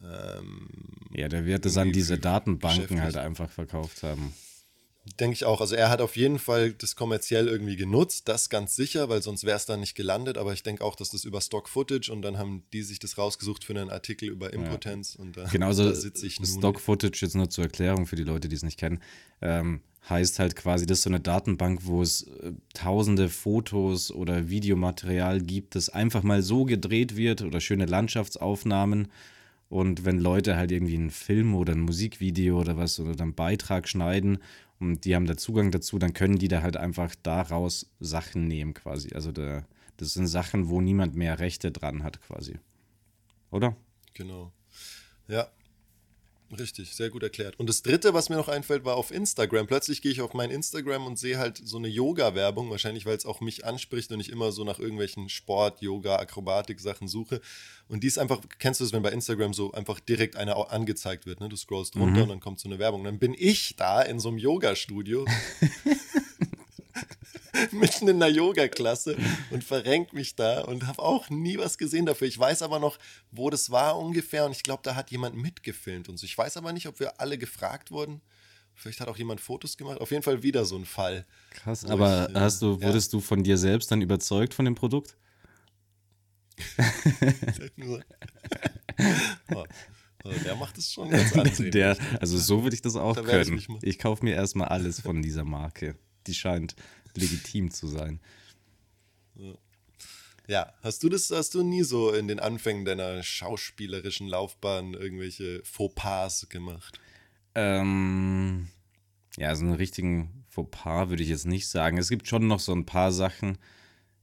Ähm, 0.00 0.68
ja, 1.12 1.26
der 1.28 1.44
wird 1.44 1.66
es 1.66 1.76
an 1.76 1.90
diese 1.90 2.18
Datenbanken 2.18 3.02
halt 3.02 3.16
einfach 3.16 3.50
verkauft 3.50 4.04
haben. 4.04 4.32
Denke 5.18 5.34
ich 5.34 5.44
auch. 5.44 5.60
Also 5.60 5.74
er 5.74 5.90
hat 5.90 6.00
auf 6.00 6.16
jeden 6.16 6.38
Fall 6.38 6.72
das 6.72 6.94
kommerziell 6.94 7.48
irgendwie 7.48 7.76
genutzt, 7.76 8.28
das 8.28 8.50
ganz 8.50 8.76
sicher, 8.76 9.08
weil 9.08 9.22
sonst 9.22 9.44
wäre 9.44 9.56
es 9.56 9.64
da 9.64 9.76
nicht 9.76 9.94
gelandet. 9.94 10.36
Aber 10.36 10.52
ich 10.52 10.62
denke 10.62 10.84
auch, 10.84 10.96
dass 10.96 11.10
das 11.10 11.24
über 11.24 11.40
Stock-Footage 11.40 12.10
und 12.10 12.22
dann 12.22 12.38
haben 12.38 12.64
die 12.72 12.82
sich 12.82 12.98
das 12.98 13.16
rausgesucht 13.16 13.64
für 13.64 13.72
einen 13.72 13.90
Artikel 13.90 14.28
über 14.28 14.52
Impotenz. 14.52 15.14
Ja. 15.14 15.24
Und 15.24 15.36
da, 15.36 15.44
Genauso 15.44 15.84
da 15.84 15.94
sitze 15.94 16.26
ich 16.26 16.36
Stock-Footage, 16.36 17.22
jetzt 17.22 17.34
nur 17.34 17.48
zur 17.48 17.64
Erklärung 17.64 18.06
für 18.06 18.16
die 18.16 18.24
Leute, 18.24 18.48
die 18.48 18.56
es 18.56 18.62
nicht 18.62 18.78
kennen, 18.78 19.00
ähm, 19.40 19.80
heißt 20.08 20.38
halt 20.38 20.56
quasi, 20.56 20.86
das 20.86 20.98
ist 20.98 21.04
so 21.04 21.10
eine 21.10 21.20
Datenbank, 21.20 21.80
wo 21.84 22.02
es 22.02 22.22
äh, 22.22 22.52
tausende 22.74 23.28
Fotos 23.28 24.10
oder 24.10 24.48
Videomaterial 24.48 25.40
gibt, 25.40 25.74
das 25.74 25.88
einfach 25.88 26.22
mal 26.22 26.42
so 26.42 26.64
gedreht 26.64 27.16
wird 27.16 27.42
oder 27.42 27.60
schöne 27.60 27.86
Landschaftsaufnahmen 27.86 29.08
und 29.68 30.04
wenn 30.04 30.18
Leute 30.18 30.56
halt 30.56 30.72
irgendwie 30.72 30.96
einen 30.96 31.10
Film 31.10 31.54
oder 31.54 31.74
ein 31.74 31.80
Musikvideo 31.80 32.58
oder 32.58 32.76
was 32.76 32.98
oder 33.00 33.22
einen 33.22 33.34
Beitrag 33.34 33.88
schneiden 33.88 34.38
und 34.80 35.04
die 35.04 35.14
haben 35.14 35.26
da 35.26 35.36
Zugang 35.36 35.70
dazu, 35.70 35.98
dann 35.98 36.12
können 36.12 36.38
die 36.38 36.48
da 36.48 36.62
halt 36.62 36.76
einfach 36.76 37.14
daraus 37.22 37.90
Sachen 38.00 38.46
nehmen 38.46 38.74
quasi. 38.74 39.14
Also 39.14 39.32
da, 39.32 39.66
das 39.96 40.14
sind 40.14 40.26
Sachen, 40.26 40.68
wo 40.68 40.80
niemand 40.80 41.14
mehr 41.14 41.38
Rechte 41.38 41.72
dran 41.72 42.02
hat 42.02 42.20
quasi. 42.22 42.58
Oder? 43.50 43.76
Genau. 44.14 44.52
Ja, 45.26 45.48
Richtig, 46.56 46.94
sehr 46.94 47.10
gut 47.10 47.22
erklärt. 47.22 47.58
Und 47.58 47.68
das 47.68 47.82
dritte, 47.82 48.14
was 48.14 48.30
mir 48.30 48.36
noch 48.36 48.48
einfällt, 48.48 48.84
war 48.84 48.96
auf 48.96 49.10
Instagram. 49.10 49.66
Plötzlich 49.66 50.00
gehe 50.00 50.12
ich 50.12 50.22
auf 50.22 50.32
mein 50.32 50.50
Instagram 50.50 51.06
und 51.06 51.18
sehe 51.18 51.38
halt 51.38 51.60
so 51.62 51.76
eine 51.76 51.88
Yoga-Werbung, 51.88 52.70
wahrscheinlich 52.70 53.04
weil 53.04 53.16
es 53.16 53.26
auch 53.26 53.40
mich 53.40 53.66
anspricht 53.66 54.10
und 54.12 54.20
ich 54.20 54.30
immer 54.30 54.50
so 54.50 54.64
nach 54.64 54.78
irgendwelchen 54.78 55.28
Sport, 55.28 55.82
Yoga, 55.82 56.16
Akrobatik-Sachen 56.16 57.06
suche. 57.06 57.42
Und 57.88 58.02
die 58.02 58.06
ist 58.06 58.18
einfach, 58.18 58.40
kennst 58.58 58.80
du 58.80 58.84
das, 58.84 58.92
wenn 58.94 59.02
bei 59.02 59.12
Instagram 59.12 59.52
so 59.52 59.72
einfach 59.72 60.00
direkt 60.00 60.36
eine 60.36 60.56
angezeigt 60.56 61.26
wird, 61.26 61.40
ne? 61.40 61.48
Du 61.48 61.56
scrollst 61.56 61.96
runter 61.96 62.16
mhm. 62.16 62.22
und 62.22 62.28
dann 62.30 62.40
kommt 62.40 62.60
so 62.60 62.68
eine 62.68 62.78
Werbung. 62.78 63.04
Dann 63.04 63.18
bin 63.18 63.34
ich 63.36 63.76
da 63.76 64.00
in 64.02 64.18
so 64.18 64.28
einem 64.28 64.38
Yoga-Studio 64.38 65.26
mitten 67.72 68.08
in 68.08 68.22
einer 68.22 68.32
Yoga-Klasse 68.32 69.16
und 69.50 69.64
verrenkt 69.64 70.12
mich 70.12 70.36
da 70.36 70.62
und 70.62 70.86
habe 70.86 71.02
auch 71.02 71.30
nie 71.30 71.58
was 71.58 71.78
gesehen 71.78 72.06
dafür. 72.06 72.28
Ich 72.28 72.38
weiß 72.38 72.62
aber 72.62 72.78
noch, 72.78 72.98
wo 73.30 73.50
das 73.50 73.70
war 73.70 73.98
ungefähr 73.98 74.44
und 74.44 74.52
ich 74.52 74.62
glaube, 74.62 74.82
da 74.84 74.94
hat 74.94 75.10
jemand 75.10 75.36
mitgefilmt 75.36 76.08
und 76.08 76.16
so. 76.18 76.24
Ich 76.24 76.36
weiß 76.36 76.56
aber 76.56 76.72
nicht, 76.72 76.86
ob 76.86 77.00
wir 77.00 77.20
alle 77.20 77.38
gefragt 77.38 77.90
wurden. 77.90 78.20
Vielleicht 78.74 79.00
hat 79.00 79.08
auch 79.08 79.16
jemand 79.16 79.40
Fotos 79.40 79.76
gemacht. 79.76 80.00
Auf 80.00 80.12
jeden 80.12 80.22
Fall 80.22 80.42
wieder 80.44 80.64
so 80.64 80.76
ein 80.76 80.84
Fall. 80.84 81.26
Krass, 81.50 81.84
aber 81.84 82.28
ich, 82.28 82.36
äh, 82.36 82.40
hast 82.40 82.62
du, 82.62 82.80
wurdest 82.80 83.12
ja. 83.12 83.18
du 83.18 83.24
von 83.24 83.42
dir 83.42 83.58
selbst 83.58 83.90
dann 83.90 84.00
überzeugt 84.02 84.54
von 84.54 84.64
dem 84.64 84.76
Produkt? 84.76 85.16
oh, 89.54 89.64
oh, 90.24 90.32
der 90.44 90.56
macht 90.56 90.78
es 90.78 90.92
schon 90.92 91.10
ganz 91.10 91.32
ansehnlich. 91.36 91.72
Der, 91.72 91.96
also 92.20 92.38
so 92.38 92.62
würde 92.62 92.74
ich 92.74 92.82
das 92.82 92.94
auch 92.94 93.16
da 93.16 93.22
können. 93.22 93.58
Ich, 93.58 93.68
ich 93.82 93.98
kaufe 93.98 94.24
mir 94.24 94.34
erstmal 94.34 94.68
alles 94.68 95.00
von 95.00 95.22
dieser 95.22 95.44
Marke. 95.44 95.96
Die 96.28 96.34
scheint 96.34 96.76
legitim 97.16 97.70
zu 97.70 97.86
sein. 97.88 98.20
Ja, 100.46 100.72
hast 100.82 101.02
du 101.02 101.08
das, 101.08 101.30
hast 101.30 101.54
du 101.54 101.62
nie 101.62 101.82
so 101.82 102.12
in 102.12 102.28
den 102.28 102.38
Anfängen 102.38 102.84
deiner 102.84 103.22
schauspielerischen 103.22 104.28
Laufbahn 104.28 104.94
irgendwelche 104.94 105.62
Fauxpas 105.64 106.48
gemacht? 106.48 107.00
Ähm, 107.54 108.68
ja, 109.38 109.54
so 109.54 109.64
einen 109.64 109.74
richtigen 109.74 110.44
Fauxpas 110.48 111.08
würde 111.08 111.22
ich 111.22 111.30
jetzt 111.30 111.46
nicht 111.46 111.66
sagen. 111.68 111.96
Es 111.96 112.08
gibt 112.08 112.28
schon 112.28 112.46
noch 112.46 112.60
so 112.60 112.72
ein 112.72 112.86
paar 112.86 113.12
Sachen. 113.12 113.58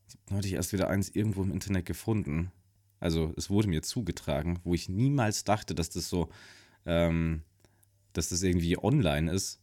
Ich 0.07 0.15
habe 0.15 0.35
neulich 0.35 0.53
erst 0.53 0.73
wieder 0.73 0.89
eins 0.89 1.09
irgendwo 1.09 1.41
im 1.41 1.51
Internet 1.51 1.85
gefunden. 1.85 2.51
Also 2.99 3.33
es 3.35 3.49
wurde 3.49 3.67
mir 3.67 3.81
zugetragen, 3.81 4.59
wo 4.63 4.73
ich 4.75 4.89
niemals 4.89 5.43
dachte, 5.43 5.73
dass 5.73 5.89
das 5.89 6.07
so, 6.07 6.29
ähm, 6.85 7.41
dass 8.13 8.29
das 8.29 8.43
irgendwie 8.43 8.77
online 8.77 9.31
ist 9.31 9.59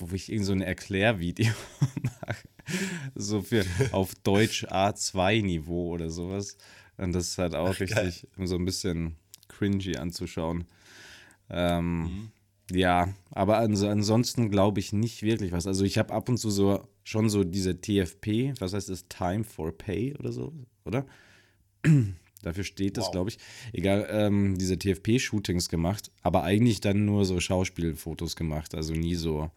wo 0.00 0.14
ich 0.14 0.30
irgend 0.30 0.46
so 0.46 0.52
ein 0.52 0.62
Erklärvideo 0.62 1.52
mache. 2.02 2.48
So 3.14 3.42
für 3.42 3.64
auf 3.92 4.14
Deutsch 4.16 4.64
A2-Niveau 4.66 5.90
oder 5.90 6.10
sowas. 6.10 6.56
Und 6.96 7.12
das 7.12 7.28
ist 7.28 7.38
halt 7.38 7.54
auch 7.54 7.70
Ach, 7.70 7.80
richtig 7.80 7.96
geil. 8.36 8.46
so 8.46 8.56
ein 8.56 8.64
bisschen 8.64 9.16
cringy 9.48 9.96
anzuschauen. 9.96 10.64
Ähm, 11.48 12.02
mhm. 12.02 12.30
Ja, 12.72 13.12
aber 13.30 13.58
ans 13.58 13.82
ansonsten 13.82 14.50
glaube 14.50 14.80
ich 14.80 14.92
nicht 14.92 15.22
wirklich 15.22 15.52
was. 15.52 15.66
Also 15.66 15.84
ich 15.84 15.98
habe 15.98 16.12
ab 16.12 16.28
und 16.28 16.38
zu 16.38 16.50
so 16.50 16.86
schon 17.02 17.28
so 17.28 17.42
diese 17.42 17.80
TFP, 17.80 18.54
was 18.60 18.72
heißt 18.72 18.88
das? 18.88 19.08
Time 19.08 19.44
for 19.44 19.76
Pay 19.76 20.14
oder 20.16 20.32
so, 20.32 20.52
oder? 20.84 21.06
Dafür 22.42 22.64
steht 22.64 22.96
das, 22.96 23.06
wow. 23.06 23.12
glaube 23.12 23.30
ich. 23.30 23.38
Egal, 23.72 24.06
ähm, 24.10 24.56
diese 24.56 24.78
TFP-Shootings 24.78 25.68
gemacht, 25.68 26.10
aber 26.22 26.44
eigentlich 26.44 26.80
dann 26.80 27.04
nur 27.04 27.24
so 27.24 27.38
Schauspielfotos 27.38 28.36
gemacht, 28.36 28.74
also 28.74 28.94
nie 28.94 29.14
so 29.14 29.50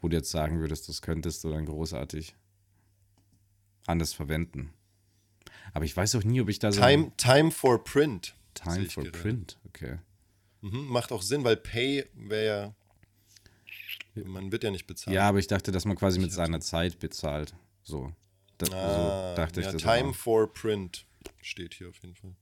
wo 0.00 0.08
du 0.08 0.16
jetzt 0.16 0.30
sagen 0.30 0.60
würdest, 0.60 0.88
das 0.88 1.02
könntest 1.02 1.44
du 1.44 1.50
dann 1.50 1.66
großartig 1.66 2.34
anders 3.86 4.12
verwenden. 4.12 4.72
Aber 5.72 5.84
ich 5.84 5.96
weiß 5.96 6.14
auch 6.16 6.24
nie, 6.24 6.40
ob 6.40 6.48
ich 6.48 6.58
da 6.58 6.72
so. 6.72 6.80
Time, 6.80 7.12
time 7.16 7.50
for 7.50 7.82
Print. 7.82 8.34
Time 8.54 8.86
for 8.86 9.04
gerade. 9.04 9.18
Print, 9.18 9.58
okay. 9.66 9.98
Mhm, 10.60 10.86
macht 10.88 11.12
auch 11.12 11.22
Sinn, 11.22 11.44
weil 11.44 11.56
Pay 11.56 12.06
wäre 12.14 12.46
ja. 12.46 14.24
Man 14.24 14.50
wird 14.50 14.64
ja 14.64 14.70
nicht 14.70 14.86
bezahlt. 14.86 15.14
Ja, 15.14 15.28
aber 15.28 15.38
ich 15.38 15.46
dachte, 15.46 15.70
dass 15.70 15.84
man 15.84 15.96
quasi 15.96 16.18
mit 16.18 16.32
seiner 16.32 16.60
Zeit 16.60 16.98
bezahlt. 16.98 17.54
So. 17.84 18.12
Das, 18.58 18.72
ah, 18.72 19.30
so 19.30 19.36
dachte 19.36 19.60
ja, 19.60 19.68
ich 19.68 19.72
das 19.72 19.82
Time 19.82 20.10
auch. 20.10 20.14
for 20.14 20.52
Print 20.52 21.06
steht 21.40 21.74
hier 21.74 21.88
auf 21.88 21.96
jeden 22.02 22.16
Fall. 22.16 22.34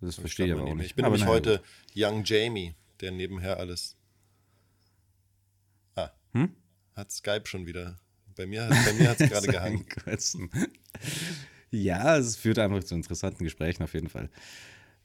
Das 0.00 0.14
verstehe 0.14 0.46
ich 0.46 0.52
aber 0.52 0.62
auch 0.62 0.74
nicht. 0.74 0.86
Ich 0.86 0.94
bin 0.94 1.04
aber 1.04 1.16
nämlich 1.16 1.30
heute 1.30 1.62
Young 1.94 2.24
Jamie, 2.24 2.74
der 3.00 3.10
nebenher 3.10 3.58
alles. 3.58 3.96
Ah. 5.96 6.10
Hm? 6.32 6.56
Hat 7.00 7.10
Skype 7.10 7.46
schon 7.46 7.66
wieder. 7.66 7.98
Bei 8.36 8.46
mir, 8.46 8.68
bei 8.68 8.92
mir 8.92 9.10
hat 9.10 9.20
es 9.20 9.28
gerade 9.30 9.48
gehangen. 9.48 9.84
ja, 11.70 12.16
es 12.16 12.36
führt 12.36 12.58
einfach 12.58 12.84
zu 12.84 12.94
interessanten 12.94 13.44
Gesprächen 13.44 13.82
auf 13.82 13.92
jeden 13.94 14.08
Fall. 14.08 14.30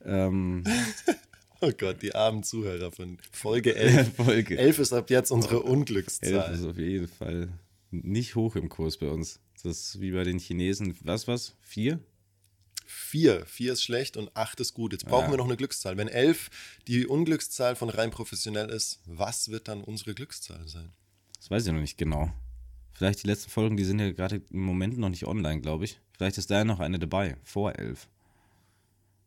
Ähm, 0.04 0.64
oh 1.62 1.72
Gott, 1.78 2.02
die 2.02 2.14
armen 2.14 2.44
Zuhörer 2.44 2.92
von 2.92 3.18
Folge 3.32 3.76
11. 3.76 4.16
Folge 4.16 4.58
11 4.58 4.80
ist 4.80 4.94
ab 4.94 5.10
jetzt 5.10 5.32
unsere 5.32 5.64
Unglückszahl. 5.64 6.52
11 6.52 6.60
ist 6.60 6.66
auf 6.66 6.78
jeden 6.78 7.08
Fall 7.08 7.50
nicht 7.92 8.36
hoch 8.36 8.56
im 8.56 8.70
Kurs 8.70 8.98
bei 8.98 9.10
uns. 9.10 9.40
Das 9.64 9.66
ist 9.66 10.02
wie 10.02 10.12
bei 10.12 10.24
den 10.24 10.38
Chinesen. 10.38 10.96
Was, 11.04 11.28
was? 11.28 11.56
Vier? 11.62 12.00
Vier. 12.86 13.46
Vier 13.46 13.74
ist 13.74 13.84
schlecht 13.84 14.16
und 14.16 14.36
acht 14.36 14.60
ist 14.60 14.74
gut. 14.74 14.92
Jetzt 14.92 15.06
brauchen 15.06 15.26
ja. 15.26 15.32
wir 15.32 15.38
noch 15.38 15.46
eine 15.46 15.58
Glückszahl. 15.58 15.98
Wenn 15.98 16.08
elf 16.08 16.50
die 16.88 17.08
Unglückszahl 17.08 17.76
von 17.76 17.90
rein 17.90 18.12
professionell 18.12 18.70
ist, 18.70 19.00
was 19.06 19.50
wird 19.50 19.68
dann 19.68 19.84
unsere 19.84 20.14
Glückszahl 20.14 20.68
sein? 20.68 20.94
Das 21.46 21.52
weiß 21.52 21.68
ich 21.68 21.74
noch 21.74 21.80
nicht 21.80 22.00
genau. 22.00 22.34
Vielleicht 22.94 23.22
die 23.22 23.28
letzten 23.28 23.52
Folgen, 23.52 23.78
die 23.78 23.84
sind 23.84 24.00
ja 24.00 24.12
gerade 24.12 24.42
im 24.50 24.62
Moment 24.62 24.98
noch 24.98 25.10
nicht 25.10 25.28
online, 25.28 25.62
glaube 25.62 25.86
ich. 25.86 26.00
Vielleicht 26.14 26.40
ist 26.40 26.50
da 26.50 26.56
ja 26.56 26.66
noch 26.66 26.80
eine 26.80 26.98
dabei, 26.98 27.38
vor 27.44 27.76
elf. 27.78 28.08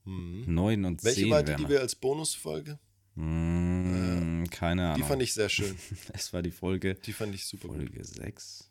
Mhm. 0.05 0.43
Neun 0.53 0.85
und 0.85 1.05
Welche 1.05 1.21
zehn. 1.21 1.31
Welche 1.31 1.49
war 1.49 1.57
die, 1.57 1.62
die 1.62 1.69
wir 1.69 1.81
als 1.81 1.95
Bonusfolge? 1.95 2.77
Mmh, 3.14 4.43
äh, 4.43 4.49
keine 4.49 4.87
Ahnung. 4.87 4.97
Die 4.97 5.09
fand 5.09 5.23
ich 5.23 5.33
sehr 5.33 5.49
schön. 5.49 5.79
es 6.12 6.33
war 6.33 6.43
die 6.43 6.51
Folge. 6.51 6.97
Die 6.97 7.12
fand 7.12 7.33
ich 7.37 7.47
super. 7.47 7.69
Folge 7.69 8.03
6. 8.05 8.69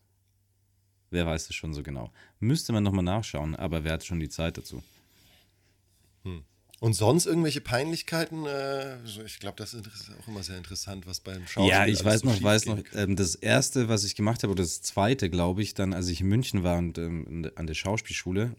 Wer 1.12 1.26
weiß 1.26 1.50
es 1.50 1.56
schon 1.56 1.74
so 1.74 1.84
genau. 1.84 2.12
Müsste 2.42 2.74
man 2.74 2.84
nochmal 2.84 3.06
nachschauen, 3.06 3.56
aber 3.56 3.86
wer 3.86 3.94
hat 3.94 4.04
schon 4.04 4.20
die 4.20 4.28
Zeit 4.28 4.58
dazu? 4.58 4.84
Hm. 6.26 6.44
Und 6.80 6.94
sonst 6.94 7.26
irgendwelche 7.26 7.62
Peinlichkeiten? 7.62 8.46
Äh, 8.46 8.98
ich 9.26 9.40
glaube, 9.40 9.56
das 9.58 9.74
ist 9.74 10.12
auch 10.22 10.28
immer 10.28 10.44
sehr 10.44 10.58
interessant, 10.58 11.08
was 11.08 11.20
beim 11.20 11.48
Schauspiel 11.48 11.70
Ja, 11.70 11.88
ich 11.88 12.04
weiß 12.06 12.22
so 12.22 12.28
noch, 12.28 12.42
weiß 12.42 12.68
noch, 12.68 12.80
ähm, 12.94 13.16
das 13.16 13.34
erste, 13.34 13.90
was 13.90 14.04
ich 14.04 14.16
gemacht 14.16 14.44
habe, 14.44 14.52
oder 14.52 14.62
das 14.62 14.82
zweite, 14.84 15.30
glaube 15.30 15.64
ich, 15.64 15.74
dann, 15.74 15.94
als 15.94 16.08
ich 16.10 16.22
in 16.22 16.28
München 16.28 16.64
war 16.64 16.78
und 16.78 17.00
ähm, 17.00 17.50
an 17.56 17.66
der 17.66 17.74
Schauspielschule, 17.74 18.56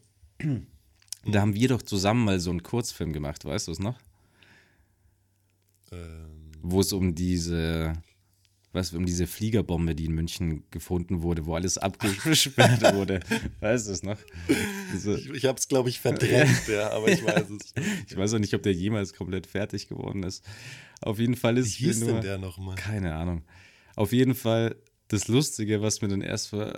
da 1.27 1.41
haben 1.41 1.55
wir 1.55 1.69
doch 1.69 1.83
zusammen 1.83 2.25
mal 2.25 2.41
so 2.41 2.51
einen 2.51 2.65
Kurzfilm 2.65 3.13
gemacht, 3.13 3.45
weißt 3.45 3.69
du 3.69 3.73
es 3.73 3.79
noch? 3.79 3.99
Ähm. 5.93 6.51
Wo 6.61 6.81
es 6.81 6.93
um 6.93 7.15
diese 7.15 7.93
was 8.73 8.93
um 8.93 9.07
diese 9.07 9.27
Fliegerbombe, 9.27 9.95
die 9.95 10.07
in 10.07 10.13
München 10.13 10.65
gefunden 10.71 11.23
wurde, 11.23 11.47
wo 11.47 11.55
alles 11.55 11.79
abgesperrt 11.79 12.83
wurde. 12.95 13.21
weißt 13.61 13.89
du 13.89 13.93
es 13.93 14.03
noch? 14.03 14.19
Also, 14.93 15.15
ich 15.15 15.31
ich 15.31 15.45
habe 15.47 15.59
es, 15.59 15.69
glaube 15.69 15.89
ich, 15.89 16.01
verdrängt, 16.01 16.69
ja, 16.69 16.91
aber 16.91 17.09
ich 17.09 17.25
weiß 17.25 17.51
es. 17.51 17.75
ich 18.09 18.17
weiß 18.17 18.35
auch 18.35 18.39
nicht, 18.39 18.55
ob 18.55 18.63
der 18.63 18.75
jemals 18.75 19.15
komplett 19.15 19.47
fertig 19.47 19.89
geworden 19.89 20.23
ist. 20.23 20.45
Auf 21.01 21.19
jeden 21.19 21.37
Fall 21.37 21.57
ist 21.59 21.81
Wie 21.81 21.87
hieß 21.87 22.01
nur, 22.01 22.13
denn 22.15 22.23
der 22.23 22.39
nochmal? 22.39 22.75
Keine 22.77 23.15
Ahnung. 23.15 23.43
Auf 23.97 24.13
jeden 24.13 24.35
Fall 24.35 24.77
das 25.09 25.29
Lustige, 25.29 25.81
was 25.81 26.03
mir 26.03 26.09
dann 26.09 26.21
erst 26.21 26.53
ja. 26.53 26.71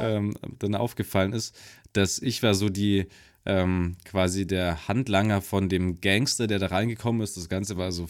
ähm, 0.00 0.34
dann 0.58 0.74
aufgefallen 0.74 1.32
ist, 1.32 1.54
dass 1.92 2.18
ich 2.18 2.42
war 2.42 2.54
so 2.54 2.70
die 2.70 3.06
ähm, 3.46 3.96
quasi 4.04 4.46
der 4.46 4.88
Handlanger 4.88 5.42
von 5.42 5.68
dem 5.68 6.00
Gangster, 6.00 6.46
der 6.46 6.58
da 6.58 6.66
reingekommen 6.66 7.20
ist. 7.20 7.36
Das 7.36 7.48
Ganze 7.48 7.76
war 7.76 7.92
so, 7.92 8.08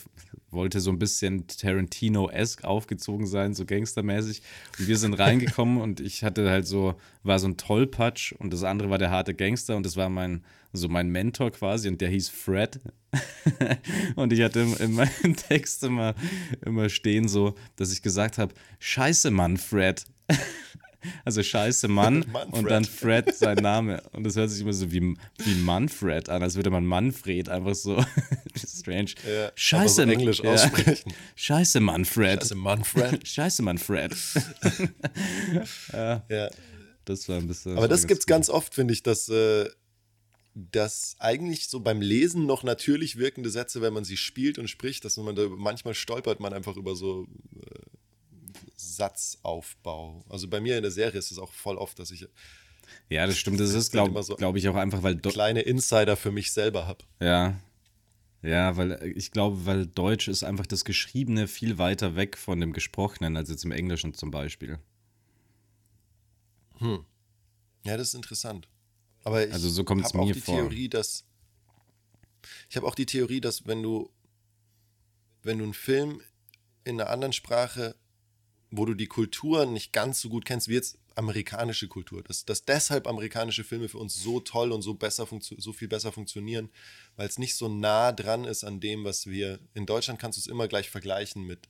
wollte 0.51 0.81
so 0.81 0.91
ein 0.91 0.99
bisschen 0.99 1.47
Tarantino-esque 1.47 2.65
aufgezogen 2.65 3.27
sein, 3.27 3.55
so 3.55 3.65
gangstermäßig. 3.65 4.43
Und 4.79 4.89
wir 4.89 4.97
sind 4.97 5.15
reingekommen 5.15 5.81
und 5.81 6.01
ich 6.01 6.23
hatte 6.23 6.49
halt 6.49 6.67
so, 6.67 6.95
war 7.23 7.39
so 7.39 7.49
ein 7.49 7.57
Tollpatsch 7.57 8.33
und 8.33 8.53
das 8.53 8.63
andere 8.63 8.91
war 8.91 8.99
der 8.99 9.11
harte 9.11 9.35
Gangster 9.35 9.77
und 9.77 9.85
das 9.85 9.97
war 9.97 10.09
mein, 10.09 10.45
so 10.73 10.89
mein 10.89 11.09
Mentor 11.09 11.51
quasi 11.51 11.89
und 11.89 12.01
der 12.01 12.11
hieß 12.11 12.29
Fred. 12.29 12.81
und 14.17 14.33
ich 14.33 14.43
hatte 14.43 14.61
in 14.79 14.95
meinem 14.95 15.37
Text 15.49 15.83
immer, 15.83 16.15
immer 16.65 16.89
stehen 16.89 17.29
so, 17.29 17.55
dass 17.77 17.93
ich 17.93 18.03
gesagt 18.03 18.39
habe, 18.39 18.55
scheiße 18.79 19.31
Mann, 19.31 19.57
Fred. 19.57 20.05
Also 21.25 21.43
scheiße 21.43 21.89
Mann 21.89 22.23
und 22.51 22.71
dann 22.71 22.85
Fred 22.85 23.35
sein 23.35 23.59
Name. 23.59 24.03
Und 24.13 24.25
das 24.25 24.37
hört 24.37 24.51
sich 24.51 24.61
immer 24.61 24.73
so 24.73 24.93
wie, 24.93 25.17
wie 25.39 25.55
Manfred 25.57 26.29
an, 26.29 26.43
als 26.43 26.55
würde 26.57 26.71
man 26.71 26.85
Manfred 26.85 27.49
einfach 27.49 27.75
so 27.75 28.05
strange. 28.57 29.13
Ja, 29.27 29.53
scheiße. 29.55 29.95
So 29.95 30.11
Englisch 30.11 30.41
ja. 30.41 30.53
aussprechen. 30.53 31.13
Scheiße 31.37 31.81
Manfred. 31.81 32.43
Scheiße 32.43 32.55
Manfred. 32.55 33.27
scheiße 33.29 33.63
Manfred. 33.63 34.15
ja. 35.93 36.25
ja. 36.29 36.51
Das 37.05 37.29
war 37.29 37.37
ein 37.37 37.49
bisschen. 37.49 37.77
Aber 37.77 37.89
das 37.89 38.07
gibt 38.07 38.21
es 38.21 38.27
ganz 38.27 38.49
oft, 38.49 38.75
finde 38.75 38.95
ich, 38.95 39.03
dass. 39.03 39.29
Äh, 39.29 39.69
dass 40.55 41.17
eigentlich 41.19 41.69
so 41.69 41.81
beim 41.81 42.01
Lesen 42.01 42.47
noch 42.47 42.63
natürlich 42.63 43.19
wirkende 43.19 43.51
Sätze, 43.51 43.83
wenn 43.83 43.93
man 43.93 44.05
sie 44.05 44.17
spielt 44.17 44.57
und 44.57 44.69
spricht, 44.69 45.05
dass 45.05 45.17
man 45.17 45.35
da 45.35 45.49
manchmal 45.49 45.95
stolpert 45.95 46.39
man 46.39 46.53
einfach 46.53 46.77
über 46.77 46.95
so 46.95 47.27
äh, 47.57 47.94
Satzaufbau. 48.97 50.25
Also 50.29 50.49
bei 50.49 50.61
mir 50.61 50.77
in 50.77 50.83
der 50.83 50.93
Serie 50.93 51.19
ist 51.19 51.31
es 51.31 51.39
auch 51.39 51.53
voll 51.53 51.77
oft, 51.77 51.99
dass 51.99 52.11
ich. 52.11 52.27
Ja, 53.09 53.27
das 53.27 53.39
stimmt. 53.39 53.61
Das 53.61 53.71
ist, 53.71 53.93
glaube 53.93 54.23
so 54.23 54.37
glaub 54.37 54.57
ich, 54.57 54.69
auch 54.69 54.77
einfach, 54.77 55.03
weil. 55.03 55.17
Kleine 55.17 55.63
Insider 55.63 56.17
für 56.17 56.31
mich 56.31 56.53
selber 56.53 56.87
habe. 56.87 57.05
Ja. 57.21 57.61
Ja, 58.43 58.77
weil 58.77 58.93
äh, 58.93 59.09
ich 59.09 59.31
glaube, 59.31 59.65
weil 59.65 59.87
Deutsch 59.87 60.29
ist 60.29 60.45
einfach 60.45 60.67
das 60.67 60.85
Geschriebene 60.85 61.49
viel 61.49 61.79
weiter 61.79 62.15
weg 62.15 62.37
von 62.37 62.61
dem 62.61 62.75
Gesprochenen 62.75 63.37
als 63.37 63.49
jetzt 63.49 63.65
im 63.65 63.73
Englischen 63.73 64.13
zum 64.13 64.31
Beispiel. 64.31 64.79
Hm. 66.79 67.05
Ja, 67.85 67.97
das 67.97 68.09
ist 68.09 68.15
interessant. 68.15 68.69
Aber 69.23 69.47
ich 69.47 69.53
also 69.53 69.71
so 69.71 69.85
habe 69.87 70.03
auch 70.03 70.33
die 70.33 70.41
vor. 70.41 70.57
Theorie, 70.57 70.89
dass 70.91 71.25
ich 72.69 72.77
habe 72.77 72.87
auch 72.87 72.95
die 72.95 73.07
Theorie, 73.07 73.41
dass 73.41 73.67
wenn 73.67 73.83
du 73.83 74.11
wenn 75.43 75.59
du 75.59 75.65
einen 75.65 75.75
Film 75.75 76.21
in 76.85 77.01
einer 77.01 77.11
anderen 77.11 77.33
Sprache 77.33 77.97
wo 78.77 78.85
du 78.85 78.95
die 78.95 79.07
Kultur 79.07 79.67
nicht 79.67 79.93
ganz 79.93 80.21
so 80.21 80.29
gut 80.29 80.45
kennst 80.45 80.69
wie 80.69 80.75
jetzt 80.75 80.99
amerikanische 81.17 81.89
Kultur. 81.89 82.23
Dass, 82.23 82.45
dass 82.45 82.65
deshalb 82.65 83.07
amerikanische 83.07 83.65
Filme 83.65 83.89
für 83.89 83.99
uns 83.99 84.21
so 84.21 84.41
toll 84.41 84.73
und 84.73 84.83
so, 84.83 84.95
besser 84.95 85.27
so 85.41 85.73
viel 85.73 85.89
besser 85.89 86.13
funktionieren, 86.13 86.71
weil 87.17 87.29
es 87.29 87.39
nicht 87.39 87.55
so 87.55 87.69
nah 87.69 88.13
dran 88.13 88.45
ist 88.45 88.65
an 88.65 88.81
dem, 88.81 89.05
was 89.05 89.27
wir. 89.27 89.61
In 89.75 89.87
Deutschland 89.87 90.19
kannst 90.19 90.39
du 90.39 90.41
es 90.41 90.47
immer 90.47 90.69
gleich 90.69 90.91
vergleichen 90.91 91.47
mit 91.47 91.69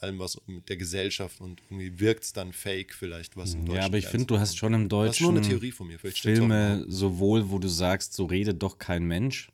allem, 0.00 0.18
was 0.18 0.38
mit 0.46 0.68
der 0.68 0.76
Gesellschaft 0.76 1.40
und 1.40 1.62
irgendwie 1.70 1.98
wirkt 1.98 2.24
es 2.24 2.32
dann 2.32 2.52
fake 2.52 2.94
vielleicht, 2.94 3.36
was 3.36 3.54
in 3.54 3.60
Deutschland 3.60 3.78
Ja, 3.78 3.86
aber 3.86 3.98
ich 3.98 4.06
finde, 4.06 4.26
du 4.26 4.38
hast 4.38 4.56
schon 4.56 4.74
im 4.74 4.88
Deutschen. 4.88 5.08
Das 5.08 5.16
ist 5.16 5.20
nur 5.22 5.32
eine 5.32 5.42
Theorie 5.42 5.72
von 5.72 5.86
mir. 5.86 5.98
Vielleicht 5.98 6.20
Filme 6.20 6.84
sowohl, 6.88 7.50
wo 7.50 7.58
du 7.58 7.68
sagst, 7.68 8.12
so 8.12 8.26
redet 8.26 8.62
doch 8.62 8.78
kein 8.78 9.04
Mensch, 9.04 9.50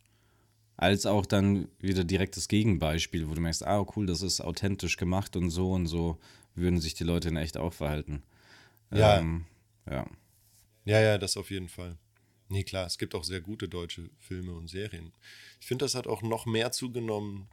als 0.77 1.07
auch 1.07 1.27
dann 1.27 1.69
wieder 1.79 2.05
direkt 2.05 2.37
das 2.37 2.49
Gegenbeispiel, 2.49 3.29
wo 3.29 3.35
du 3.35 3.41
merkst, 3.41 3.67
ah, 3.67 3.87
cool, 3.95 4.07
das 4.07 4.23
ist 4.23 4.41
authentisch 4.41 4.97
gemacht 4.97 5.37
und 5.37 5.51
so 5.51 5.73
und 5.73 5.87
so 5.87 6.19
würden 6.55 6.81
sich 6.81 6.95
die 6.95 7.05
Leute 7.05 7.29
in 7.29 7.37
echt 7.37 7.57
auch 7.57 7.73
verhalten. 7.73 8.23
Ja. 8.93 9.19
Ähm, 9.19 9.47
ja. 9.89 10.07
Ja, 10.85 11.01
ja, 11.01 11.19
das 11.19 11.37
auf 11.37 11.51
jeden 11.51 11.69
Fall. 11.69 11.97
Nee, 12.49 12.65
klar, 12.65 12.87
es 12.87 12.99
gibt 12.99 13.15
auch 13.15 13.23
sehr 13.23 13.41
gute 13.41 13.69
deutsche 13.69 14.11
Filme 14.19 14.53
und 14.53 14.69
Serien. 14.69 15.13
Ich 15.61 15.67
finde, 15.67 15.85
das 15.85 15.95
hat 15.95 16.07
auch 16.07 16.23
noch 16.23 16.47
mehr 16.47 16.73
zugenommen, 16.73 17.49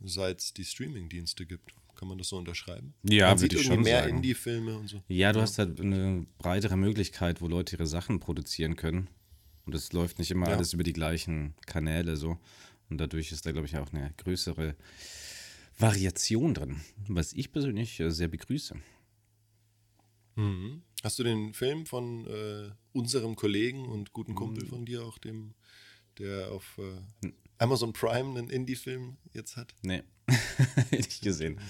seit 0.00 0.40
es 0.40 0.54
die 0.54 0.64
Streaming-Dienste 0.64 1.44
gibt. 1.44 1.74
Kann 1.94 2.08
man 2.08 2.16
das 2.16 2.28
so 2.28 2.38
unterschreiben? 2.38 2.94
Ja, 3.02 3.38
würde 3.38 3.54
ich 3.54 3.64
schon 3.64 3.82
mehr 3.82 4.06
Indie-Filme 4.08 4.76
und 4.76 4.88
so. 4.88 5.02
Ja, 5.08 5.32
du 5.32 5.40
ja. 5.40 5.42
hast 5.42 5.58
halt 5.58 5.78
eine 5.78 6.26
breitere 6.38 6.76
Möglichkeit, 6.76 7.42
wo 7.42 7.48
Leute 7.48 7.76
ihre 7.76 7.86
Sachen 7.86 8.18
produzieren 8.18 8.76
können. 8.76 9.08
Und 9.66 9.74
es 9.74 9.92
läuft 9.92 10.18
nicht 10.18 10.30
immer 10.30 10.48
ja. 10.48 10.56
alles 10.56 10.72
über 10.72 10.82
die 10.82 10.94
gleichen 10.94 11.54
Kanäle 11.66 12.16
so. 12.16 12.38
Und 12.88 12.98
dadurch 12.98 13.30
ist 13.30 13.46
da, 13.46 13.52
glaube 13.52 13.66
ich, 13.66 13.76
auch 13.76 13.92
eine 13.92 14.12
größere 14.16 14.74
Variation 15.78 16.54
drin, 16.54 16.80
was 17.08 17.32
ich 17.32 17.52
persönlich 17.52 17.98
äh, 18.00 18.10
sehr 18.10 18.28
begrüße. 18.28 18.76
Mhm. 20.36 20.82
Hast 21.02 21.18
du 21.18 21.24
den 21.24 21.52
Film 21.52 21.86
von 21.86 22.26
äh, 22.26 22.70
unserem 22.92 23.36
Kollegen 23.36 23.86
und 23.86 24.12
guten 24.12 24.34
Kumpel 24.34 24.64
mhm. 24.64 24.68
von 24.68 24.86
dir, 24.86 25.04
auch 25.04 25.18
dem, 25.18 25.54
der 26.18 26.52
auf 26.52 26.78
äh, 26.78 27.28
Amazon 27.58 27.92
Prime 27.92 28.38
einen 28.38 28.50
Indie-Film 28.50 29.16
jetzt 29.32 29.56
hat? 29.56 29.74
Nee, 29.82 30.02
nicht 30.90 31.22
gesehen. 31.22 31.60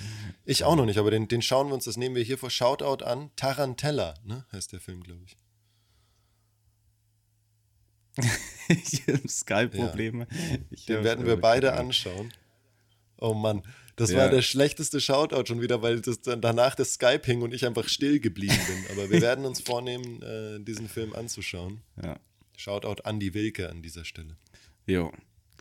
Ich 0.45 0.65
auch 0.65 0.77
noch 0.77 0.87
nicht, 0.87 0.99
aber 0.99 1.11
den, 1.11 1.29
den 1.29 1.43
schauen 1.43 1.69
wir 1.69 1.75
uns, 1.75 1.85
das 1.85 1.97
nehmen 1.97 2.15
wir 2.15 2.23
hier 2.23 2.39
vor 2.39 2.51
Shoutout 2.51 3.05
an. 3.05 3.31
Tarantella, 3.37 4.15
ne, 4.25 4.45
heißt 4.53 4.73
der 4.73 4.81
Film, 4.81 5.03
glaube 5.03 5.25
ich. 5.25 5.37
ich 8.69 9.07
habe 9.07 9.27
Skype-Probleme. 9.27 10.27
Ja. 10.71 10.97
Den 10.97 11.05
werden 11.05 11.25
wir 11.25 11.37
beide 11.37 11.73
anschauen. 11.73 12.33
Oh 13.19 13.35
Mann, 13.35 13.63
das 13.97 14.11
ja. 14.11 14.19
war 14.19 14.29
der 14.31 14.43
schlechteste 14.43 15.01
Shoutout 15.01 15.47
schon 15.47 15.61
wieder, 15.61 15.83
weil 15.83 16.01
das 16.01 16.21
dann 16.23 16.41
danach 16.41 16.75
das 16.75 16.95
Skype 16.95 17.23
hing 17.25 17.43
und 17.43 17.53
ich 17.53 17.67
einfach 17.67 17.89
still 17.89 18.21
geblieben 18.21 18.59
bin. 18.67 18.97
Aber 18.97 19.11
wir 19.11 19.21
werden 19.23 19.45
uns 19.45 19.61
vornehmen, 19.61 20.23
äh, 20.23 20.61
diesen 20.61 20.89
Film 20.89 21.13
anzuschauen. 21.13 21.83
Ja. 22.03 22.19
Shoutout 22.57 23.03
an 23.05 23.21
die 23.21 23.35
Wilke 23.35 23.69
an 23.69 23.83
dieser 23.83 24.05
Stelle. 24.05 24.37
Jo, 24.87 25.13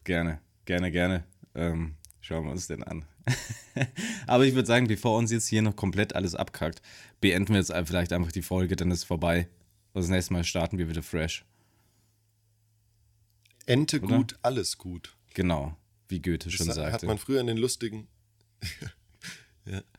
gerne, 0.04 0.40
gerne, 0.66 0.92
gerne. 0.92 1.24
Ähm, 1.56 1.96
schauen 2.22 2.46
wir 2.46 2.52
uns 2.52 2.68
den 2.68 2.84
an. 2.84 3.06
Aber 4.28 4.46
ich 4.46 4.56
würde 4.56 4.68
sagen, 4.68 4.88
bevor 4.88 5.18
uns 5.18 5.32
jetzt 5.32 5.48
hier 5.48 5.62
noch 5.62 5.76
komplett 5.76 6.16
alles 6.16 6.36
abkackt, 6.36 6.82
beenden 7.20 7.54
wir 7.54 7.60
jetzt 7.60 7.74
vielleicht 7.86 8.14
einfach 8.14 8.32
die 8.32 8.42
Folge, 8.42 8.76
dann 8.76 8.92
ist 8.92 9.00
es 9.00 9.04
vorbei. 9.04 9.48
Das 9.94 10.08
nächste 10.08 10.34
Mal 10.34 10.44
starten 10.44 10.78
wir 10.78 10.90
wieder 10.90 11.04
fresh. 11.04 11.44
Ente 13.66 14.02
Oder? 14.02 14.18
gut, 14.18 14.36
alles 14.42 14.78
gut. 14.78 15.16
Genau, 15.34 15.76
wie 16.08 16.22
Goethe 16.22 16.50
das 16.50 16.54
schon 16.54 16.68
sagte. 16.68 16.94
Hat 16.94 17.04
man 17.04 17.18
früher 17.18 17.42
in 17.42 17.48
den 17.48 17.58
lustigen 17.58 18.08
ja. 19.66 19.82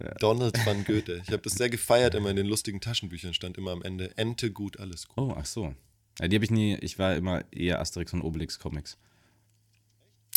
Ja. 0.00 0.14
Donald 0.20 0.64
van 0.64 0.84
Goethe. 0.84 1.22
Ich 1.24 1.32
habe 1.32 1.42
das 1.42 1.54
sehr 1.54 1.70
gefeiert, 1.70 2.14
immer 2.14 2.30
in 2.30 2.36
den 2.36 2.46
lustigen 2.46 2.80
Taschenbüchern 2.80 3.34
stand 3.34 3.58
immer 3.58 3.72
am 3.72 3.82
Ende 3.82 4.16
Ente 4.16 4.52
gut, 4.52 4.78
alles 4.78 5.08
gut. 5.08 5.18
Oh, 5.18 5.34
ach 5.36 5.46
so. 5.46 5.74
Ja, 6.20 6.28
die 6.28 6.36
habe 6.36 6.44
ich 6.44 6.50
nie, 6.50 6.76
ich 6.76 6.98
war 6.98 7.16
immer 7.16 7.42
eher 7.52 7.80
Asterix 7.80 8.12
und 8.12 8.22
Obelix 8.22 8.58
Comics. 8.58 8.96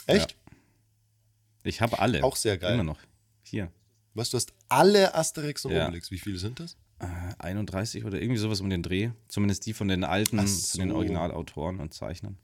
Echt? 0.08 0.32
Ja. 0.32 0.38
Ich 1.64 1.82
habe 1.82 2.00
alle. 2.00 2.24
Auch 2.24 2.36
sehr 2.36 2.58
geil. 2.58 2.74
Immer 2.74 2.84
noch. 2.84 3.00
Hier. 3.44 3.72
Was, 4.14 4.30
du 4.30 4.38
hast 4.38 4.54
alle 4.68 5.14
Asterix 5.16 5.66
und 5.66 5.74
Obelix. 5.74 6.12
Wie 6.12 6.18
viele 6.18 6.38
sind 6.38 6.60
das? 6.60 6.76
Äh, 7.00 7.06
31 7.40 8.06
oder 8.06 8.22
irgendwie 8.22 8.40
sowas 8.40 8.62
um 8.62 8.70
den 8.70 8.84
Dreh. 8.84 9.12
Zumindest 9.28 9.66
die 9.66 9.74
von 9.74 9.88
den 9.88 10.04
alten, 10.04 10.46
so. 10.46 10.72
von 10.72 10.88
den 10.88 10.92
Originalautoren 10.92 11.80
und 11.80 11.94
Zeichnern. 11.94 12.38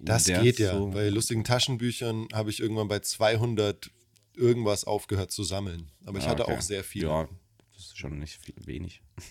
Das 0.00 0.24
geht 0.24 0.58
ja. 0.58 0.76
So 0.76 0.88
bei 0.90 1.08
lustigen 1.08 1.44
Taschenbüchern 1.44 2.28
habe 2.32 2.50
ich 2.50 2.60
irgendwann 2.60 2.88
bei 2.88 3.00
200 3.00 3.90
irgendwas 4.34 4.84
aufgehört 4.84 5.32
zu 5.32 5.44
sammeln. 5.44 5.90
Aber 6.04 6.18
ich 6.18 6.26
ah, 6.26 6.30
hatte 6.30 6.44
okay. 6.44 6.56
auch 6.56 6.60
sehr 6.60 6.84
viel. 6.84 7.04
Ja, 7.04 7.28
das 7.74 7.86
ist 7.86 7.98
schon 7.98 8.18
nicht 8.18 8.38
viel, 8.42 8.54
wenig. 8.64 9.02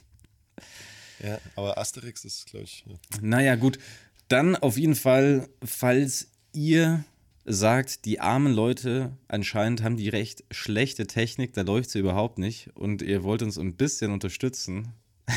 Ja, 1.23 1.39
aber 1.55 1.77
Asterix 1.77 2.25
ist, 2.25 2.47
glaube 2.47 2.65
ich. 2.65 2.83
Ja. 2.85 2.95
Naja, 3.21 3.55
gut. 3.55 3.79
Dann 4.27 4.57
auf 4.57 4.77
jeden 4.77 4.95
Fall, 4.95 5.47
falls 5.63 6.29
ihr 6.51 7.05
sagt, 7.45 8.05
die 8.05 8.19
armen 8.19 8.53
Leute 8.53 9.17
anscheinend 9.27 9.83
haben 9.83 9.97
die 9.97 10.09
recht 10.09 10.43
schlechte 10.51 11.07
Technik, 11.07 11.53
da 11.53 11.61
läuft 11.61 11.91
sie 11.91 11.99
überhaupt 11.99 12.37
nicht 12.37 12.69
und 12.75 13.01
ihr 13.01 13.23
wollt 13.23 13.43
uns 13.43 13.57
ein 13.57 13.75
bisschen 13.75 14.11
unterstützen, 14.11 14.93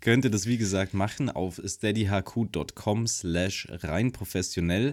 könnt 0.00 0.24
ihr 0.24 0.30
das 0.30 0.46
wie 0.46 0.58
gesagt 0.58 0.94
machen 0.94 1.30
auf 1.30 1.60
steadyhq.com 1.64 3.06
slash 3.06 3.68
rein 3.70 4.12
professionell. 4.12 4.92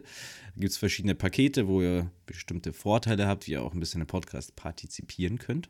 Da 0.56 0.62
gibt 0.62 0.72
es 0.72 0.78
verschiedene 0.78 1.16
Pakete, 1.16 1.68
wo 1.68 1.82
ihr 1.82 2.12
bestimmte 2.26 2.74
Vorteile 2.74 3.28
habt, 3.28 3.48
wie 3.48 3.52
ihr 3.52 3.64
auch 3.64 3.74
ein 3.74 3.80
bisschen 3.80 4.02
im 4.02 4.08
Podcast 4.08 4.56
partizipieren 4.56 5.38
könnt. 5.40 5.70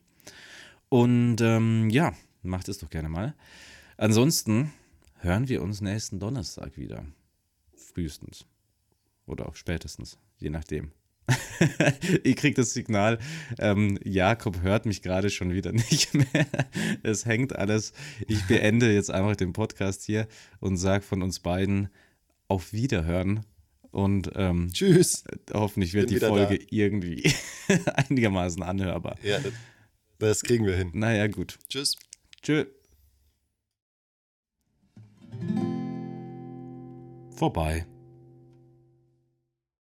Und 0.90 1.42
ähm, 1.42 1.90
ja, 1.90 2.14
macht 2.42 2.70
es 2.70 2.80
doch 2.80 2.90
gerne 2.90 3.10
mal. 3.10 3.36
Ansonsten 3.98 4.72
hören 5.20 5.48
wir 5.50 5.62
uns 5.62 5.82
nächsten 5.82 6.20
Donnerstag 6.20 6.78
wieder. 6.78 7.06
Frühestens. 7.76 8.46
Oder 9.26 9.48
auch 9.48 9.56
spätestens, 9.56 10.18
je 10.40 10.50
nachdem. 10.50 10.92
ich 12.24 12.36
kriege 12.36 12.56
das 12.56 12.74
Signal, 12.74 13.20
ähm, 13.60 14.00
Jakob 14.04 14.62
hört 14.62 14.86
mich 14.86 15.02
gerade 15.02 15.30
schon 15.30 15.54
wieder 15.54 15.72
nicht 15.90 16.14
mehr. 16.14 16.48
Es 17.04 17.26
hängt 17.26 17.56
alles. 17.56 17.94
Ich 18.28 18.46
beende 18.48 18.92
jetzt 18.92 19.12
einfach 19.12 19.36
den 19.36 19.54
Podcast 19.54 20.04
hier 20.04 20.28
und 20.60 20.78
sage 20.78 21.04
von 21.04 21.22
uns 21.22 21.40
beiden 21.40 21.90
auf 22.48 22.74
Wiederhören. 22.74 23.46
Und 23.92 24.32
ähm, 24.36 24.70
tschüss. 24.72 25.24
Hoffentlich 25.52 25.94
wird 25.94 26.12
die 26.12 26.20
Folge 26.20 26.60
da. 26.60 26.66
irgendwie 26.70 27.32
einigermaßen 27.96 28.62
anhörbar. 28.62 29.16
Ja, 29.24 29.40
das, 29.40 29.54
das 30.20 30.42
kriegen 30.42 30.66
wir 30.66 30.76
hin. 30.76 30.92
Naja, 30.94 31.28
gut. 31.28 31.58
Tschüss. 31.70 31.96
Tschüss. 32.42 32.68
Vorbei. 37.36 37.86